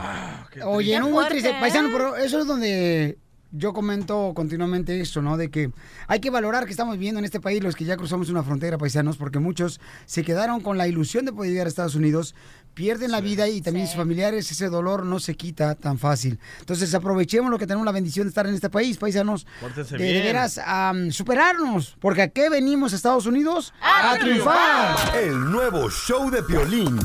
Oye, 0.65 0.93
Qué 0.93 1.01
no, 1.01 1.09
muy 1.09 1.25
triste. 1.27 1.55
Paisano, 1.61 1.89
pero 1.93 2.17
eso 2.17 2.41
es 2.41 2.47
donde 2.47 3.19
yo 3.53 3.73
comento 3.73 4.33
continuamente 4.35 5.01
esto, 5.01 5.23
¿no? 5.23 5.37
De 5.37 5.51
que 5.51 5.71
hay 6.07 6.21
que 6.21 6.31
valorar 6.31 6.65
que 6.65 6.71
estamos 6.71 6.95
viviendo 6.95 7.19
en 7.19 7.25
este 7.25 7.41
país 7.41 7.63
los 7.63 7.75
que 7.77 7.85
ya 7.85 7.97
cruzamos 7.97 8.29
una 8.29 8.43
frontera, 8.43 8.79
paisanos, 8.79 9.17
porque 9.17 9.39
muchos 9.39 9.81
se 10.07 10.23
quedaron 10.25 10.61
con 10.61 10.79
la 10.79 10.87
ilusión 10.87 11.25
de 11.25 11.33
poder 11.33 11.51
llegar 11.51 11.67
a 11.67 11.69
Estados 11.69 11.95
Unidos, 11.95 12.35
pierden 12.75 13.11
la 13.11 13.21
vida 13.21 13.49
y 13.49 13.61
también 13.61 13.87
sus 13.87 13.97
familiares, 13.97 14.51
ese 14.51 14.69
dolor 14.69 15.05
no 15.05 15.19
se 15.19 15.35
quita 15.35 15.75
tan 15.75 15.99
fácil. 15.99 16.39
Entonces 16.61 16.95
aprovechemos 16.95 17.51
lo 17.51 17.59
que 17.59 17.67
tenemos 17.67 17.85
la 17.85 17.93
bendición 17.93 18.27
de 18.27 18.29
estar 18.29 18.47
en 18.47 18.55
este 18.55 18.71
país, 18.71 18.97
paisanos. 18.97 19.47
Pórtense 19.61 19.97
De, 19.97 20.05
bien. 20.13 20.25
veras, 20.25 20.59
am, 20.65 21.11
superarnos, 21.11 21.97
porque 22.01 22.23
¿a 22.23 22.29
qué 22.29 22.49
venimos 22.51 22.93
a 22.93 22.97
Estados 22.97 23.27
Unidos? 23.27 23.75
¡A, 23.83 24.17
triunfar! 24.19 25.17
El 25.17 25.51
nuevo 25.51 25.91
show 25.91 26.31
de 26.31 26.43
Piolín. 26.43 26.99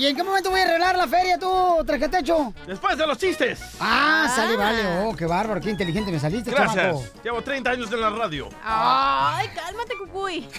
¿Y 0.00 0.06
en 0.06 0.16
qué 0.16 0.22
momento 0.22 0.48
voy 0.50 0.60
a 0.60 0.64
arreglar 0.64 0.96
la 0.96 1.06
feria 1.06 1.38
tú, 1.38 1.84
trajetecho? 1.86 2.54
Después 2.66 2.96
de 2.96 3.06
los 3.06 3.18
chistes. 3.18 3.60
Ah, 3.78 4.32
sale, 4.34 4.56
vale. 4.56 5.04
Oh, 5.04 5.14
qué 5.14 5.26
bárbaro, 5.26 5.60
qué 5.60 5.68
inteligente 5.68 6.10
me 6.10 6.18
saliste, 6.18 6.50
Gracias. 6.50 6.74
chamaco. 6.74 7.04
Llevo 7.22 7.42
30 7.42 7.70
años 7.70 7.92
en 7.92 8.00
la 8.00 8.08
radio. 8.08 8.48
Ay, 8.64 9.48
cálmate, 9.54 9.94
cucuy. 9.98 10.48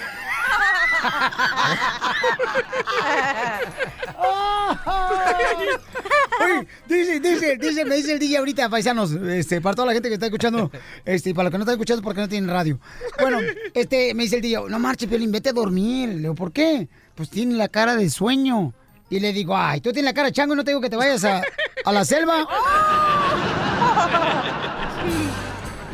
Oye, 6.44 6.68
dice, 6.88 7.20
dice, 7.20 7.58
dice, 7.58 7.86
me 7.86 7.96
dice 7.96 8.14
el 8.14 8.20
DJ 8.20 8.38
ahorita, 8.38 8.70
paisanos, 8.70 9.12
este, 9.12 9.60
para 9.60 9.76
toda 9.76 9.88
la 9.88 9.94
gente 9.94 10.08
que 10.10 10.14
está 10.16 10.28
escuchando, 10.28 10.72
este, 11.04 11.32
y 11.32 11.34
para 11.34 11.46
los 11.46 11.52
que 11.52 11.58
no 11.58 11.64
están 11.64 11.74
escuchando 11.74 12.04
porque 12.04 12.22
no 12.22 12.30
tienen 12.30 12.50
radio. 12.50 12.80
Bueno, 13.20 13.40
este, 13.74 14.14
me 14.14 14.24
dice 14.24 14.36
el 14.36 14.42
DJ, 14.42 14.70
no 14.70 14.78
marches, 14.80 15.10
Piolín, 15.10 15.32
vete 15.32 15.50
a 15.50 15.54
dormir. 15.54 16.10
Le 16.10 16.16
digo, 16.20 16.36
¿por 16.36 16.52
qué? 16.52 16.88
Pues 17.16 17.30
tiene 17.30 17.56
la 17.56 17.68
cara 17.68 17.96
de 17.96 18.10
sueño. 18.10 18.74
Y 19.12 19.20
le 19.20 19.34
digo, 19.34 19.56
ay, 19.56 19.82
tú 19.82 19.92
tienes 19.92 20.10
la 20.10 20.14
cara 20.14 20.32
chango 20.32 20.54
y 20.54 20.58
no 20.58 20.64
te 20.64 20.72
digo 20.72 20.82
que 20.82 20.90
te 20.90 20.96
vayas 20.96 21.24
a, 21.26 21.44
a 21.86 21.92
la 21.92 22.06
selva. 22.06 22.48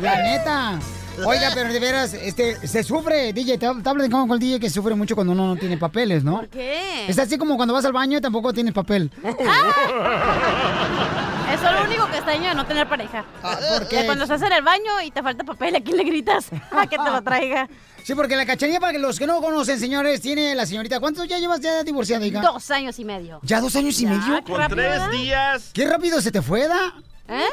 La 0.00 0.22
neta. 0.22 0.78
Oiga, 1.26 1.50
pero 1.52 1.72
de 1.72 1.80
veras, 1.80 2.14
este, 2.14 2.54
se 2.66 2.84
sufre, 2.84 3.32
DJ, 3.32 3.58
te, 3.58 3.68
te 3.82 3.88
hablo 3.88 4.04
de 4.04 4.10
cómo 4.10 4.28
con 4.28 4.34
el 4.34 4.40
DJ 4.40 4.60
que 4.60 4.70
sufre 4.70 4.94
mucho 4.94 5.16
cuando 5.16 5.32
uno 5.32 5.48
no 5.48 5.56
tiene 5.56 5.76
papeles, 5.76 6.22
¿no? 6.22 6.36
¿Por 6.36 6.48
qué? 6.48 7.06
Es 7.08 7.18
así 7.18 7.36
como 7.36 7.56
cuando 7.56 7.74
vas 7.74 7.84
al 7.84 7.92
baño 7.92 8.18
y 8.18 8.20
tampoco 8.20 8.52
tienes 8.52 8.72
papel. 8.72 9.10
Eso 9.24 9.36
es 11.52 11.62
lo 11.72 11.84
único 11.84 12.06
que 12.06 12.18
extraño 12.18 12.50
de 12.50 12.54
no 12.54 12.64
tener 12.66 12.88
pareja. 12.88 13.24
Ah, 13.42 13.58
¿por 13.78 13.88
qué? 13.88 13.96
Que 13.96 14.06
cuando 14.06 14.22
estás 14.24 14.42
en 14.42 14.52
el 14.52 14.62
baño 14.62 15.02
y 15.04 15.10
te 15.10 15.20
falta 15.20 15.42
papel, 15.42 15.74
¿a 15.74 15.80
quién 15.80 15.96
le 15.96 16.04
gritas? 16.04 16.50
A 16.70 16.86
que 16.86 16.96
te 16.96 17.10
lo 17.10 17.20
traiga. 17.22 17.68
Sí, 18.08 18.14
porque 18.14 18.36
la 18.36 18.46
cachanilla, 18.46 18.80
para 18.80 18.94
que 18.94 18.98
los 18.98 19.18
que 19.18 19.26
no 19.26 19.38
conocen, 19.42 19.78
señores, 19.78 20.22
tiene 20.22 20.54
la 20.54 20.64
señorita. 20.64 20.98
¿Cuántos 20.98 21.28
ya 21.28 21.36
llevas 21.38 21.60
ya 21.60 21.84
divorciada, 21.84 22.24
hija? 22.24 22.40
Dos 22.40 22.70
años 22.70 22.98
y 22.98 23.04
medio. 23.04 23.38
¿Ya 23.42 23.60
dos 23.60 23.76
años 23.76 24.00
y 24.00 24.04
Ya, 24.04 24.10
medio? 24.12 24.42
Con 24.44 24.56
rápido, 24.56 24.76
tres 24.76 24.92
¿verdad? 24.92 25.10
días. 25.10 25.70
¿Qué 25.74 25.86
rápido 25.86 26.22
se 26.22 26.32
te 26.32 26.40
fue, 26.40 26.66
da? 26.66 26.94
¿Eh? 27.28 27.44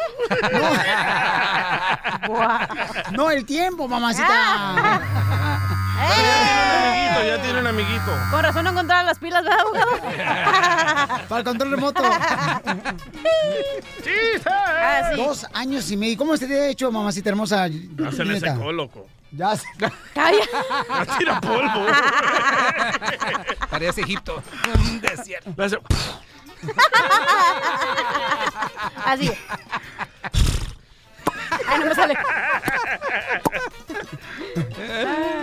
No, 3.12 3.32
el 3.32 3.46
tiempo, 3.46 3.86
mamacita. 3.90 4.96
Amiguito, 5.98 7.26
ya 7.26 7.42
tiene 7.42 7.60
un 7.60 7.68
amiguito. 7.68 8.18
Con 8.32 8.42
razón 8.42 8.64
no 8.64 8.70
encontraba 8.70 9.04
las 9.04 9.20
pilas, 9.20 9.44
¿verdad, 9.44 9.60
abogado? 9.60 9.92
Para 11.28 11.40
el 11.40 11.44
control 11.44 11.72
remoto. 11.72 12.02
Ah, 12.06 12.62
sí. 15.12 15.18
Dos 15.18 15.46
años 15.52 15.92
y 15.92 15.98
medio. 15.98 16.18
¿Cómo 16.18 16.38
se 16.38 16.48
te 16.48 16.58
ha 16.58 16.68
hecho, 16.70 16.90
mamacita 16.94 17.28
hermosa? 17.30 17.68
Ya 17.68 18.12
se 18.14 18.24
le 18.24 18.40
secó, 18.40 18.72
loco. 18.72 19.06
Ya 19.36 19.56
se... 19.56 19.66
Calla. 20.14 20.46
Ya 20.90 21.18
tira 21.18 21.42
polvo. 21.42 21.86
Parece 23.70 24.02
Egipto. 24.02 24.42
Un 24.80 25.02
desierto. 25.02 25.54
Hace- 25.62 25.80
Así. 29.06 29.32
Ay, 31.68 31.80
no 31.80 31.86
me 31.86 31.96
sale. 31.96 32.18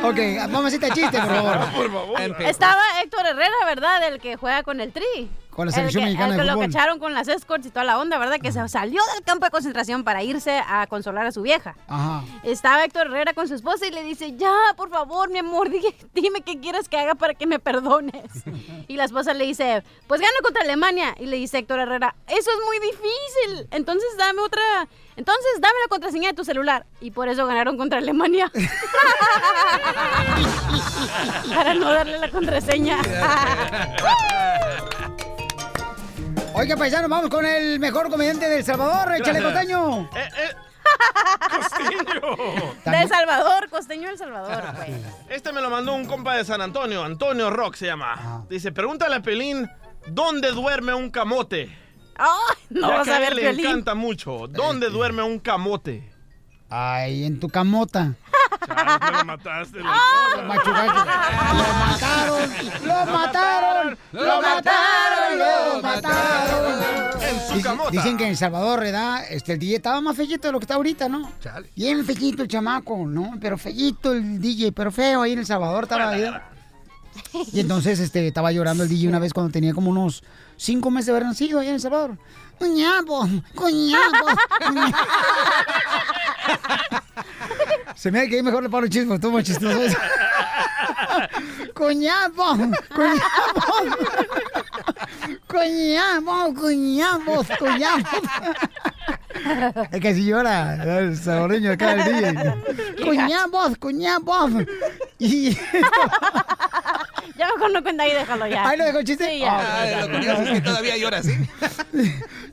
Ok, 0.05 0.19
mamacita, 0.51 0.91
chiste, 0.91 1.19
por 1.21 1.29
favor. 1.91 2.21
Estaba 2.41 2.83
Héctor 3.03 3.27
Herrera, 3.27 3.55
¿verdad? 3.67 4.07
El 4.09 4.21
que 4.21 4.37
juega 4.37 4.63
con 4.63 4.81
el 4.81 4.93
Tri. 4.93 5.31
Con 5.55 5.67
la 5.67 5.71
El 5.71 5.75
selección 5.75 6.05
que- 6.05 6.07
mexicana 6.07 6.33
el 6.33 6.33
de 6.33 6.39
que 6.43 6.47
lo 6.47 6.53
fútbol. 6.55 6.67
cacharon 6.73 6.99
con 6.99 7.13
las 7.13 7.29
escorts 7.29 7.67
y 7.67 7.71
toda 7.71 7.85
la 7.85 7.99
onda, 7.99 8.17
¿verdad? 8.19 8.39
Que 8.41 8.51
se 8.53 8.67
salió 8.69 9.03
del 9.15 9.23
campo 9.23 9.45
de 9.45 9.51
concentración 9.51 10.03
para 10.03 10.23
irse 10.23 10.63
a 10.67 10.87
consolar 10.87 11.27
a 11.27 11.33
su 11.33 11.43
vieja. 11.43 11.77
Ajá. 11.89 12.25
Estaba 12.43 12.83
Héctor 12.85 13.09
Herrera 13.09 13.35
con 13.35 13.47
su 13.49 13.55
esposa 13.55 13.87
y 13.87 13.91
le 13.91 14.03
dice, 14.03 14.35
ya, 14.37 14.55
por 14.77 14.89
favor, 14.89 15.29
mi 15.31 15.39
amor, 15.41 15.69
di- 15.71 15.95
dime 16.15 16.41
qué 16.41 16.59
quieres 16.59 16.89
que 16.89 16.97
haga 16.99 17.15
para 17.17 17.35
que 17.35 17.47
me 17.47 17.59
perdones. 17.59 18.25
Y 18.89 18.97
la 18.97 19.05
esposa 19.05 19.33
le 19.33 19.45
dice, 19.47 19.83
pues 20.07 20.21
gana 20.21 20.33
contra 20.43 20.63
Alemania. 20.63 21.15
Y 21.19 21.27
le 21.27 21.37
dice 21.37 21.59
Héctor 21.59 21.81
Herrera, 21.81 22.15
eso 22.27 22.51
es 22.51 22.57
muy 22.67 22.79
difícil. 22.81 23.69
Entonces 23.71 24.09
dame 24.19 24.41
otra, 24.43 24.61
entonces 25.17 25.53
dame 25.61 25.75
la 25.85 25.89
contraseña 25.89 26.29
de 26.31 26.35
tu 26.35 26.45
celular. 26.45 26.85
Y 27.01 27.11
por 27.13 27.29
eso 27.29 27.47
ganaron 27.47 27.77
contra 27.79 27.99
Alemania. 27.99 28.51
para 31.55 31.75
no 31.75 31.91
darle 31.93 32.19
la 32.19 32.29
contraseña. 32.31 32.99
Oiga, 36.55 36.77
paisano, 36.77 37.09
vamos 37.09 37.31
con 37.31 37.47
el 37.47 37.81
mejor 37.81 38.11
comediante 38.11 38.49
del 38.49 38.63
Salvador, 38.65 39.15
échale 39.15 39.41
Gracias. 39.41 39.53
costeño. 39.53 40.11
Eh, 40.15 40.29
eh. 40.37 40.51
Costeño. 41.51 42.37
De 42.85 43.09
Salvador, 43.09 43.69
costeño 43.71 44.11
El 44.11 44.19
Salvador, 44.19 44.63
güey. 44.77 44.93
Este 45.29 45.53
me 45.53 45.61
lo 45.63 45.71
mandó 45.71 45.95
un 45.95 46.05
compa 46.05 46.37
de 46.37 46.45
San 46.45 46.61
Antonio, 46.61 47.05
Antonio 47.05 47.51
Rock 47.51 47.77
se 47.77 47.87
llama. 47.87 48.45
Dice, 48.51 48.73
pregúntale 48.73 49.17
a 49.17 49.23
Pelín, 49.23 49.71
¿dónde 50.07 50.51
duerme 50.51 50.93
un 50.93 51.11
camote? 51.11 51.77
Ay, 52.17 52.57
no 52.71 52.89
Ya 52.89 52.97
vas 52.99 53.05
que 53.05 53.13
a 53.13 53.17
a 53.17 53.21
ver, 53.21 53.35
le 53.37 53.51
encanta 53.51 53.95
mucho. 53.95 54.47
¿Dónde 54.49 54.91
duerme 54.91 55.23
un 55.23 55.39
camote? 55.39 56.13
Ay, 56.69 57.25
en 57.25 57.41
tu 57.41 57.49
camota. 57.49 58.15
Chale, 58.67 59.13
me 59.13 59.19
lo 59.19 59.25
mataste. 59.25 59.79
Lo. 59.81 59.85
Lo 59.85 60.43
mataron, 60.45 61.07
lo 61.53 61.65
mataron, 61.75 62.51
lo 62.85 63.07
mataron, 63.07 63.99
lo 64.13 64.43
mataron. 64.43 64.82
Dicen 67.91 68.17
que 68.17 68.25
en 68.25 68.31
El 68.31 68.37
Salvador, 68.37 68.81
¿verdad? 68.81 69.25
Este, 69.31 69.53
el 69.53 69.59
DJ 69.59 69.77
estaba 69.77 70.01
más 70.01 70.17
fellito 70.17 70.49
de 70.49 70.53
lo 70.53 70.59
que 70.59 70.65
está 70.65 70.75
ahorita, 70.75 71.09
¿no? 71.09 71.31
Bien 71.77 72.05
fellito 72.05 72.43
el 72.43 72.49
chamaco, 72.49 73.07
¿no? 73.07 73.35
Pero 73.41 73.59
fellito 73.59 74.13
el 74.13 74.41
DJ, 74.41 74.73
pero 74.73 74.91
feo 74.91 75.23
ahí 75.23 75.33
en 75.33 75.41
El 75.41 75.47
Salvador 75.47 75.85
estaba 75.85 76.11
ahí. 76.11 76.25
Y 77.53 77.61
entonces 77.61 78.01
este, 78.01 78.27
estaba 78.27 78.53
llorando 78.53 78.85
el 78.85 78.89
DJ 78.89 79.09
una 79.09 79.19
vez 79.19 79.33
cuando 79.33 79.53
tenía 79.53 79.75
como 79.75 79.91
unos 79.91 80.23
cinco 80.57 80.91
meses 80.91 81.07
de 81.07 81.13
haber 81.13 81.25
nacido 81.25 81.61
allá 81.61 81.71
en 81.71 81.75
El 81.75 81.81
Salvador. 81.81 82.19
Cuñapo, 82.59 83.29
cuñapo. 83.55 84.27
Se 87.97 88.11
me 88.11 88.21
da 88.21 88.27
que 88.27 88.37
ahí 88.37 88.43
mejor 88.43 88.63
le 88.63 88.71
paro 88.71 88.89
chismo, 88.89 89.21
tú 89.21 89.31
más 89.31 89.45
chistoso. 89.45 89.79
cunhavo 91.75 92.43
cunhavo 92.55 92.63
é 92.63 92.93
cunhavo 95.49 96.31
é 96.31 96.53
cunhavo 96.55 97.41
é 97.41 97.57
cunhavo 97.57 98.07
Es 99.91 100.01
que 100.01 100.09
así 100.09 100.25
llora 100.27 100.99
el 101.01 101.17
salvadoreño 101.17 101.73
acá 101.73 101.93
el 101.93 102.05
DJ. 102.05 102.55
Cuñapos, 103.05 103.77
cuñapos. 103.79 104.51
Y 105.19 105.57
Ya 107.39 107.47
mejor 107.55 107.73
no 107.73 107.83
cuenta 107.83 108.03
ahí, 108.05 108.13
déjalo 108.13 108.47
ya. 108.47 108.69
ahí 108.69 108.77
lo 108.79 108.85
dejó 108.85 108.99
el 108.99 109.05
chiste. 109.05 109.29
Sí, 109.29 109.39
ya. 109.41 109.59
Ah, 109.59 110.07
lo 110.07 110.13
curioso 110.13 110.43
es 110.43 110.51
que 110.51 110.61
todavía 110.61 110.97
llora 110.97 111.19
así. 111.19 111.33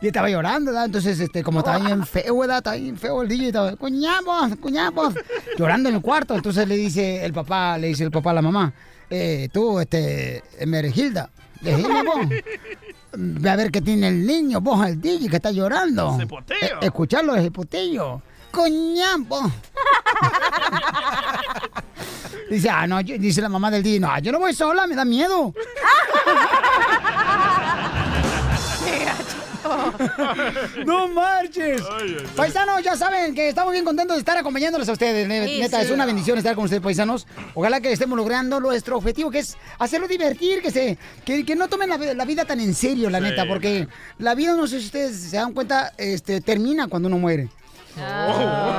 Y 0.02 0.08
estaba 0.08 0.30
llorando, 0.30 0.72
¿verdad? 0.72 0.86
Entonces, 0.86 1.20
este, 1.20 1.44
como 1.44 1.60
estaba 1.60 1.80
bien 1.80 2.06
feo, 2.06 2.38
¿verdad? 2.40 2.58
Estaba 2.60 2.76
bien 2.78 2.98
feo 2.98 3.22
el 3.22 3.28
DJ, 3.28 3.48
estaba, 3.48 3.76
cuñapos, 3.76 4.56
cuñapos, 4.62 5.14
llorando 5.58 5.90
en 5.90 5.96
el 5.96 6.02
cuarto. 6.02 6.36
Entonces 6.36 6.68
le 6.68 6.76
dice 6.78 7.26
el 7.26 7.34
papá, 7.34 7.78
le 7.78 7.88
dice 7.88 8.04
el 8.06 8.12
papá 8.12 8.32
a 8.32 8.36
la 8.36 8.42
mamá, 8.42 8.72
eh, 9.10 9.50
tú, 9.52 9.80
este, 9.80 10.44
Mergilda, 10.66 11.30
decime 11.62 12.03
vos, 12.03 12.28
ve 13.14 13.49
a 13.49 13.55
ver 13.55 13.72
qué 13.72 13.82
tiene 13.82 14.07
el 14.10 14.26
niño, 14.26 14.62
vos, 14.62 14.86
el 14.88 14.99
DJ 15.01 15.30
que 15.30 15.36
está 15.38 15.51
llorando. 15.51 16.16
Ese 16.16 16.28
potillo. 16.28 16.60
Eh, 16.62 16.78
escucharlo 16.82 17.36
ese 17.36 17.51
potillo. 17.51 18.22
Coñapo. 18.51 19.51
Dice, 22.49 22.70
ah, 22.70 22.88
no, 22.88 22.99
yo- 23.01 23.18
dice 23.20 23.41
la 23.41 23.49
mamá 23.49 23.70
del 23.70 23.84
DJ, 23.84 23.99
no, 23.99 24.18
yo 24.20 24.32
no 24.32 24.39
voy 24.39 24.53
sola, 24.53 24.88
me 24.88 24.95
da 24.95 25.05
miedo. 25.05 25.53
¡No 30.86 31.08
marches! 31.08 31.82
Paisanos, 32.36 32.82
ya 32.84 32.96
saben 32.96 33.34
que 33.36 33.50
estamos 33.50 33.72
bien 33.74 33.86
contentos 33.86 34.16
de 34.16 34.20
estar 34.20 34.38
acompañándoles 34.38 34.88
a 34.90 34.94
ustedes. 34.94 35.28
Sí, 35.50 35.60
Neta, 35.60 35.80
sí. 35.80 35.86
es 35.86 35.92
una 35.92 36.06
bendición 36.06 36.38
estar 36.38 36.56
con 36.56 36.66
ustedes, 36.66 36.82
paisanos. 36.82 37.28
Ojalá 37.54 37.82
que 37.82 37.92
estemos 37.92 38.18
logrando 38.18 38.60
nuestro 38.60 38.98
objetivo, 38.98 39.30
que 39.32 39.40
es 39.40 39.58
hacerlo 39.78 40.08
divertir, 40.08 40.62
que 40.62 40.72
se 40.72 40.98
que, 41.26 41.46
que 41.46 41.56
no 41.56 41.68
tomen 41.68 41.90
la, 41.90 41.98
vi- 41.98 42.14
la 42.16 42.26
vida 42.26 42.46
tan 42.46 42.60
en 42.60 42.74
serio, 42.74 43.10
la 43.10 43.20
Sí. 43.20 43.24
neta, 43.26 43.46
porque 43.48 43.88
la 44.18 44.36
vida, 44.36 44.54
no 44.56 44.68
sé 44.68 44.80
si 44.80 44.86
ustedes 44.88 45.18
se 45.20 45.38
dan 45.38 45.54
cuenta, 45.54 45.94
este, 45.98 46.42
termina 46.42 46.88
cuando 46.88 47.08
uno 47.08 47.18
muere. 47.18 47.50
Oh, 48.00 48.74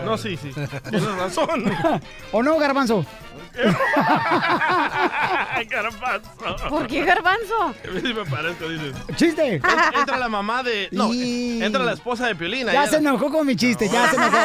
no, 0.04 0.16
sí, 0.16 0.36
sí. 0.40 0.50
Tienes 0.88 1.04
razón. 1.16 1.64
¿O 2.32 2.42
no, 2.42 2.58
Garbanzo? 2.58 3.04
Garbanzo. 5.70 6.68
¿Por 6.68 6.86
qué 6.86 7.04
garbanzo? 7.04 7.74
Me 8.02 8.24
parezco, 8.24 8.68
dices. 8.68 8.94
¡Chiste! 9.16 9.54
En- 9.56 9.62
Entra 9.98 10.16
la 10.18 10.28
mamá 10.28 10.62
de. 10.62 10.88
No, 10.90 11.12
Y- 11.12 11.62
entra 11.62 11.84
la 11.84 11.92
esposa 11.92 12.26
de 12.26 12.34
Piolín. 12.34 12.68
ahí 12.68 12.74
Ya 12.74 12.86
se 12.86 12.96
enojó 12.96 13.30
con 13.30 13.46
mi 13.46 13.54
chiste, 13.56 13.88
ya 13.88 14.08
se 14.10 14.16
enojó. 14.16 14.36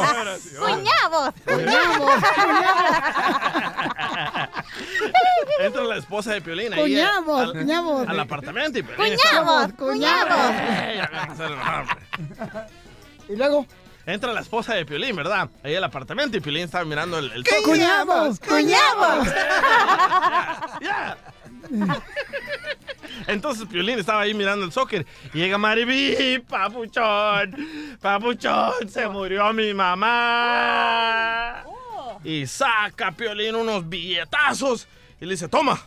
¡Cuñado! 0.59 1.33
Cuñamos, 1.45 2.23
Entra 5.59 5.83
la 5.83 5.97
esposa 5.97 6.33
de 6.33 6.41
Piolín. 6.41 6.73
ahí 6.73 6.79
a- 6.79 6.83
Cuñamos, 6.83 7.41
al- 7.41 7.51
cuñamos. 7.53 8.07
Al 8.07 8.19
apartamento 8.19 8.79
y 8.79 8.83
Piolín 8.83 9.13
está- 9.13 9.69
cuñamos. 9.77 10.51
Eh, 10.51 10.93
ya 11.01 11.09
me 11.11 11.21
empezaron 11.23 11.53
a 11.53 11.55
enojar, 11.55 11.81
hombre. 11.81 11.97
Y 13.29 13.35
luego, 13.35 13.65
Entra 14.07 14.31
la 14.31 14.39
esposa 14.39 14.73
de 14.73 14.85
Piolín, 14.85 15.17
¿verdad? 15.17 15.49
Ahí 15.63 15.75
al 15.75 15.83
apartamento 15.83 16.37
y 16.37 16.39
Piolín 16.39 16.63
estaba 16.63 16.85
mirando 16.85 17.19
el, 17.19 17.29
el 17.29 17.43
cuñamos, 17.63 18.39
cuñamos. 18.39 19.27
Ya. 20.81 21.17
Entonces 23.27 23.67
Piolín 23.67 23.99
estaba 23.99 24.21
ahí 24.21 24.33
mirando 24.33 24.65
el 24.65 24.71
soccer 24.71 25.05
y 25.33 25.37
llega 25.39 25.57
Mariví, 25.57 26.39
papuchón, 26.47 27.97
papuchón, 27.99 28.87
se 28.87 29.09
murió 29.09 29.51
mi 29.51 29.73
mamá. 29.73 30.05
Y 32.23 32.47
saca 32.47 33.11
Piolín 33.11 33.55
unos 33.55 33.89
billetazos 33.89 34.87
y 35.19 35.25
le 35.25 35.31
dice, 35.31 35.49
toma, 35.49 35.81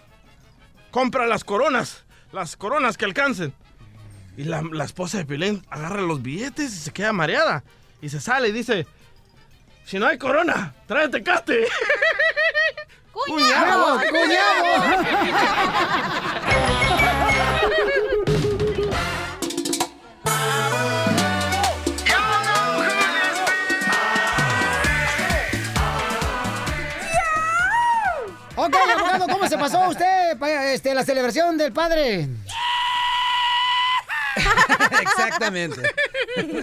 compra 0.90 1.26
las 1.26 1.42
coronas, 1.42 2.04
las 2.32 2.54
coronas 2.54 2.98
que 2.98 3.06
alcancen. 3.06 3.54
Y 4.36 4.44
la, 4.44 4.60
la 4.60 4.84
esposa 4.84 5.16
de 5.16 5.24
Piolín 5.24 5.64
agarra 5.70 6.02
los 6.02 6.20
billetes 6.20 6.74
y 6.74 6.78
se 6.80 6.92
queda 6.92 7.14
mareada. 7.14 7.64
Y 8.02 8.08
se 8.08 8.20
sale 8.20 8.48
y 8.48 8.52
dice, 8.52 8.86
si 9.84 9.98
no 9.98 10.06
hay 10.06 10.16
corona, 10.18 10.74
tráete 10.86 11.22
cate. 11.22 11.66
¡Cuñado! 13.12 14.00
Ok, 28.56 28.76
abogado, 28.94 29.26
¿cómo 29.26 29.48
se 29.48 29.56
pasó 29.56 29.88
usted 29.88 30.42
este, 30.72 30.94
la 30.94 31.02
celebración 31.02 31.56
del 31.56 31.72
padre? 31.72 32.28
Exactamente. 35.00 35.82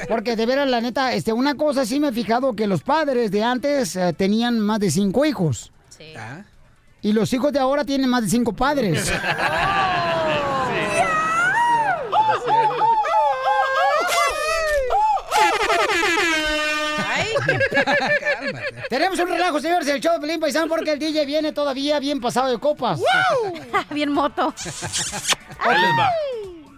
Porque 0.07 0.36
de 0.36 0.45
veras, 0.45 0.69
la 0.69 0.82
neta, 0.82 1.13
este, 1.13 1.34
una 1.34 1.55
cosa 1.55 1.86
sí 1.86 1.99
me 1.99 2.09
he 2.09 2.11
fijado 2.11 2.55
que 2.55 2.67
los 2.67 2.82
padres 2.82 3.32
de 3.32 3.43
antes 3.43 3.95
eh, 3.95 4.13
tenían 4.13 4.59
más 4.59 4.80
de 4.80 4.91
cinco 4.91 5.25
hijos. 5.25 5.71
Ah. 6.15 6.41
Y 7.01 7.13
los 7.13 7.32
hijos 7.34 7.51
de 7.53 7.59
ahora 7.59 7.86
tienen 7.86 8.09
más 8.09 8.23
de 8.23 8.30
cinco 8.30 8.53
padres. 8.53 9.11
Ay, 17.07 17.28
Tenemos 18.89 19.19
un 19.19 19.30
relajo, 19.30 19.59
señores, 19.59 19.88
el 19.88 20.01
show 20.01 20.13
de 20.13 20.19
Pelín 20.19 20.39
Paisano, 20.39 20.67
porque 20.67 20.91
el 20.91 20.99
DJ 20.99 21.25
viene 21.25 21.51
todavía 21.51 21.99
bien 21.99 22.19
pasado 22.19 22.49
de 22.49 22.57
copas. 22.57 22.99
bien 23.91 24.11
moto. 24.11 24.53
Ahí 25.59 25.82
les 25.82 25.91
va. 25.91 26.09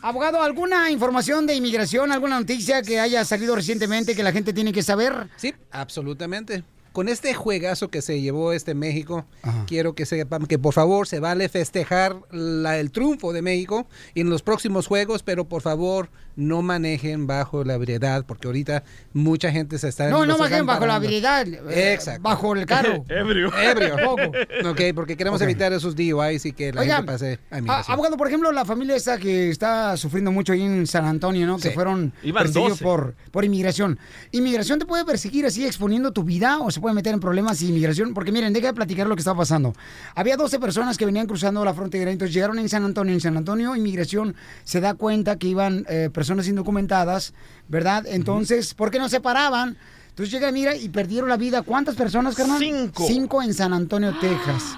Abogado, 0.02 0.41
¿alguna 0.41 0.91
información 0.91 1.45
de 1.45 1.56
inmigración, 1.56 2.12
alguna 2.12 2.39
noticia 2.39 2.82
que 2.82 3.00
haya 3.00 3.26
salido 3.26 3.56
recientemente 3.56 4.16
que 4.16 4.24
la 4.24 4.32
gente 4.32 4.54
tiene 4.54 4.72
que 4.72 4.82
saber? 4.84 5.28
Sí, 5.36 5.54
absolutamente. 5.72 6.64
Con 6.93 7.08
este 7.08 7.34
juegazo 7.34 7.89
que 7.89 8.02
se 8.02 8.20
llevó 8.20 8.52
este 8.52 8.74
México, 8.74 9.26
quiero 9.68 9.93
que 9.93 10.06
sepan 10.06 10.47
que 10.47 10.58
por 10.58 10.74
favor 10.74 11.08
se 11.08 11.20
vale 11.20 11.47
festejar 11.47 12.16
la- 12.32 12.80
el 12.80 12.91
triunfo 12.91 13.32
de 13.32 13.41
México 13.41 13.88
en 14.16 14.30
los 14.30 14.41
próximos 14.41 14.88
juegos, 14.88 15.22
pero 15.22 15.47
por 15.47 15.62
favor 15.62 16.10
no 16.40 16.62
manejen 16.62 17.28
bajo 17.28 17.64
la 17.64 17.74
ebriedad, 17.76 18.26
porque 18.26 18.48
ahorita 18.48 18.84
mucha 19.14 19.52
gente 19.52 19.78
se 19.78 19.90
está... 19.90 20.10
No, 20.10 20.26
no 20.26 20.44
están 20.44 20.66
bajo 20.66 20.86
la 20.86 20.96
habilidad. 20.96 21.46
eh, 21.48 21.94
Exacto. 21.94 22.22
Bajo 22.22 22.56
el 22.56 22.66
carro. 22.66 23.04
Ebrio. 23.10 23.52
Ebrio. 23.58 23.96
Ok, 24.70 24.82
porque 24.96 25.18
queremos 25.18 25.42
evitar 25.42 25.74
esos 25.74 25.96
DUIs 25.96 26.46
y 26.46 26.54
que 26.54 26.72
la 26.72 26.82
Oigan, 26.82 26.98
gente 27.00 27.12
pase 27.12 27.40
a 27.52 27.56
a- 27.56 27.60
inmigración. 27.60 27.94
abogado, 27.94 28.16
por 28.18 28.28
ejemplo, 28.28 28.52
la 28.54 28.64
familia 28.64 28.96
esta 28.96 29.18
que 29.18 29.50
está 29.50 29.98
sufriendo 29.98 30.32
mucho 30.32 30.54
ahí 30.54 30.62
en 30.62 30.88
San 30.88 31.06
Antonio, 31.06 31.46
¿no? 31.46 31.58
Que 31.58 31.72
fueron 31.72 32.14
Iban 32.24 32.44
perseguidos 32.46 32.80
12. 32.80 32.84
por, 32.86 33.16
por 33.32 33.44
inmigración. 33.44 34.00
¿Inmigración 34.32 34.80
te 34.80 34.86
puede 34.86 35.04
perseguir 35.04 35.46
así 35.46 35.66
exponiendo 35.66 36.14
tu 36.14 36.24
vida 36.24 36.60
o 36.60 36.72
se 36.72 36.80
puede 36.80 36.96
meter 36.96 37.14
en 37.14 37.20
problemas 37.20 37.60
de 37.60 37.66
inmigración? 37.66 38.14
Porque 38.14 38.32
miren, 38.32 38.54
deja 38.54 38.68
de 38.68 38.74
platicar 38.74 39.08
lo 39.08 39.16
que 39.16 39.20
estaba 39.20 39.40
pasando. 39.40 39.74
Había 40.16 40.38
12 40.38 40.58
personas 40.60 40.98
que 40.98 41.06
venían 41.06 41.28
cruzando 41.28 41.66
la 41.66 41.74
frontera, 41.74 42.10
entonces 42.12 42.34
llegaron 42.34 42.60
en 42.60 42.70
San 42.70 42.86
Antonio. 42.86 43.14
En 43.14 43.20
San 43.20 43.36
Antonio, 43.36 43.76
inmigración 43.76 44.36
se 44.64 44.80
da 44.80 44.94
cuenta 44.94 45.38
que 45.38 45.48
iban 45.48 45.86
eh, 45.90 46.10
personas 46.14 46.29
indocumentadas, 46.48 47.34
¿verdad? 47.68 48.06
Entonces, 48.08 48.74
¿por 48.74 48.92
qué 48.92 49.00
no 49.00 49.10
se 49.10 49.20
paraban? 49.20 49.78
Entonces 50.10 50.32
llega, 50.32 50.52
mira, 50.52 50.76
y 50.76 50.90
perdieron 50.90 51.30
la 51.30 51.38
vida. 51.38 51.62
¿Cuántas 51.62 51.96
personas, 51.96 52.36
carnal? 52.36 52.60
Cinco. 52.60 53.06
Cinco 53.08 53.42
en 53.42 53.54
San 53.54 53.74
Antonio, 53.74 54.14
Texas. 54.20 54.78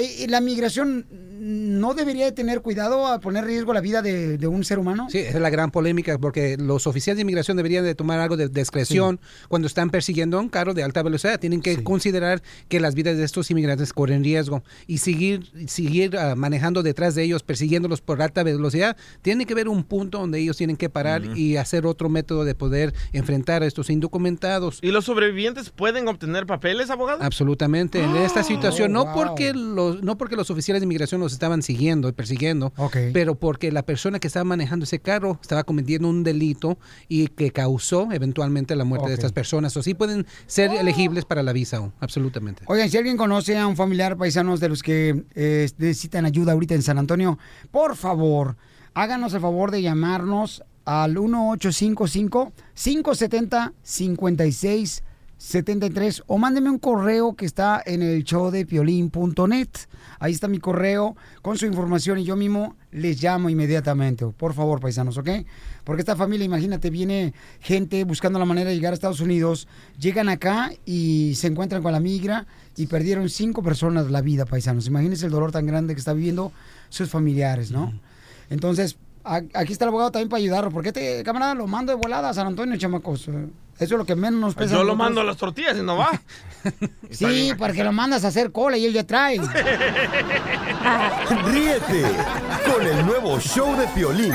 Eh, 0.00 0.26
¿La 0.28 0.40
migración 0.40 1.06
no 1.40 1.94
debería 1.94 2.24
de 2.24 2.32
tener 2.32 2.60
cuidado 2.60 3.06
a 3.06 3.20
poner 3.20 3.44
en 3.44 3.50
riesgo 3.50 3.72
la 3.72 3.80
vida 3.80 4.02
de, 4.02 4.38
de 4.38 4.46
un 4.46 4.64
ser 4.64 4.78
humano? 4.78 5.08
Sí, 5.10 5.18
esa 5.18 5.36
es 5.36 5.42
la 5.42 5.50
gran 5.50 5.70
polémica 5.70 6.18
porque 6.18 6.56
los 6.58 6.86
oficiales 6.86 7.16
de 7.16 7.22
inmigración 7.22 7.56
deberían 7.56 7.84
de 7.84 7.94
tomar 7.94 8.20
algo 8.20 8.36
de 8.36 8.48
discreción 8.48 9.20
cuando 9.48 9.66
están 9.66 9.90
persiguiendo 9.90 10.38
a 10.38 10.40
un 10.40 10.48
carro 10.48 10.74
de 10.74 10.82
alta 10.82 11.02
velocidad. 11.02 11.38
Tienen 11.38 11.60
que 11.60 11.82
considerar 11.82 12.42
que 12.68 12.80
las 12.80 12.94
vidas 12.94 13.16
de 13.16 13.24
estos 13.24 13.50
inmigrantes 13.50 13.92
corren 13.92 14.24
riesgo 14.24 14.62
y 14.86 14.98
seguir, 14.98 15.50
seguir 15.66 16.16
ah, 16.16 16.34
manejando 16.34 16.82
detrás 16.82 17.14
de 17.14 17.22
ellos, 17.24 17.42
persiguiéndolos 17.42 18.00
por 18.00 18.20
alta 18.22 18.42
velocidad. 18.42 18.96
Tiene 19.22 19.46
que 19.46 19.52
haber 19.52 19.68
un 19.68 19.84
punto 19.84 20.18
donde 20.18 20.40
ellos 20.40 20.56
tienen 20.56 20.76
que 20.76 20.88
parar 20.88 21.22
y 21.36 21.56
hacer 21.56 21.86
otro 21.86 22.08
método 22.08 22.44
de 22.44 22.54
poder 22.54 22.94
enfrentar 23.12 23.62
a 23.62 23.66
estos 23.66 23.90
indocumentados. 23.90 24.78
¿Y 24.82 24.90
los 24.90 25.04
sobrevivientes 25.04 25.70
pueden 25.70 26.08
obtener 26.08 26.46
papeles, 26.46 26.90
abogado? 26.90 27.22
Absolutamente. 27.22 28.02
En 28.02 28.16
esta 28.16 28.42
situación, 28.42 28.80
Oh, 28.96 29.04
no 29.04 29.12
porque 29.14 29.52
los, 29.52 29.89
no 29.96 30.16
porque 30.16 30.36
los 30.36 30.50
oficiales 30.50 30.80
de 30.80 30.84
inmigración 30.84 31.20
los 31.20 31.32
estaban 31.32 31.62
siguiendo 31.62 32.08
y 32.08 32.12
persiguiendo, 32.12 32.72
pero 33.12 33.34
porque 33.34 33.72
la 33.72 33.82
persona 33.82 34.18
que 34.18 34.26
estaba 34.26 34.44
manejando 34.44 34.84
ese 34.84 34.98
carro 34.98 35.38
estaba 35.40 35.64
cometiendo 35.64 36.08
un 36.08 36.22
delito 36.22 36.78
y 37.08 37.28
que 37.28 37.50
causó 37.50 38.08
eventualmente 38.12 38.76
la 38.76 38.84
muerte 38.84 39.08
de 39.08 39.14
estas 39.14 39.32
personas. 39.32 39.76
O 39.76 39.82
sí 39.82 39.94
pueden 39.94 40.26
ser 40.46 40.72
elegibles 40.72 41.24
para 41.24 41.42
la 41.42 41.52
visa, 41.52 41.78
aún, 41.78 41.92
absolutamente. 42.00 42.62
Oigan, 42.66 42.90
si 42.90 42.96
alguien 42.96 43.16
conoce 43.16 43.58
a 43.58 43.66
un 43.66 43.76
familiar 43.76 44.16
paisanos 44.16 44.60
de 44.60 44.68
los 44.68 44.82
que 44.82 45.24
eh, 45.34 45.68
necesitan 45.78 46.26
ayuda 46.26 46.52
ahorita 46.52 46.74
en 46.74 46.82
San 46.82 46.98
Antonio, 46.98 47.38
por 47.70 47.96
favor, 47.96 48.56
háganos 48.94 49.34
el 49.34 49.40
favor 49.40 49.70
de 49.70 49.82
llamarnos 49.82 50.62
al 50.84 51.16
1855-570-5673 55.40 56.22
o 56.26 56.38
mándeme 56.38 56.70
un 56.70 56.78
correo 56.78 57.34
que 57.34 57.46
está 57.46 57.82
en 57.84 58.02
el 58.02 58.22
show 58.24 58.50
de 58.50 58.66
piolín.net. 58.66 59.68
Ahí 60.18 60.32
está 60.32 60.48
mi 60.48 60.58
correo 60.58 61.16
con 61.42 61.56
su 61.56 61.64
información 61.66 62.18
y 62.18 62.24
yo 62.24 62.36
mismo 62.36 62.76
les 62.92 63.22
llamo 63.22 63.48
inmediatamente. 63.48 64.26
Por 64.26 64.52
favor, 64.52 64.80
paisanos, 64.80 65.16
¿ok? 65.16 65.30
Porque 65.84 66.00
esta 66.02 66.14
familia, 66.14 66.44
imagínate, 66.44 66.90
viene 66.90 67.32
gente 67.60 68.04
buscando 68.04 68.38
la 68.38 68.44
manera 68.44 68.68
de 68.70 68.76
llegar 68.76 68.92
a 68.92 68.94
Estados 68.94 69.20
Unidos, 69.20 69.66
llegan 69.98 70.28
acá 70.28 70.70
y 70.84 71.34
se 71.36 71.46
encuentran 71.46 71.82
con 71.82 71.92
la 71.92 72.00
migra 72.00 72.46
y 72.76 72.86
perdieron 72.86 73.28
cinco 73.30 73.62
personas 73.62 74.10
la 74.10 74.20
vida, 74.20 74.44
paisanos. 74.44 74.86
Imagínense 74.86 75.24
el 75.26 75.32
dolor 75.32 75.52
tan 75.52 75.66
grande 75.66 75.94
que 75.94 76.00
está 76.00 76.12
viviendo 76.12 76.52
sus 76.90 77.08
familiares, 77.08 77.70
¿no? 77.70 77.92
Entonces, 78.50 78.96
a- 78.96 79.09
aquí 79.24 79.72
está 79.72 79.84
el 79.84 79.88
abogado 79.88 80.10
también 80.10 80.28
para 80.28 80.38
ayudarlo. 80.38 80.70
porque 80.70 80.88
este 80.88 81.22
camarada 81.24 81.54
lo 81.54 81.66
mando 81.66 81.92
de 81.92 81.96
volada 81.96 82.30
a 82.30 82.34
San 82.34 82.46
Antonio, 82.46 82.76
chamacos? 82.76 83.22
Eso 83.22 83.94
es 83.94 83.98
lo 83.98 84.04
que 84.04 84.14
menos 84.14 84.40
nos 84.40 84.54
pesa. 84.54 84.74
Yo 84.74 84.84
lo 84.84 84.94
mando 84.94 85.22
a 85.22 85.24
las 85.24 85.38
tortillas 85.38 85.76
y 85.78 85.82
no 85.82 85.96
va. 85.96 86.10
Sí, 87.10 87.52
porque 87.58 87.82
lo 87.82 87.92
mandas 87.92 88.24
a 88.24 88.28
hacer 88.28 88.52
cola 88.52 88.76
y 88.76 88.84
él 88.84 88.92
ya 88.92 89.06
trae. 89.06 89.38
Ríete 91.46 92.02
con 92.70 92.86
el 92.86 93.06
nuevo 93.06 93.40
show 93.40 93.74
de 93.76 93.86
Piolín. 93.88 94.34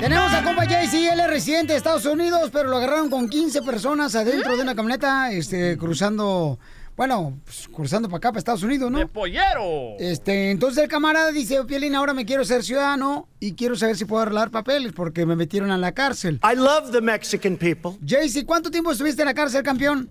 Tenemos 0.00 0.32
a 0.32 0.42
compa 0.44 0.66
Jay-Z, 0.66 1.12
él 1.12 1.20
es 1.20 1.26
residente 1.26 1.72
de 1.72 1.78
Estados 1.78 2.04
Unidos, 2.06 2.50
pero 2.52 2.68
lo 2.68 2.76
agarraron 2.76 3.10
con 3.10 3.28
15 3.28 3.62
personas 3.62 4.14
adentro 4.14 4.56
de 4.56 4.62
una 4.62 4.74
camioneta, 4.74 5.32
este, 5.32 5.76
cruzando, 5.78 6.58
bueno, 6.96 7.38
pues, 7.44 7.68
cruzando 7.68 8.08
para 8.08 8.18
acá, 8.18 8.28
para 8.30 8.38
Estados 8.38 8.62
Unidos, 8.62 8.90
¿no? 8.90 8.98
¡De 8.98 9.06
pollero! 9.06 9.96
Este, 9.98 10.50
entonces 10.50 10.84
el 10.84 10.88
camarada 10.88 11.32
dice, 11.32 11.64
Pielín, 11.64 11.94
ahora 11.94 12.14
me 12.14 12.24
quiero 12.24 12.44
ser 12.44 12.62
ciudadano 12.62 13.28
y 13.40 13.54
quiero 13.54 13.74
saber 13.74 13.96
si 13.96 14.04
puedo 14.04 14.22
arreglar 14.22 14.50
papeles 14.50 14.92
porque 14.92 15.26
me 15.26 15.34
metieron 15.34 15.70
a 15.70 15.78
la 15.78 15.92
cárcel. 15.92 16.40
I 16.44 16.56
love 16.56 16.92
the 16.92 17.00
Mexican 17.00 17.56
people. 17.56 17.92
Jaycee, 18.06 18.46
¿cuánto 18.46 18.70
tiempo 18.70 18.92
estuviste 18.92 19.22
en 19.22 19.26
la 19.26 19.34
cárcel, 19.34 19.62
campeón? 19.62 20.08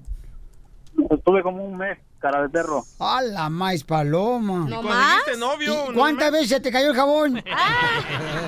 Estuve 1.10 1.42
como 1.42 1.64
un 1.64 1.78
mes, 1.78 1.98
cara 2.20 2.42
de 2.42 2.50
perro. 2.50 2.84
A 3.00 3.22
la 3.22 3.50
maíz 3.50 3.84
paloma. 3.84 4.68
¿Y 4.68 4.74
conseguiste 4.74 5.38
novio? 5.40 5.92
¿Y 5.92 5.94
¿Cuántas 5.94 6.32
veces 6.32 6.50
se 6.50 6.60
te 6.60 6.72
cayó 6.72 6.90
el 6.90 6.96
jabón? 6.96 7.44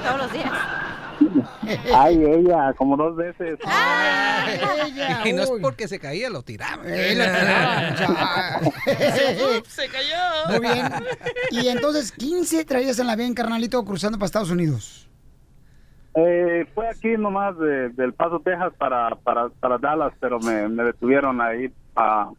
Todos 0.03 0.17
los 0.17 0.33
días. 0.33 0.51
Ay, 1.95 2.23
ella, 2.23 2.73
como 2.77 2.95
dos 2.97 3.15
veces. 3.15 3.59
Y 5.25 5.33
no 5.33 5.43
es 5.43 5.51
porque 5.61 5.87
se 5.87 5.99
caía, 5.99 6.29
lo 6.29 6.43
tiraba. 6.43 6.83
Eh, 6.85 7.15
lo 7.15 7.23
tiraba, 7.23 7.95
cha- 7.95 8.59
Se 9.67 9.87
cayó. 9.87 10.49
Muy 10.49 10.59
bien. 10.59 10.85
Y 11.51 11.67
entonces, 11.67 12.11
15 12.11 12.65
traías 12.65 12.99
en 12.99 13.07
la 13.07 13.15
bien, 13.15 13.33
carnalito, 13.33 13.83
cruzando 13.83 14.17
para 14.17 14.27
Estados 14.27 14.51
Unidos. 14.51 15.09
Eh, 16.15 16.65
fue 16.73 16.87
aquí 16.87 17.15
nomás 17.17 17.57
de- 17.59 17.89
del 17.89 18.13
Paso, 18.13 18.39
Texas 18.39 18.71
para, 18.77 19.09
para, 19.15 19.49
para 19.49 19.77
Dallas, 19.77 20.13
pero 20.19 20.39
me, 20.39 20.67
me 20.69 20.83
detuvieron 20.83 21.41
ahí. 21.41 21.71
ah, 21.95 22.29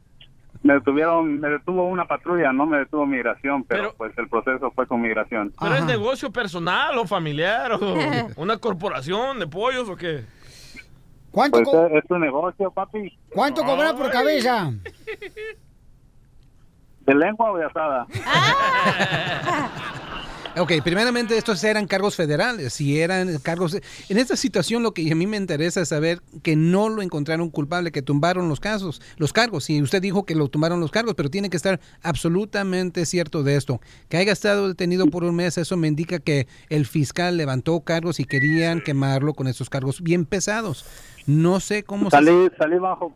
me 0.67 0.75
detuvieron, 0.75 1.41
me 1.41 1.49
detuvo 1.49 1.85
una 1.87 2.05
patrulla, 2.07 2.53
no 2.53 2.67
me 2.67 2.79
detuvo 2.79 3.07
migración, 3.07 3.65
pero, 3.65 3.95
pues 3.97 4.13
el 4.19 4.29
proceso 4.29 4.71
fue 4.73 4.87
con 4.87 5.01
migración. 5.01 5.53
¿Pero 5.61 5.75
es 5.77 5.85
negocio 5.85 6.31
personal 6.31 6.99
o 6.99 7.07
familiar 7.07 7.73
o 7.73 7.79
una 8.37 8.57
corporación 8.59 9.39
de 9.39 9.47
pollos 9.47 9.89
o 9.89 9.97
qué? 9.97 10.25
¿Cuánto, 11.31 11.59
Pues 11.59 11.69
co- 11.69 11.87
es, 11.87 12.05
es 12.05 12.11
un 12.11 12.21
negocio, 12.21 12.71
papi. 12.71 13.17
¿Cuánto 13.31 13.63
cobras 13.65 13.93
por 13.95 14.11
cabeza? 14.11 14.73
¿De 17.01 17.15
lengua 17.15 17.53
o 17.53 17.57
de 17.59 17.65
asada? 17.67 18.07
Ok, 20.59 20.73
primeramente 20.83 21.37
estos 21.37 21.63
eran 21.65 21.87
cargos 21.87 22.17
federales, 22.17 22.73
si 22.73 22.99
eran 22.99 23.37
cargos... 23.41 23.75
En 24.09 24.17
esta 24.17 24.37
situación 24.37 24.83
lo 24.83 24.93
que 24.95 25.13
a 25.13 25.15
mí 25.15 25.27
me 25.27 25.37
interesa 25.37 25.83
es 25.83 25.89
saber 25.91 26.23
que 26.43 26.57
no 26.57 26.89
lo 26.89 27.03
encontraron 27.03 27.51
culpable, 27.51 27.93
que 27.93 28.01
tumbaron 28.01 28.49
los 28.49 28.59
casos, 28.59 29.03
los 29.19 29.35
cargos. 29.35 29.69
Y 29.69 29.83
usted 29.83 30.01
dijo 30.01 30.25
que 30.25 30.35
lo 30.35 30.49
tumbaron 30.49 30.81
los 30.81 30.91
cargos, 30.91 31.15
pero 31.15 31.29
tiene 31.29 31.51
que 31.51 31.59
estar 31.59 31.79
absolutamente 32.03 33.05
cierto 33.05 33.43
de 33.43 33.57
esto. 33.57 33.83
Que 34.09 34.17
haya 34.17 34.33
estado 34.33 34.69
detenido 34.69 35.09
por 35.09 35.25
un 35.25 35.35
mes, 35.37 35.59
eso 35.59 35.77
me 35.77 35.89
indica 35.89 36.21
que 36.21 36.47
el 36.71 36.87
fiscal 36.87 37.37
levantó 37.37 37.79
cargos 37.81 38.19
y 38.19 38.25
querían 38.25 38.81
quemarlo 38.81 39.35
con 39.35 39.49
esos 39.49 39.69
cargos 39.69 40.01
bien 40.01 40.25
pesados. 40.25 40.87
No 41.27 41.61
sé 41.61 41.83
cómo... 41.83 42.09
se- 42.09 42.17
Salí, 42.17 42.49
salí 42.57 42.79
bajo, 42.79 43.15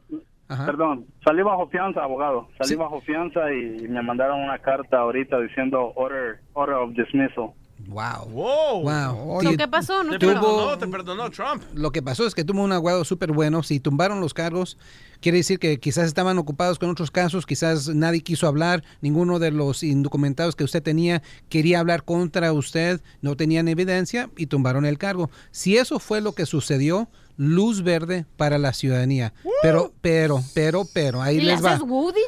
Ajá. 0.51 0.67
perdón, 0.67 1.07
salí 1.25 1.43
bajo 1.43 1.69
fianza, 1.69 2.03
abogado. 2.03 2.49
Salí 2.59 2.71
Sí. 2.71 2.77
bajo 2.77 3.01
fianza 3.03 3.41
y 3.53 3.87
me 3.89 4.03
mandaron 4.03 4.41
una 4.41 4.59
carta 4.59 4.99
ahorita 4.99 5.39
diciendo 5.41 5.93
order, 5.95 6.41
order 6.55 6.75
of 6.77 6.91
dismissal. 6.95 7.53
Wow. 7.89 8.29
Wow. 8.31 8.83
Wow. 8.83 9.39
¿Pero 9.41 9.57
qué 9.57 9.67
pasó? 9.67 10.05
No 10.05 10.13
Te 10.13 10.19
te- 10.19 10.27
perdonó, 10.27 10.77
te 10.77 10.87
perdonó 10.87 11.31
Trump. 11.31 11.63
Lo 11.73 11.91
que 11.93 12.03
pasó 12.03 12.27
es 12.27 12.35
que 12.35 12.45
tuvo 12.45 12.63
un 12.63 12.73
aguado 12.73 13.05
súper 13.05 13.33
bueno. 13.33 13.63
Si 13.63 13.81
tumbaron 13.81 14.21
los 14.21 14.35
cargos, 14.35 14.77
quiere 15.23 15.39
decir 15.39 15.59
que 15.59 15.79
quizás 15.81 16.07
estaban 16.07 16.37
ocupados 16.37 16.79
con 16.79 16.91
otros 16.91 17.11
casos, 17.11 17.47
quizás 17.47 17.89
nadie 17.89 18.21
quiso 18.21 18.47
hablar, 18.47 18.85
ninguno 19.01 19.39
de 19.39 19.51
los 19.51 19.83
indocumentados 19.83 20.57
que 20.57 20.65
usted 20.65 20.83
tenía 20.83 21.23
quería 21.49 21.81
hablar 21.81 22.05
contra 22.05 22.53
usted, 22.53 23.01
no 23.23 23.35
tenían 23.35 23.67
evidencia 23.67 24.29
y 24.37 24.47
tumbaron 24.47 24.85
el 24.85 24.99
cargo. 24.99 25.31
Si 25.51 25.79
eso 25.79 25.99
fue 26.01 26.21
lo 26.21 26.33
que 26.33 26.45
sucedió, 26.45 27.09
luz 27.43 27.83
verde 27.83 28.27
para 28.37 28.59
la 28.59 28.75
ciudadanía. 28.75 29.33
Pero, 29.63 29.95
pero, 30.03 30.45
pero, 30.53 30.87
pero, 30.93 31.23
ahí 31.23 31.39
¿Y 31.39 31.41
le 31.41 31.53
les 31.53 31.65
va. 31.65 31.71
haces 31.73 31.87
Woo, 31.89 32.13
DJ? 32.13 32.23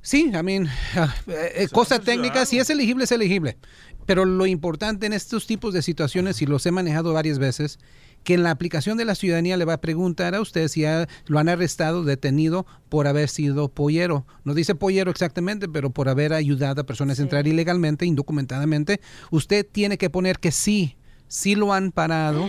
Sí, 0.00 0.30
I 0.34 0.42
mean, 0.42 0.68
ah, 0.96 1.14
eh, 1.26 1.52
eh, 1.56 1.68
cosa 1.70 1.98
técnica, 1.98 2.46
si 2.46 2.58
es 2.58 2.70
elegible, 2.70 3.04
es 3.04 3.12
elegible. 3.12 3.58
Pero 4.06 4.24
lo 4.24 4.46
importante 4.46 5.04
en 5.06 5.12
estos 5.12 5.46
tipos 5.46 5.74
de 5.74 5.82
situaciones, 5.82 6.40
y 6.40 6.46
los 6.46 6.64
he 6.64 6.70
manejado 6.70 7.12
varias 7.12 7.38
veces, 7.38 7.78
que 8.22 8.32
en 8.34 8.42
la 8.42 8.50
aplicación 8.50 8.96
de 8.96 9.04
la 9.04 9.14
ciudadanía 9.14 9.58
le 9.58 9.66
va 9.66 9.74
a 9.74 9.80
preguntar 9.82 10.34
a 10.34 10.40
usted 10.40 10.68
si 10.68 10.86
ha- 10.86 11.08
lo 11.26 11.38
han 11.38 11.50
arrestado, 11.50 12.02
detenido 12.04 12.66
por 12.88 13.06
haber 13.06 13.28
sido 13.28 13.68
pollero. 13.68 14.26
No 14.44 14.54
dice 14.54 14.74
pollero 14.74 15.10
exactamente, 15.10 15.68
pero 15.68 15.90
por 15.90 16.08
haber 16.08 16.32
ayudado 16.32 16.80
a 16.80 16.86
personas 16.86 17.18
a 17.18 17.22
entrar 17.22 17.46
ilegalmente, 17.46 18.06
indocumentadamente. 18.06 19.00
Usted 19.30 19.66
tiene 19.70 19.98
que 19.98 20.08
poner 20.08 20.38
que 20.38 20.52
sí, 20.52 20.96
sí 21.28 21.54
lo 21.54 21.72
han 21.72 21.92
parado 21.92 22.48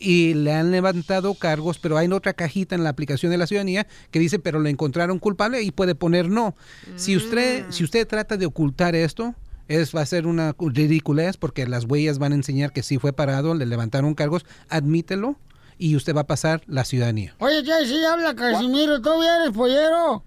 y 0.00 0.34
le 0.34 0.52
han 0.52 0.70
levantado 0.70 1.34
cargos, 1.34 1.78
pero 1.78 1.96
hay 1.96 2.08
otra 2.08 2.32
cajita 2.32 2.74
en 2.74 2.84
la 2.84 2.90
aplicación 2.90 3.30
de 3.30 3.38
la 3.38 3.46
ciudadanía 3.46 3.86
que 4.10 4.18
dice, 4.18 4.38
pero 4.38 4.58
lo 4.58 4.68
encontraron 4.68 5.18
culpable 5.18 5.62
y 5.62 5.70
puede 5.70 5.94
poner 5.94 6.28
no. 6.28 6.54
Si 6.96 7.16
usted, 7.16 7.66
si 7.70 7.84
usted 7.84 8.06
trata 8.06 8.36
de 8.36 8.46
ocultar 8.46 8.94
esto, 8.94 9.34
es, 9.68 9.94
va 9.94 10.02
a 10.02 10.06
ser 10.06 10.26
una 10.26 10.54
ridiculez 10.58 11.36
porque 11.36 11.66
las 11.66 11.84
huellas 11.84 12.18
van 12.18 12.32
a 12.32 12.36
enseñar 12.36 12.72
que 12.72 12.82
sí 12.82 12.98
fue 12.98 13.12
parado, 13.12 13.54
le 13.54 13.66
levantaron 13.66 14.14
cargos, 14.14 14.44
admítelo 14.68 15.36
y 15.78 15.96
usted 15.96 16.14
va 16.14 16.22
a 16.22 16.26
pasar 16.26 16.62
la 16.66 16.84
ciudadanía. 16.84 17.34
Oye, 17.38 17.62
¿qué? 17.64 17.86
Sí, 17.86 18.04
habla 18.04 18.34
Casimiro. 18.34 19.00
¿Todavía 19.00 19.36
eres 19.42 19.50
pollero? 19.52 20.24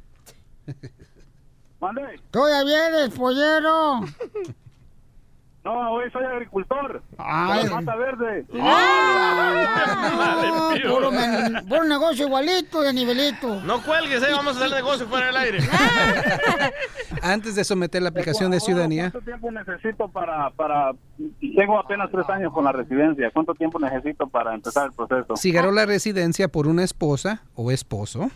¿Mande? 1.79 2.01
¿Todavía 2.31 2.87
eres 2.87 3.09
pollero? 3.13 4.01
No, 5.67 5.91
hoy 5.91 6.09
soy 6.13 6.23
agricultor. 6.23 7.01
Ay. 7.17 7.65
La 7.65 7.81
Mata 7.81 7.95
Verde. 7.97 8.45
Ah, 8.61 9.65
puro, 10.87 11.11
puro 11.67 11.83
negocio 11.83 12.25
igualito 12.25 12.81
de 12.81 12.93
nivelito. 12.93 13.61
No 13.63 13.83
cuelgues, 13.83 14.23
eh, 14.23 14.27
vamos 14.31 14.55
a 14.55 14.59
hacer 14.65 14.77
negocio 14.77 15.07
fuera 15.09 15.25
del 15.27 15.35
aire. 15.35 15.59
Antes 17.21 17.55
de 17.55 17.65
someter 17.65 18.01
la 18.01 18.09
aplicación 18.09 18.49
de 18.51 18.61
ciudadanía, 18.61 19.11
¿Cuánto 19.11 19.25
tiempo 19.25 19.51
necesito 19.51 20.07
para, 20.07 20.51
para... 20.51 20.93
Tengo 21.41 21.77
apenas 21.79 22.09
tres 22.11 22.29
años 22.29 22.53
con 22.53 22.63
la 22.63 22.71
residencia. 22.71 23.29
¿Cuánto 23.33 23.53
tiempo 23.53 23.77
necesito 23.77 24.25
para 24.27 24.53
empezar 24.53 24.85
el 24.87 24.93
proceso? 24.93 25.35
si 25.35 25.51
ganó 25.51 25.71
la 25.71 25.85
residencia 25.85 26.47
por 26.47 26.67
una 26.67 26.85
esposa 26.85 27.41
o 27.55 27.71
esposo, 27.71 28.31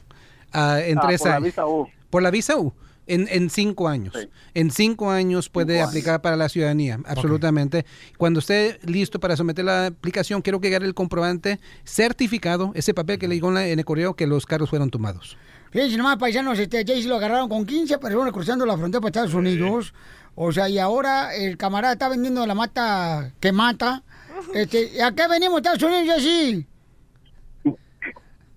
ah, 0.52 0.80
en 0.84 0.98
Ah, 0.98 1.02
tres 1.08 1.22
por 1.22 1.30
la 1.30 1.36
años. 1.36 1.46
visa 1.46 1.66
U. 1.66 1.88
Por 2.10 2.24
la 2.24 2.32
visa 2.32 2.58
U. 2.58 2.74
En, 3.08 3.28
en 3.30 3.50
cinco 3.50 3.88
años. 3.90 4.14
En 4.54 4.72
cinco 4.72 5.10
años 5.12 5.50
puede 5.50 5.76
Cinco 5.78 5.88
aplicar 5.90 6.22
para 6.22 6.36
la 6.38 6.48
ciudadanía, 6.50 7.00
absolutamente. 7.06 7.86
Cuando 8.18 8.40
esté 8.40 8.80
listo 8.86 9.20
para 9.20 9.36
someter 9.36 9.66
la 9.66 9.88
aplicación, 9.88 10.42
quiero 10.42 10.62
que 10.62 10.68
agarre 10.68 10.86
el 10.86 10.94
comprobante 10.94 11.60
certificado, 11.84 12.72
ese 12.76 12.94
papel 12.94 13.20
que 13.20 13.28
le 13.28 13.36
llegó 13.36 13.50
en, 13.50 13.54
la- 13.56 13.68
en 13.68 13.80
el 13.80 13.86
correo 13.86 14.16
que 14.16 14.28
los 14.28 14.46
carros 14.46 14.70
fueron 14.70 14.90
tomados. 14.90 15.38
Fíjense 15.72 15.98
nomás, 15.98 16.18
paisanos, 16.18 16.60
este, 16.60 16.84
Jayce 16.86 17.08
lo 17.08 17.16
agarraron 17.16 17.48
con 17.50 17.66
15 17.66 17.98
personas 17.98 18.32
cruzando 18.34 18.66
la 18.66 18.78
frontera 18.78 19.00
para 19.02 19.10
Estados 19.10 19.34
Unidos. 19.34 19.94
O 20.36 20.52
sea, 20.52 20.70
y 20.70 20.78
ahora 20.80 21.36
el 21.36 21.58
camarada 21.58 21.94
está 21.94 22.08
vendiendo 22.10 22.46
la 22.46 22.56
mata 22.56 23.34
que 23.40 23.52
mata. 23.52 24.04
Este, 24.56 25.02
¿A 25.04 25.12
qué 25.12 25.28
venimos 25.28 25.58
Estados 25.58 25.84
Unidos, 25.84 26.08
Jayce? 26.08 26.66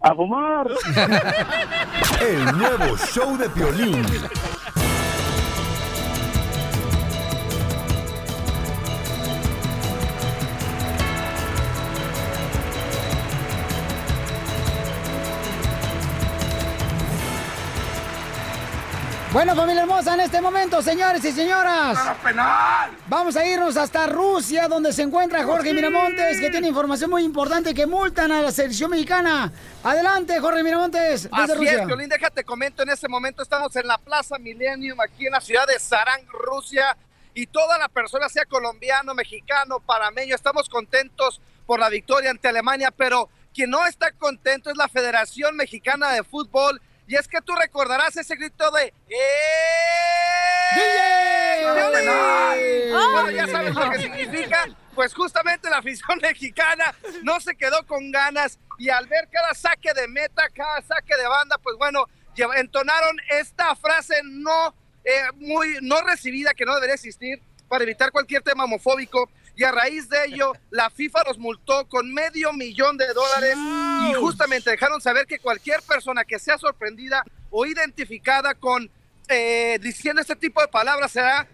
¡A 0.04 0.14
fumar! 0.14 0.68
El 2.20 2.58
nuevo 2.58 2.94
show 2.98 3.38
de 3.38 3.48
Piolín. 3.48 4.04
Bueno, 19.34 19.56
familia 19.56 19.82
hermosa, 19.82 20.14
en 20.14 20.20
este 20.20 20.40
momento, 20.40 20.80
señores 20.80 21.24
y 21.24 21.32
señoras. 21.32 21.98
Vamos 23.08 23.34
a 23.34 23.44
irnos 23.44 23.76
hasta 23.76 24.06
Rusia, 24.06 24.68
donde 24.68 24.92
se 24.92 25.02
encuentra 25.02 25.42
Jorge 25.42 25.74
Miramontes, 25.74 26.38
que 26.38 26.50
tiene 26.50 26.68
información 26.68 27.10
muy 27.10 27.24
importante 27.24 27.74
que 27.74 27.84
multan 27.84 28.30
a 28.30 28.42
la 28.42 28.52
selección 28.52 28.92
mexicana. 28.92 29.52
Adelante, 29.82 30.38
Jorge 30.38 30.62
Miramontes, 30.62 31.24
desde 31.24 31.36
Así 31.36 31.52
Rusia. 31.52 31.80
es, 31.80 31.86
Violín, 31.88 32.08
déjate 32.08 32.44
comento, 32.44 32.84
en 32.84 32.90
este 32.90 33.08
momento 33.08 33.42
estamos 33.42 33.74
en 33.74 33.88
la 33.88 33.98
Plaza 33.98 34.38
Millennium, 34.38 35.00
aquí 35.00 35.26
en 35.26 35.32
la 35.32 35.40
ciudad 35.40 35.66
de 35.66 35.80
Sarang, 35.80 36.24
Rusia, 36.28 36.96
y 37.34 37.48
toda 37.48 37.76
la 37.76 37.88
persona, 37.88 38.28
sea 38.28 38.44
colombiano, 38.44 39.14
mexicano, 39.14 39.80
parameño, 39.80 40.36
estamos 40.36 40.68
contentos 40.68 41.40
por 41.66 41.80
la 41.80 41.88
victoria 41.88 42.30
ante 42.30 42.46
Alemania, 42.46 42.92
pero 42.96 43.28
quien 43.52 43.70
no 43.70 43.84
está 43.84 44.12
contento 44.12 44.70
es 44.70 44.76
la 44.76 44.86
Federación 44.86 45.56
Mexicana 45.56 46.10
de 46.10 46.22
Fútbol, 46.22 46.80
y 47.06 47.16
es 47.16 47.28
que 47.28 47.40
tú 47.40 47.54
recordarás 47.54 48.16
ese 48.16 48.34
grito 48.36 48.70
de 48.70 48.94
¡Eh! 49.08 49.14
¡Violín! 51.74 52.10
Bueno, 52.92 53.30
ya 53.30 53.46
sabes 53.46 53.74
lo 53.74 53.90
que 53.90 53.98
significa. 53.98 54.66
Pues 54.94 55.12
justamente 55.14 55.68
la 55.68 55.78
afición 55.78 56.18
mexicana 56.22 56.94
no 57.22 57.40
se 57.40 57.56
quedó 57.56 57.84
con 57.86 58.10
ganas 58.12 58.58
y 58.78 58.88
al 58.88 59.06
ver 59.06 59.28
cada 59.30 59.54
saque 59.54 59.92
de 59.92 60.08
meta, 60.08 60.48
cada 60.54 60.82
saque 60.82 61.16
de 61.16 61.26
banda, 61.26 61.58
pues 61.58 61.76
bueno, 61.76 62.06
entonaron 62.56 63.16
esta 63.30 63.74
frase 63.76 64.14
no 64.24 64.74
eh, 65.04 65.24
muy 65.36 65.78
no 65.82 66.00
recibida 66.02 66.54
que 66.54 66.64
no 66.64 66.74
debería 66.74 66.94
existir 66.94 67.40
para 67.68 67.84
evitar 67.84 68.10
cualquier 68.10 68.42
tema 68.42 68.64
homofóbico 68.64 69.28
y 69.56 69.64
a 69.64 69.72
raíz 69.72 70.08
de 70.08 70.24
ello 70.26 70.52
la 70.70 70.90
FIFA 70.90 71.22
los 71.26 71.38
multó 71.38 71.86
con 71.88 72.12
medio 72.12 72.52
millón 72.52 72.96
de 72.96 73.06
dólares 73.12 73.56
y 74.10 74.14
justamente 74.14 74.70
dejaron 74.70 75.00
saber 75.00 75.26
que 75.26 75.38
cualquier 75.38 75.80
persona 75.82 76.24
que 76.24 76.38
sea 76.38 76.58
sorprendida 76.58 77.22
o 77.50 77.64
identificada 77.66 78.54
con 78.54 78.90
eh, 79.28 79.78
diciendo 79.80 80.20
este 80.20 80.36
tipo 80.36 80.60
de 80.60 80.68
palabras 80.68 81.12
será 81.12 81.46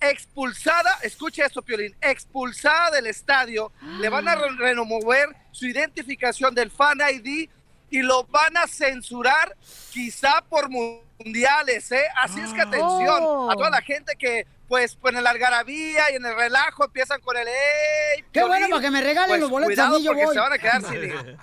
expulsada, 0.00 0.98
escuche 1.02 1.42
esto, 1.44 1.62
Piolín, 1.62 1.94
expulsada 2.00 2.92
del 2.92 3.06
estadio, 3.08 3.72
le 4.00 4.08
van 4.08 4.28
a 4.28 4.36
re- 4.36 4.56
remover 4.56 5.28
su 5.50 5.66
identificación 5.66 6.54
del 6.54 6.70
Fan 6.70 6.98
ID 7.14 7.48
y 7.90 8.00
lo 8.02 8.24
van 8.24 8.56
a 8.56 8.66
censurar 8.66 9.56
quizá 9.90 10.42
por 10.48 10.68
mundiales, 10.70 11.90
¿eh? 11.92 12.04
Así 12.20 12.40
es 12.40 12.52
que 12.52 12.60
atención 12.60 13.50
a 13.50 13.54
toda 13.54 13.70
la 13.70 13.82
gente 13.82 14.14
que 14.18 14.46
pues, 14.68 14.96
pues 15.00 15.14
en 15.14 15.20
el 15.20 15.26
algarabía 15.26 16.10
y 16.12 16.16
en 16.16 16.26
el 16.26 16.34
relajo 16.36 16.84
empiezan 16.84 17.20
con 17.22 17.36
el 17.36 17.48
¡Ey! 17.48 18.24
Qué 18.32 18.40
bueno, 18.42 18.66
Piolín". 18.66 18.70
para 18.70 18.82
que 18.82 18.90
me 18.90 19.00
regalen 19.00 19.28
Pues, 19.30 19.40
los 19.40 19.50
boletos 19.50 19.78
a 19.78 19.88
mí, 19.90 20.02
yo 20.02 20.10
porque 20.10 20.24
voy. 20.26 20.34
se 20.34 20.40
van 20.40 20.52
a 20.52 20.58
quedar 20.58 20.82
sin. 20.82 21.36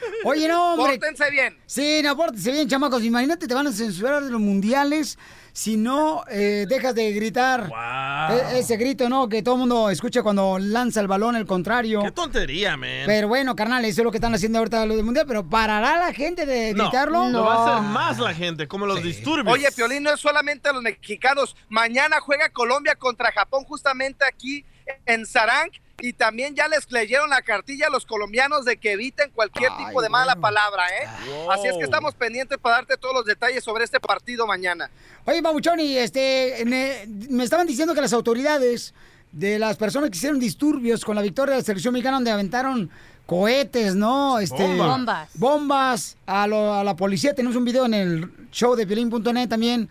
Oye, 0.24 0.48
no, 0.48 0.74
hombre. 0.74 0.92
Pórtense 0.98 1.30
bien. 1.30 1.58
Sí, 1.66 2.00
no, 2.02 2.16
pórtense 2.16 2.52
bien, 2.52 2.68
chamacos. 2.68 3.02
Imagínate, 3.02 3.46
te 3.46 3.54
van 3.54 3.66
a 3.66 3.72
censurar 3.72 4.22
de 4.22 4.30
los 4.30 4.40
mundiales 4.40 5.18
si 5.60 5.76
no 5.76 6.24
eh, 6.30 6.64
dejas 6.66 6.94
de 6.94 7.12
gritar. 7.12 7.70
E- 8.30 8.60
ese 8.60 8.78
grito, 8.78 9.10
¿no? 9.10 9.28
Que 9.28 9.42
todo 9.42 9.56
el 9.56 9.60
mundo 9.60 9.90
escucha 9.90 10.22
cuando 10.22 10.58
lanza 10.58 11.02
el 11.02 11.06
balón, 11.06 11.36
el 11.36 11.44
contrario. 11.44 12.00
Qué 12.02 12.12
tontería, 12.12 12.78
man. 12.78 12.88
Pero 13.04 13.28
bueno, 13.28 13.54
carnal, 13.54 13.84
eso 13.84 14.00
es 14.00 14.04
lo 14.06 14.10
que 14.10 14.16
están 14.16 14.34
haciendo 14.34 14.58
ahorita 14.58 14.86
los 14.86 14.96
del 14.96 15.04
mundial. 15.04 15.26
Pero 15.28 15.46
¿parará 15.46 15.98
la 15.98 16.14
gente 16.14 16.46
de 16.46 16.72
No, 16.72 16.84
gritarlo? 16.84 17.28
Lo 17.28 17.44
va 17.44 17.54
a 17.56 17.76
hacer 17.76 17.90
más 17.90 18.18
la 18.18 18.32
gente, 18.32 18.66
como 18.68 18.86
los 18.86 19.02
disturbios. 19.02 19.52
Oye, 19.52 19.70
Piolín, 19.76 20.02
no 20.02 20.14
es 20.14 20.20
solamente 20.20 20.70
a 20.70 20.72
los 20.72 20.82
mexicanos. 20.82 21.54
Mañana 21.68 22.20
juega 22.20 22.48
Colombia 22.48 22.94
contra 22.94 23.30
Japón 23.30 23.64
justamente 23.64 24.24
aquí 24.24 24.64
en 25.04 25.26
Sarang. 25.26 25.70
Y 26.02 26.12
también 26.12 26.54
ya 26.54 26.68
les 26.68 26.90
leyeron 26.90 27.30
la 27.30 27.42
cartilla 27.42 27.86
a 27.86 27.90
los 27.90 28.06
colombianos 28.06 28.64
de 28.64 28.76
que 28.76 28.92
eviten 28.92 29.30
cualquier 29.30 29.70
tipo 29.76 30.00
de 30.02 30.08
mala 30.08 30.36
palabra, 30.36 30.82
¿eh? 31.02 31.06
Así 31.50 31.68
es 31.68 31.76
que 31.76 31.84
estamos 31.84 32.14
pendientes 32.14 32.58
para 32.58 32.76
darte 32.76 32.96
todos 32.96 33.14
los 33.14 33.24
detalles 33.24 33.62
sobre 33.64 33.84
este 33.84 34.00
partido 34.00 34.46
mañana. 34.46 34.90
Oye, 35.24 35.40
Babuchón, 35.40 35.80
y 35.80 35.96
este, 35.96 36.62
me, 36.66 37.06
me 37.28 37.44
estaban 37.44 37.66
diciendo 37.66 37.94
que 37.94 38.00
las 38.00 38.12
autoridades 38.12 38.94
de 39.32 39.58
las 39.58 39.76
personas 39.76 40.10
que 40.10 40.16
hicieron 40.16 40.40
disturbios 40.40 41.04
con 41.04 41.14
la 41.16 41.22
victoria 41.22 41.54
de 41.54 41.60
la 41.60 41.64
selección 41.64 41.92
mexicana 41.94 42.16
donde 42.16 42.30
aventaron 42.32 42.90
cohetes, 43.26 43.94
¿no? 43.94 44.40
Este, 44.40 44.56
Bombas. 44.66 44.88
Bombas. 44.88 45.28
bombas 45.34 46.16
a, 46.26 46.46
lo- 46.48 46.74
a 46.74 46.82
la 46.82 46.96
policía. 46.96 47.32
Tenemos 47.34 47.56
un 47.56 47.64
video 47.64 47.86
en 47.86 47.94
el 47.94 48.30
show 48.50 48.74
de 48.74 48.86
Piolín.net 48.86 49.48
también. 49.48 49.88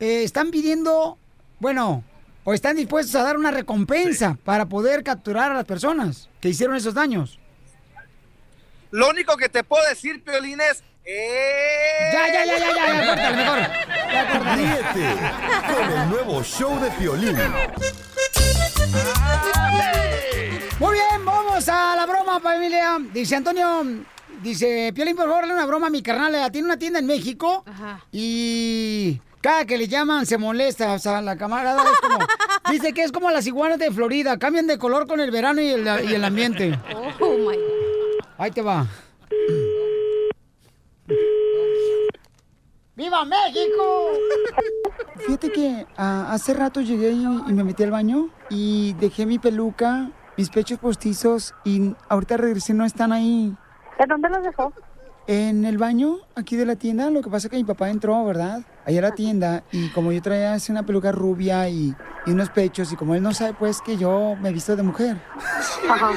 Eh, 0.00 0.24
están 0.24 0.50
pidiendo, 0.50 1.16
bueno, 1.60 2.02
o 2.44 2.54
están 2.54 2.76
dispuestos 2.76 3.14
a 3.14 3.22
dar 3.22 3.36
una 3.36 3.50
recompensa 3.50 4.36
para 4.44 4.66
poder 4.66 5.02
capturar 5.02 5.50
a 5.50 5.54
las 5.54 5.64
personas 5.64 6.28
que 6.40 6.48
hicieron 6.48 6.76
esos 6.76 6.94
daños. 6.94 7.38
Lo 8.90 9.08
único 9.08 9.36
que 9.36 9.48
te 9.48 9.62
puedo 9.62 9.86
decir, 9.88 10.22
Piolín, 10.24 10.60
es... 10.60 10.82
¡Eh! 11.04 12.10
Ya, 12.12 12.26
ya, 12.32 12.44
ya, 12.44 12.58
ya, 12.58 12.74
ya, 12.74 12.92
ya, 12.92 13.06
córtale, 13.06 13.36
mejor. 13.36 13.58
Ya, 14.12 14.32
córtale. 14.32 14.62
Ríete 14.62 15.16
con 15.74 15.98
el 15.98 16.08
nuevo 16.10 16.42
show 16.42 16.80
de 16.80 16.90
Piolín. 16.90 17.36
Muy 20.78 20.92
bien, 20.94 21.24
vamos 21.24 21.68
a 21.68 21.96
la 21.96 22.06
broma, 22.06 22.40
familia. 22.40 22.98
Dice 23.12 23.36
Antonio, 23.36 23.84
dice, 24.42 24.92
Piolín, 24.94 25.16
por 25.16 25.26
favor, 25.26 25.42
dale 25.42 25.54
una 25.54 25.66
broma 25.66 25.86
a 25.86 25.90
mi 25.90 26.02
carnal. 26.02 26.50
Tiene 26.50 26.66
una 26.66 26.78
tienda 26.78 26.98
en 26.98 27.06
México 27.06 27.64
y 28.12 29.20
cada 29.40 29.64
que 29.64 29.78
le 29.78 29.88
llaman 29.88 30.26
se 30.26 30.38
molesta. 30.38 30.92
O 30.94 30.98
sea, 30.98 31.20
la 31.22 31.36
camarada 31.36 31.82
es 31.84 32.00
como, 32.00 32.18
dice 32.70 32.92
que 32.92 33.02
es 33.02 33.12
como 33.12 33.30
las 33.30 33.46
iguanas 33.46 33.78
de 33.78 33.90
Florida. 33.90 34.38
Cambian 34.38 34.66
de 34.66 34.78
color 34.78 35.06
con 35.06 35.20
el 35.20 35.30
verano 35.30 35.60
y 35.60 35.68
el, 35.68 35.86
y 36.08 36.14
el 36.14 36.24
ambiente. 36.24 36.78
Oh, 37.20 37.36
my 37.38 37.56
Ahí 38.38 38.50
te 38.50 38.62
va. 38.62 38.86
¡Viva 42.96 43.24
México! 43.24 44.10
Fíjate 45.16 45.50
que 45.50 45.86
ah, 45.96 46.28
hace 46.30 46.52
rato 46.52 46.82
llegué 46.82 47.12
y, 47.12 47.22
y 47.22 47.52
me 47.52 47.64
metí 47.64 47.82
al 47.82 47.90
baño 47.90 48.28
y 48.50 48.92
dejé 48.94 49.24
mi 49.24 49.38
peluca, 49.38 50.10
mis 50.36 50.50
pechos 50.50 50.78
postizos 50.78 51.54
y 51.64 51.94
ahorita 52.10 52.36
regresé, 52.36 52.74
no 52.74 52.84
están 52.84 53.12
ahí. 53.12 53.54
¿De 53.98 54.06
dónde 54.06 54.28
los 54.28 54.42
dejó? 54.42 54.72
En 55.32 55.64
el 55.64 55.78
baño, 55.78 56.16
aquí 56.34 56.56
de 56.56 56.66
la 56.66 56.74
tienda, 56.74 57.08
lo 57.08 57.22
que 57.22 57.30
pasa 57.30 57.46
es 57.46 57.52
que 57.52 57.56
mi 57.56 57.62
papá 57.62 57.88
entró, 57.88 58.24
¿verdad? 58.24 58.62
Ahí 58.84 58.98
a 58.98 59.00
la 59.00 59.12
tienda 59.12 59.62
y 59.70 59.88
como 59.90 60.10
yo 60.10 60.20
traía 60.20 60.54
así 60.54 60.72
una 60.72 60.84
peluca 60.84 61.12
rubia 61.12 61.68
y, 61.68 61.94
y 62.26 62.30
unos 62.32 62.50
pechos 62.50 62.90
y 62.92 62.96
como 62.96 63.14
él 63.14 63.22
no 63.22 63.32
sabe 63.32 63.54
pues 63.54 63.80
que 63.80 63.96
yo 63.96 64.34
me 64.40 64.48
he 64.48 64.52
visto 64.52 64.74
de 64.74 64.82
mujer. 64.82 65.18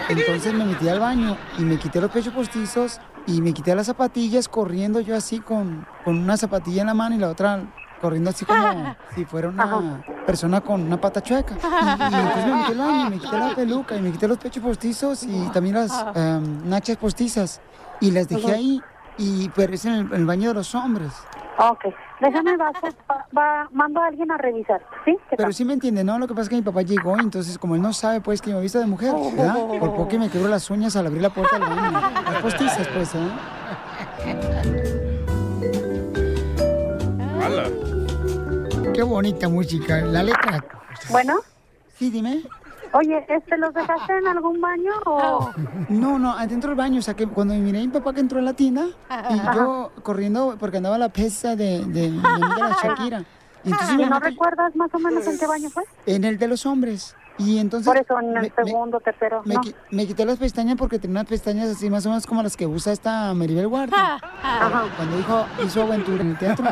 Entonces 0.10 0.52
me 0.56 0.66
metí 0.66 0.90
al 0.90 1.00
baño 1.00 1.38
y 1.60 1.62
me 1.62 1.78
quité 1.78 2.02
los 2.02 2.10
pechos 2.10 2.34
postizos 2.34 3.00
y 3.28 3.40
me 3.40 3.54
quité 3.54 3.76
las 3.76 3.86
zapatillas 3.86 4.48
corriendo 4.48 5.00
yo 5.00 5.16
así 5.16 5.40
con, 5.40 5.86
con 6.04 6.18
una 6.18 6.36
zapatilla 6.36 6.82
en 6.82 6.88
la 6.88 6.96
mano 6.96 7.14
y 7.14 7.20
la 7.20 7.30
otra 7.30 7.72
corriendo 8.02 8.32
así 8.32 8.46
como 8.46 8.96
si 9.14 9.26
fuera 9.26 9.50
una 9.50 10.04
persona 10.26 10.60
con 10.62 10.82
una 10.82 11.00
pata 11.00 11.22
chueca. 11.22 11.54
Y, 11.54 12.14
y 12.16 12.20
entonces 12.20 12.46
me 12.48 12.56
metí 12.56 12.72
al 12.72 12.78
baño 12.80 13.06
y 13.06 13.10
me 13.12 13.20
quité 13.20 13.38
la 13.38 13.56
peluca 13.56 13.96
y 13.96 14.02
me 14.02 14.12
quité 14.12 14.28
los 14.28 14.40
pechos 14.40 14.64
postizos 14.64 15.24
y 15.24 15.50
también 15.54 15.76
las 15.76 16.04
em, 16.16 16.68
nachas 16.68 16.98
postizas 16.98 17.62
y 18.02 18.10
las 18.10 18.28
dejé 18.28 18.52
ahí 18.52 18.82
y 19.18 19.50
pero 19.50 19.74
es 19.74 19.86
en 19.86 19.94
el, 19.94 20.00
en 20.08 20.14
el 20.14 20.26
baño 20.26 20.50
de 20.50 20.56
los 20.56 20.74
hombres. 20.76 21.12
Ok, 21.58 21.86
déjame, 22.20 22.58
va, 22.58 22.72
va, 23.08 23.28
va- 23.38 23.70
mando 23.72 24.02
a 24.02 24.08
alguien 24.08 24.32
a 24.32 24.38
revisar, 24.38 24.82
¿sí? 25.06 25.12
¿Qué 25.30 25.36
Pero 25.38 25.44
tal? 25.44 25.54
sí 25.54 25.64
me 25.66 25.74
entiende, 25.74 26.04
¿no? 26.04 26.18
Lo 26.18 26.28
que 26.28 26.34
pasa 26.34 26.44
es 26.44 26.50
que 26.50 26.56
mi 26.56 26.62
papá 26.64 26.82
llegó 26.82 27.16
y 27.18 27.20
entonces 27.20 27.60
como 27.60 27.76
él 27.76 27.82
no 27.82 27.94
sabe 27.94 28.22
pues 28.22 28.42
que 28.42 28.52
me 28.52 28.58
he 28.58 28.62
visto 28.62 28.80
de 28.80 28.88
mujer, 28.88 29.14
¿verdad? 29.38 29.56
Por 29.80 29.92
poco 29.92 30.08
que 30.08 30.18
me 30.18 30.30
quebró 30.30 30.48
las 30.50 30.68
uñas 30.72 30.96
al 30.96 31.06
abrir 31.06 31.22
la 31.22 31.30
puerta 31.30 31.60
del 31.60 31.70
baño. 31.70 31.92
Las 32.32 32.42
postizas 32.42 32.88
pues, 32.88 33.14
¿eh? 33.14 33.20
Qué 38.94 39.02
bonita 39.04 39.50
música, 39.50 40.02
la 40.02 40.24
letra. 40.24 40.64
Bueno. 41.10 41.36
Sí, 41.98 42.10
dime. 42.10 42.44
Oye, 42.94 43.26
este, 43.28 43.58
¿los 43.58 43.74
dejaste 43.74 44.18
en 44.20 44.28
algún 44.28 44.62
baño 44.62 44.92
o...? 45.06 45.50
No, 45.90 46.20
no, 46.20 46.34
adentro 46.38 46.70
del 46.70 46.78
baño, 46.78 47.00
o 47.00 47.02
sea 47.02 47.16
que 47.16 47.26
cuando 47.28 47.56
miré 47.56 47.80
a 47.80 47.82
mi 47.82 47.88
papá 47.88 48.14
que 48.14 48.20
entró 48.20 48.40
a 48.40 48.42
la 48.44 48.54
tienda 48.54 48.86
y 49.30 49.56
yo 49.56 49.92
corriendo 50.04 50.56
porque 50.60 50.78
andaba 50.78 50.98
la 50.98 51.10
pesa 51.10 51.56
de, 51.56 51.84
de 51.86 52.10
mi 52.10 52.22
amiga 52.24 52.70
la 52.70 52.78
Shakira. 52.82 53.24
Y 53.64 53.72
entonces 53.72 53.96
¿Y 53.96 53.98
me 53.98 54.06
no 54.08 54.20
recuerdas 54.20 54.76
más 54.76 54.94
o 54.94 55.00
menos 55.00 55.26
en 55.26 55.40
qué 55.40 55.48
baño 55.48 55.70
fue? 55.70 55.84
en 56.06 56.24
el 56.24 56.38
de 56.38 56.48
los 56.48 56.66
hombres. 56.66 57.16
Y 57.40 57.58
entonces 57.58 57.88
Por 57.88 57.98
eso, 57.98 58.20
en 58.20 58.28
el 58.28 58.34
me- 58.34 58.42
me- 58.42 58.52
segundo, 58.64 59.00
tercero, 59.00 59.42
Me, 59.44 59.56
¿no? 59.56 59.62
qui- 59.62 59.74
me 59.90 60.06
quité 60.06 60.24
las 60.24 60.38
pestañas 60.38 60.76
porque 60.78 61.00
tenía 61.00 61.14
unas 61.22 61.26
pestañas 61.26 61.68
así 61.70 61.90
más 61.90 62.06
o 62.06 62.10
menos 62.10 62.28
como 62.28 62.44
las 62.44 62.56
que 62.56 62.68
usa 62.68 62.94
esta 62.94 63.34
Maribel 63.34 63.68
Guardia. 63.68 64.20
Cuando 64.96 65.18
dijo, 65.18 65.46
hizo 65.66 65.82
aventura 65.82 66.22
en 66.22 66.30
el 66.32 66.38
teatro. 66.38 66.66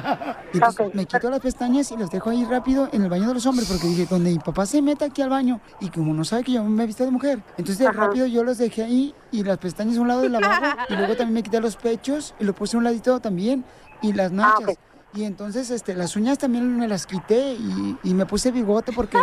Y 0.54 0.58
entonces 0.58 0.94
me 0.94 1.06
quito 1.08 1.30
las 1.32 1.40
pestañas 1.40 1.92
y 1.92 1.98
las 1.98 2.12
dejo 2.12 2.30
ahí 2.30 2.46
rápido 2.46 2.90
en 2.92 3.02
el 3.02 3.10
baño 3.10 3.28
de 3.30 3.34
los 3.34 3.46
hombres 3.48 3.68
porque 3.68 3.88
dije, 3.88 4.06
donde 4.08 4.30
mi 4.32 4.38
papá 4.40 4.66
se 4.68 4.82
meta 4.84 5.06
aquí 5.06 5.22
al 5.24 5.30
baño 5.30 5.60
y 5.80 5.90
como 5.90 6.14
no 6.14 6.24
sabe 6.24 6.44
que 6.44 6.52
yo 6.52 6.64
me 6.64 6.84
he 6.84 6.88
visto 6.88 7.04
de 7.04 7.12
mujer. 7.12 7.40
Entonces 7.58 7.80
de 7.80 7.88
Ajá. 7.88 8.06
rápido 8.06 8.28
yo 8.28 8.44
los 8.44 8.60
dejé 8.60 8.84
ahí 8.84 9.16
y 9.32 9.44
las 9.44 9.58
pestañas 9.58 9.98
a 9.98 10.02
un 10.02 10.08
lado 10.10 10.22
del 10.22 10.32
lavabo 10.34 10.66
y 10.90 10.94
luego 10.96 11.16
también 11.16 11.34
me 11.34 11.44
quité 11.44 11.60
los 11.60 11.76
pechos 11.76 12.36
y 12.40 12.44
lo 12.44 12.54
puse 12.54 12.76
a 12.76 12.80
un 12.80 12.84
ladito 12.84 13.20
también 13.20 13.66
y 14.04 14.14
las 14.14 14.32
nachas. 14.32 14.78
Y 15.14 15.26
entonces 15.26 15.70
este, 15.70 15.94
las 15.94 16.16
uñas 16.16 16.38
también 16.38 16.78
me 16.78 16.88
las 16.88 17.06
quité 17.06 17.54
y, 17.54 17.98
y 18.04 18.14
me 18.14 18.26
puse 18.26 18.52
bigote 18.52 18.92
porque 18.94 19.18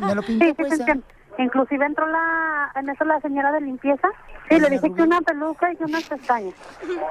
me 0.00 0.14
lo 0.14 0.22
pinté 0.22 0.46
Sí, 0.46 0.54
pues. 0.54 0.80
Inclusive 1.36 1.84
entró 1.84 2.06
la, 2.06 2.70
en 2.76 2.88
eso 2.88 3.04
la 3.04 3.20
señora 3.20 3.50
de 3.52 3.60
limpieza. 3.60 4.08
Sí, 4.48 4.60
le 4.60 4.70
dije 4.70 4.92
que 4.92 5.02
una 5.02 5.20
peluca 5.20 5.72
y 5.72 5.82
unas 5.82 6.04
pestañas. 6.04 6.54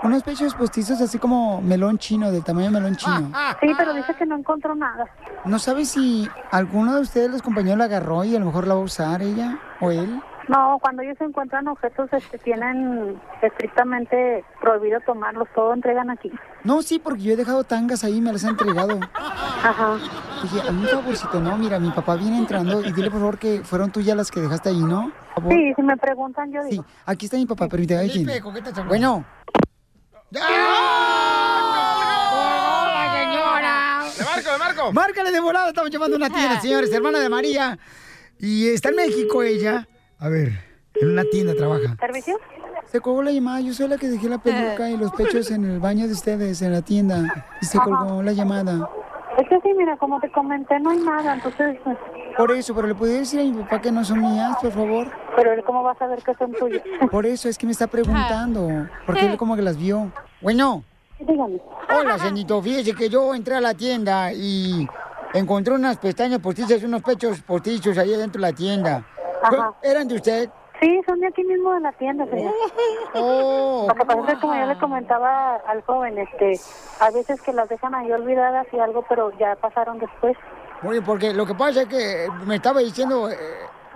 Unos 0.03 0.23
pechos 0.23 0.53
postizos 0.55 1.01
así 1.01 1.17
como 1.17 1.61
melón 1.61 1.97
chino, 1.97 2.31
del 2.31 2.43
tamaño 2.43 2.67
de 2.67 2.79
melón 2.79 2.95
chino. 2.95 3.31
Sí, 3.59 3.67
pero 3.77 3.93
dice 3.93 4.13
que 4.13 4.25
no 4.25 4.37
encontró 4.37 4.75
nada. 4.75 5.05
¿No 5.45 5.59
sabe 5.59 5.85
si 5.85 6.29
alguno 6.51 6.95
de 6.95 7.01
ustedes, 7.01 7.31
los 7.31 7.41
compañeros, 7.41 7.79
la 7.79 7.85
agarró 7.85 8.23
y 8.23 8.35
a 8.35 8.39
lo 8.39 8.45
mejor 8.45 8.67
la 8.67 8.75
va 8.75 8.81
a 8.81 8.83
usar 8.83 9.21
ella 9.21 9.59
o 9.81 9.91
él? 9.91 10.21
No, 10.49 10.77
cuando 10.81 11.01
ellos 11.01 11.15
encuentran 11.21 11.67
objetos, 11.69 12.09
este, 12.11 12.37
tienen 12.37 13.17
estrictamente 13.41 14.43
prohibido 14.59 14.99
tomarlos, 15.01 15.47
todo 15.55 15.73
entregan 15.73 16.09
aquí. 16.09 16.29
No, 16.63 16.81
sí, 16.81 16.99
porque 16.99 17.21
yo 17.21 17.33
he 17.33 17.37
dejado 17.37 17.63
tangas 17.63 18.03
ahí 18.03 18.17
y 18.17 18.21
me 18.21 18.33
las 18.33 18.43
han 18.43 18.51
entregado. 18.51 18.99
Ajá. 19.13 19.97
Dije, 20.41 20.59
hazme 20.59 20.81
un 20.81 20.87
favorcito, 20.87 21.39
no, 21.39 21.57
mira, 21.57 21.79
mi 21.79 21.91
papá 21.91 22.15
viene 22.15 22.37
entrando 22.37 22.83
y 22.83 22.91
dile 22.91 23.09
por 23.09 23.21
favor 23.21 23.39
que 23.39 23.61
fueron 23.63 23.91
tuyas 23.91 24.17
las 24.17 24.29
que 24.29 24.41
dejaste 24.41 24.69
ahí, 24.69 24.79
¿no? 24.79 25.11
Sí, 25.49 25.73
si 25.75 25.81
me 25.81 25.95
preguntan, 25.95 26.51
yo 26.51 26.61
digo. 26.65 26.85
Aquí 27.05 27.25
está 27.25 27.37
mi 27.37 27.45
papá, 27.45 27.69
permítame. 27.69 28.09
Bueno. 28.87 29.23
¡Hola, 30.35 30.41
señora! 33.13 34.03
¡Le 34.17 34.25
marco, 34.25 34.51
le 34.51 34.57
marco! 34.57 34.91
Márcale 34.91 35.31
de 35.31 35.39
volada, 35.39 35.69
estamos 35.69 35.89
llamando 35.89 36.15
a 36.15 36.17
una 36.17 36.29
tienda, 36.29 36.59
señores, 36.59 36.91
hermana 36.91 37.19
de 37.19 37.29
María. 37.29 37.79
Y 38.39 38.67
está 38.67 38.89
en 38.89 38.97
México 38.97 39.41
ella. 39.41 39.87
A 40.23 40.29
ver, 40.29 40.53
en 40.95 41.11
una 41.11 41.25
tienda 41.25 41.53
trabaja. 41.53 41.97
¿Servicio? 41.99 42.39
Se 42.85 43.01
colgó 43.01 43.23
la 43.23 43.31
llamada, 43.31 43.59
yo 43.59 43.73
soy 43.73 43.89
la 43.89 43.97
que 43.97 44.07
dejé 44.07 44.29
la 44.29 44.37
peluca 44.37 44.89
y 44.89 44.95
los 44.95 45.11
pechos 45.11 45.51
en 45.51 45.65
el 45.65 45.81
baño 45.81 46.07
de 46.07 46.13
ustedes, 46.13 46.61
en 46.61 46.71
la 46.71 46.81
tienda. 46.81 47.45
Y 47.61 47.65
se 47.65 47.77
Ajá. 47.77 47.85
colgó 47.87 48.23
la 48.23 48.31
llamada. 48.31 48.89
Es 49.37 49.49
que 49.49 49.59
sí, 49.59 49.73
mira, 49.77 49.97
como 49.97 50.21
te 50.21 50.31
comenté, 50.31 50.79
no 50.79 50.91
hay 50.91 50.99
nada, 50.99 51.33
entonces... 51.33 51.77
pues, 51.83 51.97
Por 52.37 52.53
eso, 52.53 52.73
pero 52.73 52.87
le 52.87 52.95
podría 52.95 53.17
decir 53.17 53.41
a 53.41 53.43
mi 53.43 53.51
papá 53.63 53.81
que 53.81 53.91
no 53.91 54.05
son 54.05 54.21
mías, 54.21 54.55
por 54.61 54.71
favor. 54.71 55.11
Pero 55.35 55.51
él, 55.51 55.63
¿cómo 55.65 55.83
va 55.83 55.91
a 55.91 55.97
saber 55.97 56.23
que 56.23 56.33
son 56.35 56.53
tuyas? 56.53 56.81
Por 57.11 57.25
eso 57.25 57.49
es 57.49 57.57
que 57.57 57.65
me 57.65 57.73
está 57.73 57.87
preguntando. 57.87 58.69
Porque 59.05 59.25
él 59.25 59.35
como 59.35 59.57
que 59.57 59.61
las 59.61 59.75
vio. 59.75 60.09
Bueno. 60.41 60.85
Dígame. 61.19 61.59
Hola, 61.93 62.17
señorito. 62.17 62.61
Fíjese 62.61 62.93
que 62.93 63.09
yo 63.09 63.35
entré 63.35 63.55
a 63.55 63.61
la 63.61 63.73
tienda 63.73 64.31
y 64.31 64.87
encontré 65.33 65.73
unas 65.73 65.97
pestañas 65.97 66.39
postizas, 66.39 66.81
unos 66.83 67.01
pechos 67.01 67.41
postizos 67.41 67.97
ahí 67.97 68.11
dentro 68.11 68.41
de 68.41 68.47
la 68.51 68.55
tienda. 68.55 69.05
Ajá. 69.43 69.73
¿Eran 69.81 70.07
de 70.07 70.15
usted? 70.15 70.49
Sí, 70.79 71.01
son 71.05 71.19
de 71.19 71.27
aquí 71.27 71.43
mismo 71.43 71.71
de 71.73 71.79
la 71.81 71.91
tienda, 71.93 72.25
señor. 72.27 72.53
Oh, 73.15 73.85
Lo 73.87 73.95
que 73.95 74.05
pasa 74.05 74.21
es 74.21 74.27
que 74.33 74.41
como 74.41 74.55
yo 74.55 74.65
le 74.65 74.77
comentaba 74.79 75.55
al 75.67 75.81
joven, 75.83 76.17
este, 76.17 76.59
a 76.99 77.11
veces 77.11 77.39
que 77.41 77.53
las 77.53 77.69
dejan 77.69 77.93
ahí 77.93 78.11
olvidadas 78.11 78.65
y 78.73 78.79
algo, 78.79 79.05
pero 79.07 79.31
ya 79.37 79.55
pasaron 79.55 79.99
después. 79.99 80.35
Oye, 80.83 81.01
porque 81.01 81.31
lo 81.33 81.45
que 81.45 81.53
pasa 81.53 81.83
es 81.83 81.87
que 81.87 82.27
me 82.45 82.55
estaba 82.55 82.79
diciendo 82.79 83.29
eh, 83.29 83.37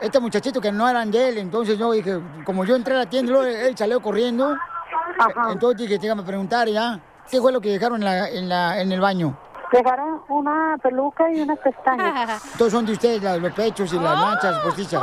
este 0.01 0.19
muchachito 0.19 0.61
que 0.61 0.71
no 0.71 0.87
eran 0.87 1.09
de 1.11 1.29
él, 1.29 1.37
entonces 1.39 1.77
yo 1.77 1.91
dije, 1.91 2.19
como 2.45 2.63
yo 2.63 2.75
entré 2.75 2.93
a 2.93 2.99
la 2.99 3.05
tienda, 3.09 3.31
luego 3.33 3.47
él 3.47 3.75
salió 3.75 3.99
corriendo, 3.99 4.53
eh, 4.53 5.33
entonces 5.51 5.81
dije, 5.81 5.97
déjame 5.97 6.23
preguntar 6.23 6.67
ya, 6.69 6.99
¿qué 7.29 7.41
fue 7.41 7.51
lo 7.51 7.59
que 7.59 7.69
dejaron 7.69 8.01
en, 8.01 8.05
la, 8.05 8.29
en, 8.29 8.47
la, 8.47 8.81
en 8.81 8.91
el 8.91 9.01
baño? 9.01 9.35
Dejaron 9.71 10.21
una 10.29 10.77
peluca 10.81 11.29
y 11.31 11.41
unas 11.41 11.59
pestañas. 11.59 12.41
Todos 12.57 12.71
son 12.71 12.85
de 12.85 12.93
ustedes, 12.93 13.41
los 13.41 13.53
pechos 13.53 13.93
y 13.93 13.99
las 13.99 14.17
manchas 14.17 14.57
postizas. 14.59 15.01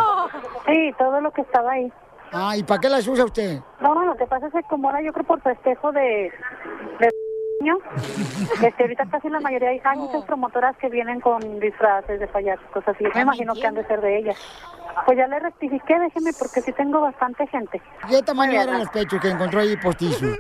Sí, 0.67 0.95
todo 0.99 1.21
lo 1.21 1.31
que 1.31 1.43
estaba 1.43 1.73
ahí. 1.73 1.93
Ah, 2.33 2.57
¿y 2.57 2.63
para 2.63 2.81
qué 2.81 2.89
las 2.89 3.07
usa 3.07 3.25
usted? 3.25 3.61
No, 3.81 3.95
no, 3.95 4.07
lo 4.07 4.17
que 4.17 4.27
pasa 4.27 4.49
es 4.49 4.53
que 4.53 4.63
como 4.65 4.89
ahora 4.89 5.03
yo 5.03 5.13
creo 5.13 5.25
por 5.25 5.41
festejo 5.41 5.93
de... 5.93 6.33
de 6.99 7.11
niño, 7.61 7.77
este, 8.63 8.83
ahorita 8.83 9.07
casi 9.11 9.29
la 9.29 9.41
mayoría 9.41 9.69
hay, 9.69 9.81
hay 9.85 9.99
muchas 9.99 10.25
promotoras 10.25 10.77
que 10.79 10.89
vienen 10.89 11.21
con 11.21 11.61
disfraces 11.61 12.19
de 12.19 12.27
payasos, 12.27 12.67
cosas 12.73 12.97
así. 12.97 13.05
Me 13.15 13.21
imagino 13.21 13.55
que 13.55 13.67
han 13.67 13.75
de 13.75 13.87
ser 13.87 14.01
de 14.01 14.19
ellas. 14.19 14.37
Pues 15.07 15.19
ya 15.19 15.29
le 15.29 15.39
rectifiqué, 15.41 15.99
déjeme, 15.99 16.31
porque 16.39 16.61
sí 16.61 16.73
tengo 16.73 17.01
bastante 17.01 17.47
gente. 17.47 17.81
¿Qué 18.09 18.23
tamaño 18.23 18.61
eran 18.61 18.81
los 18.81 18.89
pechos 18.89 19.21
que 19.21 19.29
encontró 19.29 19.61
ahí 19.61 19.77
postizos? 19.77 20.23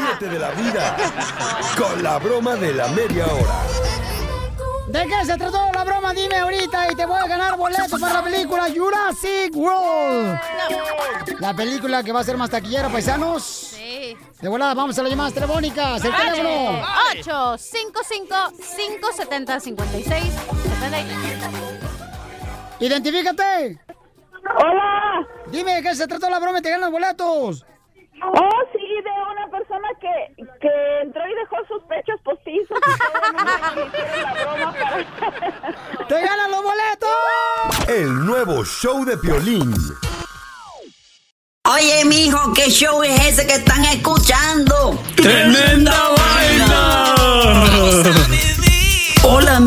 Ríete 0.00 0.28
de 0.28 0.38
la 0.38 0.50
vida 0.50 0.96
con 1.76 2.02
la 2.02 2.18
broma 2.18 2.56
de 2.56 2.72
la 2.72 2.88
media 2.88 3.26
hora. 3.26 3.62
¿De 4.88 5.06
qué 5.06 5.24
se 5.24 5.36
trató 5.36 5.70
la 5.72 5.84
broma? 5.84 6.12
Dime 6.12 6.36
ahorita 6.36 6.90
y 6.90 6.96
te 6.96 7.06
voy 7.06 7.18
a 7.18 7.26
ganar 7.26 7.56
boleto 7.56 7.98
para 7.98 8.14
la 8.14 8.22
película 8.24 8.66
Jurassic 8.74 9.54
World. 9.54 10.40
La 11.38 11.54
película 11.54 12.02
que 12.02 12.12
va 12.12 12.20
a 12.20 12.24
ser 12.24 12.36
más 12.36 12.50
taquillera, 12.50 12.88
paisanos. 12.88 13.44
Sí. 13.44 14.16
De 14.40 14.48
volada, 14.48 14.74
vamos 14.74 14.98
a 14.98 15.02
las 15.02 15.10
llamadas 15.10 15.34
telefónicas. 15.34 16.04
El 16.04 16.12
teléfono. 16.12 16.82
8 17.18 17.58
55 17.58 18.36
570 18.76 19.60
56 19.60 20.34
Identifícate. 22.80 23.80
Hola. 24.56 25.28
Dime, 25.52 25.74
¿de 25.76 25.82
qué 25.82 25.94
se 25.94 26.08
trató 26.08 26.28
la 26.30 26.38
broma 26.38 26.58
y 26.58 26.62
te 26.62 26.70
ganan 26.70 26.90
los 26.90 26.90
boletos? 26.90 27.66
Entró 31.10 31.22
y 31.28 31.34
dejó 31.34 31.56
sus 31.66 31.82
pechos 31.88 32.20
postizos. 32.22 32.78
¡Te 36.08 36.14
ganan 36.14 36.52
los 36.52 36.62
boletos! 36.62 37.10
El 37.88 38.24
nuevo 38.24 38.64
show 38.64 39.04
de 39.04 39.18
Piolín. 39.18 39.74
Oye, 41.64 42.04
mijo, 42.04 42.52
¿qué 42.54 42.70
show 42.70 43.02
es 43.02 43.20
ese 43.26 43.44
que 43.46 43.54
están 43.54 43.84
escuchando? 43.86 44.96
¡Tremenda 45.16 46.10
vaina! 46.16 47.14
Hola 47.18 48.39